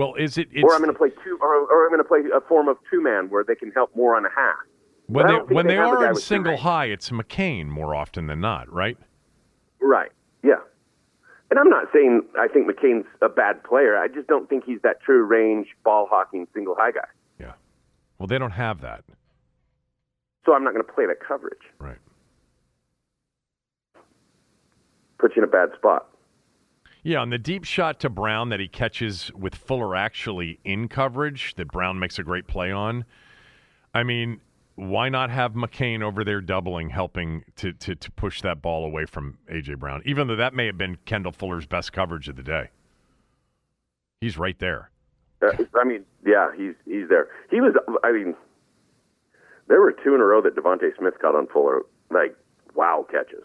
[0.00, 0.48] Well, is it?
[0.62, 2.78] or I'm going to play two, or, or I'm going to play a form of
[2.90, 4.56] two man where they can help more on a half.
[5.08, 8.72] When they when they, they are in single high, it's McCain more often than not,
[8.72, 8.96] right?
[9.78, 10.10] Right.
[10.42, 10.60] Yeah.
[11.50, 13.98] And I'm not saying I think McCain's a bad player.
[13.98, 17.08] I just don't think he's that true range ball hawking single high guy.
[17.38, 17.52] Yeah.
[18.18, 19.04] Well, they don't have that.
[20.46, 21.58] So I'm not going to play that coverage.
[21.78, 21.98] Right.
[25.18, 26.09] Put you in a bad spot.
[27.02, 31.54] Yeah, on the deep shot to Brown that he catches with Fuller actually in coverage
[31.54, 33.04] that Brown makes a great play on.
[33.94, 34.40] I mean,
[34.74, 39.06] why not have McCain over there doubling, helping to, to, to push that ball away
[39.06, 39.74] from A.J.
[39.74, 42.68] Brown, even though that may have been Kendall Fuller's best coverage of the day?
[44.20, 44.90] He's right there.
[45.42, 47.28] Uh, I mean, yeah, he's he's there.
[47.50, 47.74] He was.
[48.04, 48.34] I mean,
[49.68, 52.36] there were two in a row that DeVonta Smith caught on Fuller, like
[52.74, 53.42] wow catches.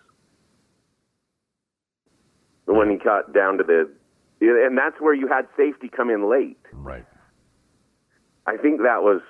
[2.65, 3.89] The one he caught down to the,
[4.41, 6.57] and that's where you had safety come in late.
[6.73, 7.05] Right.
[8.47, 9.21] I think that was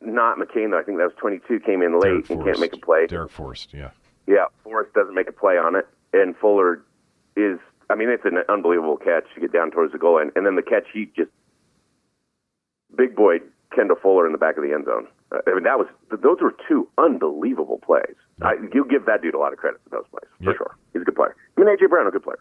[0.00, 0.78] not McCain though.
[0.78, 2.44] I think that was 22 came in late and Forrest.
[2.46, 3.06] can't make a play.
[3.06, 3.90] Darrick Forrest, yeah.
[4.26, 6.82] Yeah, Forrest doesn't make a play on it, and Fuller
[7.36, 7.58] is.
[7.90, 10.54] I mean, it's an unbelievable catch to get down towards the goal line, and then
[10.54, 11.30] the catch he just
[12.96, 13.38] big boy
[13.74, 15.06] Kendall Fuller in the back of the end zone.
[15.32, 18.16] I mean, that was those were two unbelievable plays.
[18.42, 20.56] I, you give that dude a lot of credit for those plays for yep.
[20.56, 20.76] sure.
[20.92, 21.34] He's a good player.
[21.56, 22.38] I mean, AJ Brown, a good player.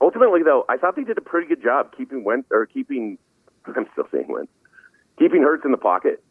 [0.00, 3.18] Ultimately, though, I thought they did a pretty good job keeping Wentz or keeping.
[3.66, 4.52] I'm still saying Wentz
[5.18, 6.22] keeping Hurts in the pocket.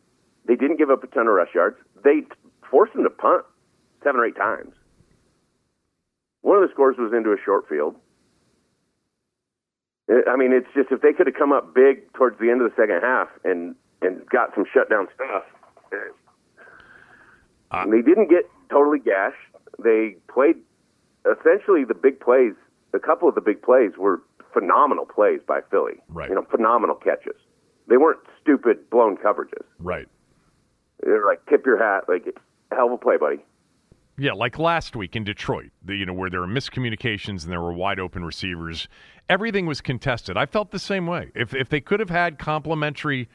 [0.46, 1.78] They didn't give up a ton of rush yards.
[2.04, 2.24] They
[2.70, 3.46] forced him to punt
[4.04, 4.74] seven or eight times.
[6.42, 7.96] One of the scores was into a short field.
[10.10, 12.70] I mean, it's just if they could have come up big towards the end of
[12.70, 15.44] the second half and and got some shutdown stuff.
[17.72, 19.36] Uh, they didn't get totally gashed.
[19.84, 20.58] They played
[21.26, 22.54] essentially the big plays.
[22.94, 24.22] A couple of the big plays were
[24.54, 25.96] phenomenal plays by Philly.
[26.10, 26.30] Right.
[26.30, 27.36] You know, phenomenal catches.
[27.88, 29.64] They weren't stupid blown coverages.
[29.80, 30.08] Right.
[31.02, 32.26] They're like tip your hat, like
[32.72, 33.44] hell of a play, buddy.
[34.18, 37.62] Yeah, like last week in Detroit, the, you know, where there were miscommunications and there
[37.62, 38.88] were wide open receivers.
[39.28, 40.38] Everything was contested.
[40.38, 41.32] I felt the same way.
[41.34, 43.28] If if they could have had complementary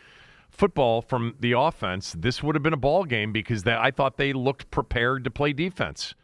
[0.49, 4.17] football from the offense, this would have been a ball game because they, I thought
[4.17, 6.15] they looked prepared to play defense.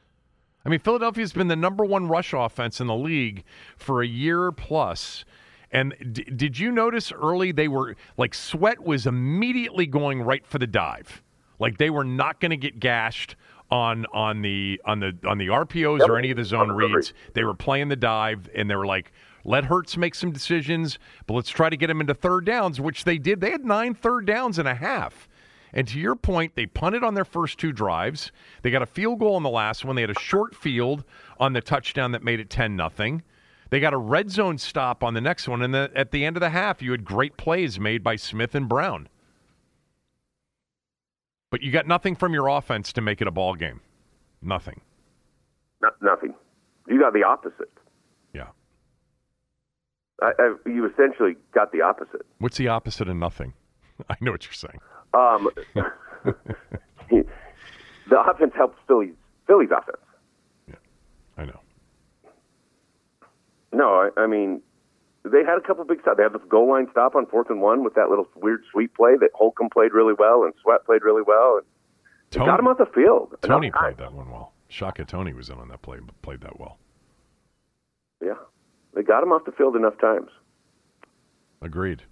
[0.67, 3.45] I mean, Philadelphia's been the number one rush offense in the league
[3.77, 5.25] for a year plus.
[5.71, 10.59] and d- did you notice early they were like Sweat was immediately going right for
[10.59, 11.23] the dive,
[11.59, 13.37] like they were not going to get gashed
[13.71, 17.13] on on the on the on the RPOs or any of the zone reads.
[17.35, 19.13] They were playing the dive, and they were like,
[19.45, 23.05] "Let Hurts make some decisions, but let's try to get him into third downs," which
[23.05, 23.41] they did.
[23.41, 25.29] They had nine third downs and a half.
[25.75, 28.31] And to your point, they punted on their first two drives.
[28.63, 29.97] They got a field goal on the last one.
[29.97, 31.03] They had a short field
[31.39, 33.25] on the touchdown that made it 10 nothing.
[33.71, 36.37] They got a red zone stop on the next one, and the, at the end
[36.37, 39.09] of the half, you had great plays made by Smith and Brown.
[41.51, 43.81] But you got nothing from your offense to make it a ball game.
[44.41, 44.81] Nothing.
[45.81, 46.35] Not, nothing.
[46.87, 47.71] You got the opposite.
[50.23, 52.23] I, I, you essentially got the opposite.
[52.39, 53.55] What's the opposite of nothing?
[54.09, 54.81] I know what you're saying.
[55.13, 55.49] Um,
[58.11, 59.15] the offense helps Philly's
[59.47, 59.99] Philly's offense.
[60.69, 60.75] Yeah,
[61.37, 61.61] I know.
[63.73, 63.87] No,
[64.17, 64.63] I, I mean,
[65.25, 66.17] they had a couple big stops.
[66.17, 68.95] They had the goal line stop on fourth and one with that little weird sweep
[68.97, 71.59] play that Holcomb played really well and Sweat played really well.
[71.59, 71.67] And
[72.31, 73.35] Toney, got him off the field.
[73.43, 74.53] Toney played that one well.
[74.69, 76.79] Shaka Toney was in on that play, played that well.
[78.23, 78.35] Yeah,
[78.95, 80.31] they got him off the field enough times.
[81.63, 82.03] Agreed.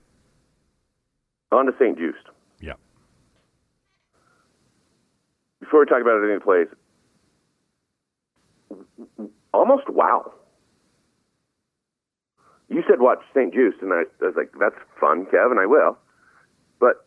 [1.50, 1.98] On to St.
[1.98, 2.30] Juste.
[2.60, 2.74] Yeah.
[5.60, 6.68] Before we talk about any plays,
[9.52, 10.32] almost wow.
[12.68, 13.52] You said watch St.
[13.52, 15.58] Juste, and I, I was like, that's fun, Kevin.
[15.58, 15.98] I will.
[16.80, 17.04] But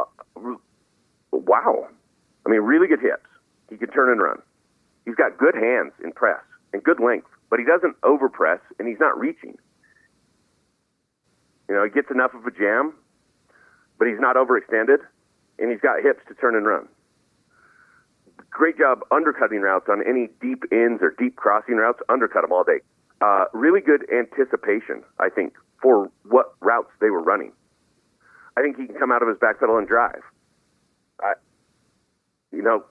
[0.00, 0.04] uh,
[1.30, 1.86] wow.
[2.44, 3.28] I mean, really good hips.
[3.70, 4.38] He can turn and run.
[5.04, 6.40] He's got good hands in press
[6.72, 9.56] and good length, but he doesn't overpress and he's not reaching.
[11.68, 12.94] You know, he gets enough of a jam,
[13.98, 14.98] but he's not overextended,
[15.58, 16.88] and he's got hips to turn and run.
[18.50, 22.00] Great job undercutting routes on any deep ins or deep crossing routes.
[22.08, 22.80] Undercut them all day.
[23.20, 27.52] Uh, really good anticipation, I think, for what routes they were running.
[28.56, 30.22] I think he can come out of his back pedal and drive.
[31.20, 31.34] I,
[32.52, 32.84] you know,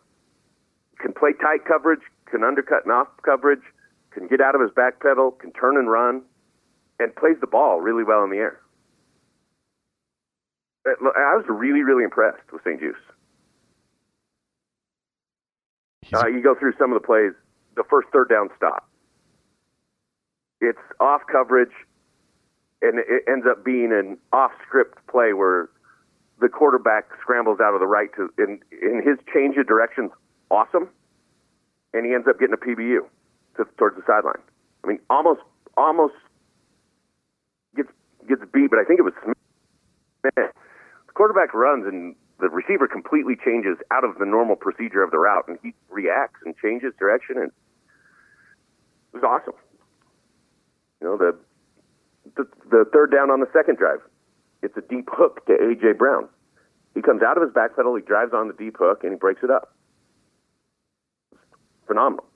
[1.00, 3.64] can play tight coverage, can undercut and off coverage,
[4.12, 6.24] can get out of his back pedal, can turn and run,
[7.00, 8.60] and plays the ball really well in the air.
[10.88, 12.80] Uh, I was really, really impressed with St.
[12.80, 12.96] Juste.
[16.14, 17.34] Uh, you go through some of the plays.
[17.76, 18.90] The first third down stop.
[20.62, 21.74] It's off coverage,
[22.82, 25.70] and it ends up being an off script play where
[26.40, 30.12] the quarterback scrambles out of the right to in in his change of directions
[30.50, 30.90] awesome,
[31.94, 33.02] and he ends up getting a PBU
[33.58, 34.42] to, towards the sideline.
[34.84, 35.42] I mean, almost
[35.76, 36.14] almost
[37.76, 37.90] gets
[38.28, 39.36] gets beat, but I think it was Smith.
[40.34, 45.18] The quarterback runs and the receiver completely changes out of the normal procedure of the
[45.18, 47.52] route, and he reacts and changes direction, and
[49.14, 49.58] it was awesome.
[51.02, 51.36] You know, the
[52.36, 54.00] the, the third down on the second drive,
[54.62, 56.28] it's a deep hook to AJ Brown.
[56.94, 59.18] He comes out of his back pedal, he drives on the deep hook, and he
[59.18, 59.74] breaks it up.
[61.88, 62.27] Phenomenal.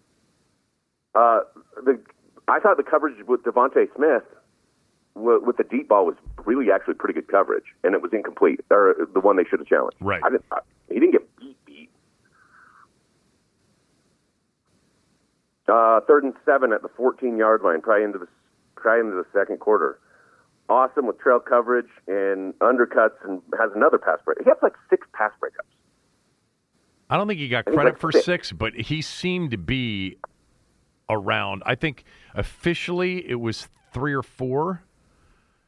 [1.14, 1.42] Uh,
[1.84, 2.00] the
[2.48, 4.24] I thought the coverage with DeVonta Smith
[5.16, 6.16] w- with the deep ball was
[6.46, 9.68] really actually pretty good coverage, and it was incomplete, or the one they should have
[9.68, 9.98] challenged.
[10.00, 10.22] Right.
[10.24, 10.60] I didn't, I,
[10.90, 11.66] he didn't get beat.
[11.66, 11.90] Beat.
[15.68, 18.28] Uh, third and seven at the 14 yard line, probably into the
[18.76, 20.00] probably into the second quarter.
[20.70, 24.40] Awesome with trail coverage and undercuts, and has another pass break.
[24.40, 25.68] He has like six pass breakups.
[27.10, 30.18] I don't think he got credit like for six, but he seemed to be
[31.12, 31.62] around.
[31.66, 34.84] I think officially it was three or four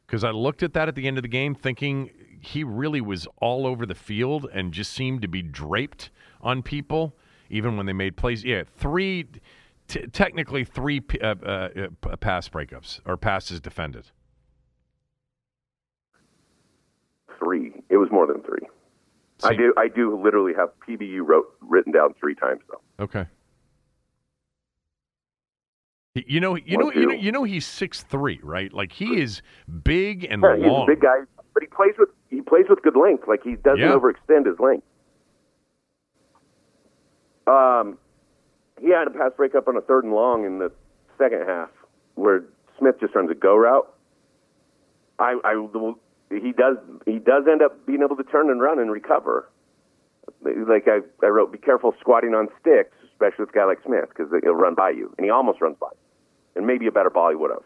[0.07, 2.10] because I looked at that at the end of the game thinking
[2.40, 6.10] he really was all over the field and just seemed to be draped
[6.41, 7.15] on people,
[7.49, 8.44] even when they made plays.
[8.44, 9.28] Yeah, three,
[9.88, 11.70] t- technically three p- uh, uh,
[12.10, 14.11] uh, pass breakups or passes defended.
[17.40, 17.74] Three.
[17.90, 18.68] It was more than three.
[19.44, 19.74] I do.
[19.78, 23.03] I do literally have PBU wrote written down three times though.
[23.03, 23.26] Okay.
[26.15, 28.72] You know, you know, you know, you know, he's six three, right?
[28.72, 29.41] Like he is
[29.84, 30.84] big and Yeah, he's long.
[30.84, 31.22] a big guy,
[31.56, 33.27] but he plays with he plays with good length.
[33.27, 33.95] Like he doesn't Yeah.
[33.98, 34.85] overextend his length.
[37.48, 37.98] Um,
[38.80, 40.72] he had a pass breakup on a third and long in the
[41.18, 41.69] second half
[42.14, 42.44] where
[42.77, 43.91] Smith just runs a go route.
[45.18, 45.68] I, I
[46.30, 46.77] he does
[47.07, 49.49] he does end up being able to turn and run and recover.
[50.44, 54.10] Like I, I wrote, be careful squatting on sticks, especially with a guy like Smith,
[54.10, 55.98] because he'll run by you, and he almost runs by, you.
[56.55, 57.63] And maybe a better ball he would have,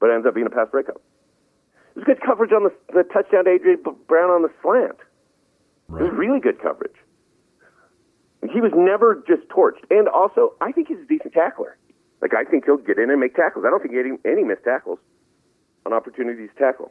[0.00, 1.00] but it ends up being a pass breakup.
[1.94, 4.98] It was good coverage on the, the touchdown to AJ Brown on the slant.
[5.90, 6.96] It was really good coverage.
[8.52, 9.84] He was never just torched.
[9.90, 11.76] And also, I think he's a decent tackler.
[12.22, 13.64] Like, I think he'll get in and make tackles.
[13.66, 14.98] I don't think any, any missed tackles
[15.84, 16.90] on opportunities to tackle.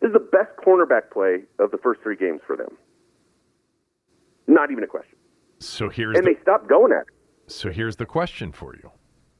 [0.00, 2.76] This is the best cornerback play of the first three games for them.
[4.46, 5.16] Not even a question.
[5.58, 7.50] So here's And the, they stopped going at it.
[7.50, 8.90] so here's the question for you.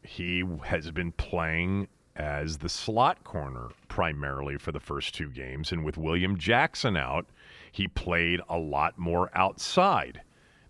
[0.06, 5.84] He has been playing as the slot corner primarily for the first two games, and
[5.84, 7.26] with William Jackson out,
[7.72, 10.22] he played a lot more outside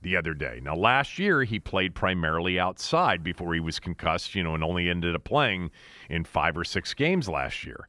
[0.02, 0.60] the other day.
[0.62, 4.88] Now, last year he played primarily outside before he was concussed, you know, and only
[4.88, 5.70] ended up playing
[6.08, 7.88] in five or six games last year.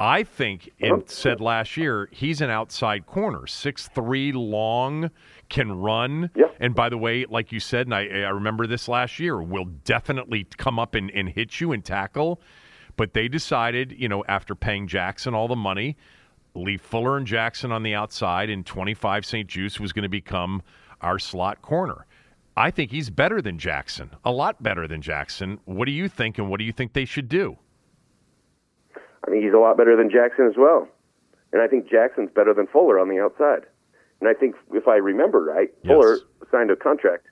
[0.00, 5.10] I think it said last year he's an outside corner, six three, long,
[5.48, 6.30] can run.
[6.34, 6.46] Yeah.
[6.60, 9.66] And by the way, like you said, and I, I remember this last year, will
[9.84, 12.40] definitely come up and, and hit you and tackle.
[12.96, 15.96] But they decided, you know, after paying Jackson all the money,
[16.54, 19.48] leave Fuller and Jackson on the outside, and 25 St.
[19.48, 20.62] Juste was going to become
[21.00, 22.06] our slot corner.
[22.56, 25.58] I think he's better than Jackson, a lot better than Jackson.
[25.64, 27.58] What do you think, and what do you think they should do?
[29.26, 30.86] I think he's a lot better than Jackson as well.
[31.52, 33.66] And I think Jackson's better than Fuller on the outside.
[34.24, 35.92] And I think if I remember right, Yes.
[35.92, 36.18] Fuller
[36.50, 37.26] signed a contract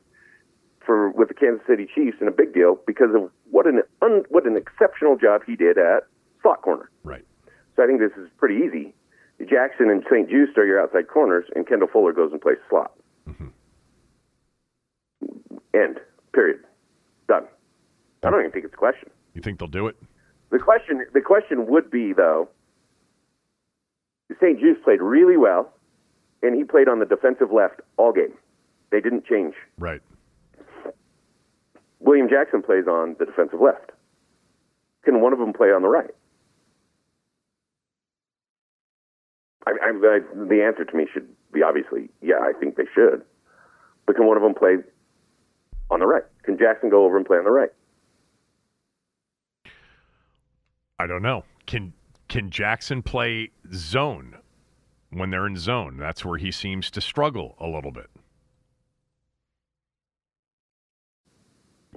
[0.84, 4.24] for with the Kansas City Chiefs in a big deal because of what an un,
[4.28, 6.02] what an exceptional job he did at
[6.42, 6.90] slot corner.
[7.02, 7.24] Right.
[7.76, 8.92] So I think this is pretty easy.
[9.48, 10.28] Jackson and St.
[10.28, 12.92] Juste are your outside corners, and Kendall Fuller goes and plays slot.
[13.26, 13.48] Mm-hmm.
[15.74, 15.98] End.
[16.34, 16.60] Period.
[17.26, 17.44] Done.
[18.22, 19.08] I don't even think it's a question.
[19.34, 19.96] You think they'll do it?
[20.50, 22.50] The question, the question would be though.
[24.40, 24.60] St.
[24.60, 25.72] Juste played really well,
[26.42, 28.34] and he played on the defensive left all game.
[28.90, 29.54] They didn't change.
[29.78, 30.02] Right.
[32.00, 33.92] William Jackson plays on the defensive left.
[35.04, 36.10] Can one of them play on the right?
[39.66, 43.22] I, I, I, the answer to me should be obviously, yeah, I think they should.
[44.06, 44.78] But can one of them play
[45.90, 46.24] on the right?
[46.42, 47.70] Can Jackson go over and play on the right?
[50.98, 51.44] I don't know.
[51.66, 51.92] Can
[52.28, 54.36] can Jackson play zone
[55.12, 55.96] when they're in zone?
[55.96, 58.10] That's where he seems to struggle a little bit.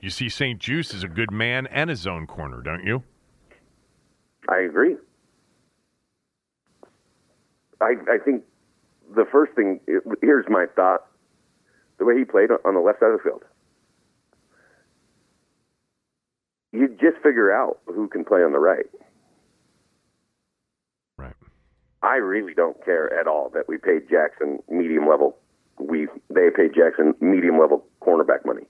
[0.01, 0.59] You see, St.
[0.59, 3.03] Juste is a good man and a zone corner, don't you?
[4.47, 4.97] I agree.
[7.81, 8.43] I, I think
[9.15, 9.79] the first thing
[10.21, 11.07] here's my thought:
[11.97, 13.43] the way he played on the left side of the field,
[16.71, 18.85] you just figure out who can play on the right.
[18.85, 19.04] Right.
[22.05, 25.37] I really don't care at all that we paid Jackson medium level.
[25.79, 28.65] We they paid Jackson medium level cornerback money.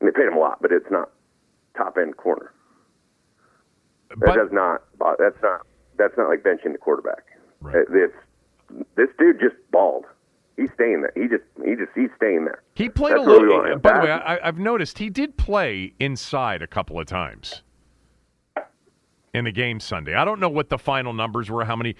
[0.00, 1.10] And they paid him a lot, but it's not
[1.76, 2.52] top end corner.
[4.10, 4.82] That But does not.
[5.18, 5.66] That's not.
[5.96, 7.24] That's not like benching the quarterback.
[7.60, 7.86] Right.
[7.90, 8.14] It's
[8.96, 10.04] this dude just balled.
[10.56, 11.12] He's staying there.
[11.14, 11.44] He just.
[11.64, 11.92] He just.
[11.94, 12.62] He's staying there.
[12.74, 13.64] he played That's a little.
[13.64, 17.62] Eh, by the way, I, I've noticed he did play inside a couple of times
[19.34, 20.14] in the game Sunday.
[20.14, 21.64] I don't know what the final numbers were.
[21.64, 21.96] How many?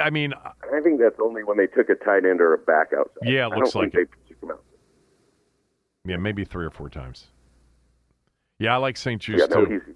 [0.00, 2.58] I mean, uh, I think that's only when they took a tight end or a
[2.58, 3.28] back outside.
[3.28, 4.64] Yeah, it I looks like think they took him out.
[6.06, 7.28] yeah, maybe three or four times.
[8.58, 9.20] Yeah, I like St.
[9.20, 9.72] Juste Yeah, no, too.
[9.72, 9.94] he's.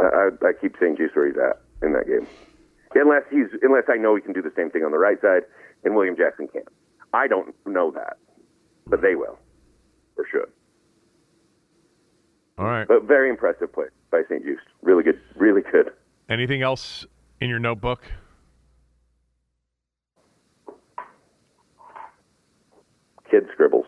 [0.00, 2.26] I, I, keep saying Juice where he's at in that game,
[2.94, 5.42] unless he's unless I know he can do the same thing on the right side,
[5.84, 6.66] and William Jackson can't.
[7.12, 8.16] I don't know that,
[8.86, 9.38] but they will,
[10.16, 10.48] for sure.
[12.58, 12.86] All right.
[12.86, 14.44] But very impressive play by St.
[14.44, 14.60] Juste.
[14.82, 15.20] Really good.
[15.34, 15.90] Really good.
[16.28, 17.04] Anything else
[17.40, 18.04] in your notebook?
[23.28, 23.86] Kid scribbles.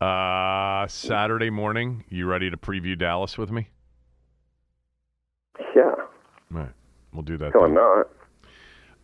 [0.00, 3.68] Uh, Saturday morning, you ready to preview Dallas with me?
[5.76, 5.82] Yeah.
[5.82, 6.06] All
[6.50, 6.72] right.
[7.12, 7.52] We'll do that.
[7.54, 7.64] No.
[7.64, 8.08] I'm not.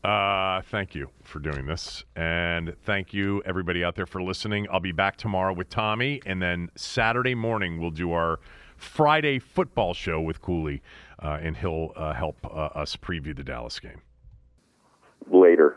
[0.03, 2.05] Uh, thank you for doing this.
[2.17, 4.67] And thank you, everybody out there, for listening.
[4.73, 6.23] I'll be back tomorrow with Tommy.
[6.25, 8.41] And then Saturday morning, we'll do our
[8.77, 10.83] Friday football show with Cooley.
[11.23, 14.01] Uh, and he'll uh, help uh, us preview the Dallas game.
[15.31, 15.77] Later.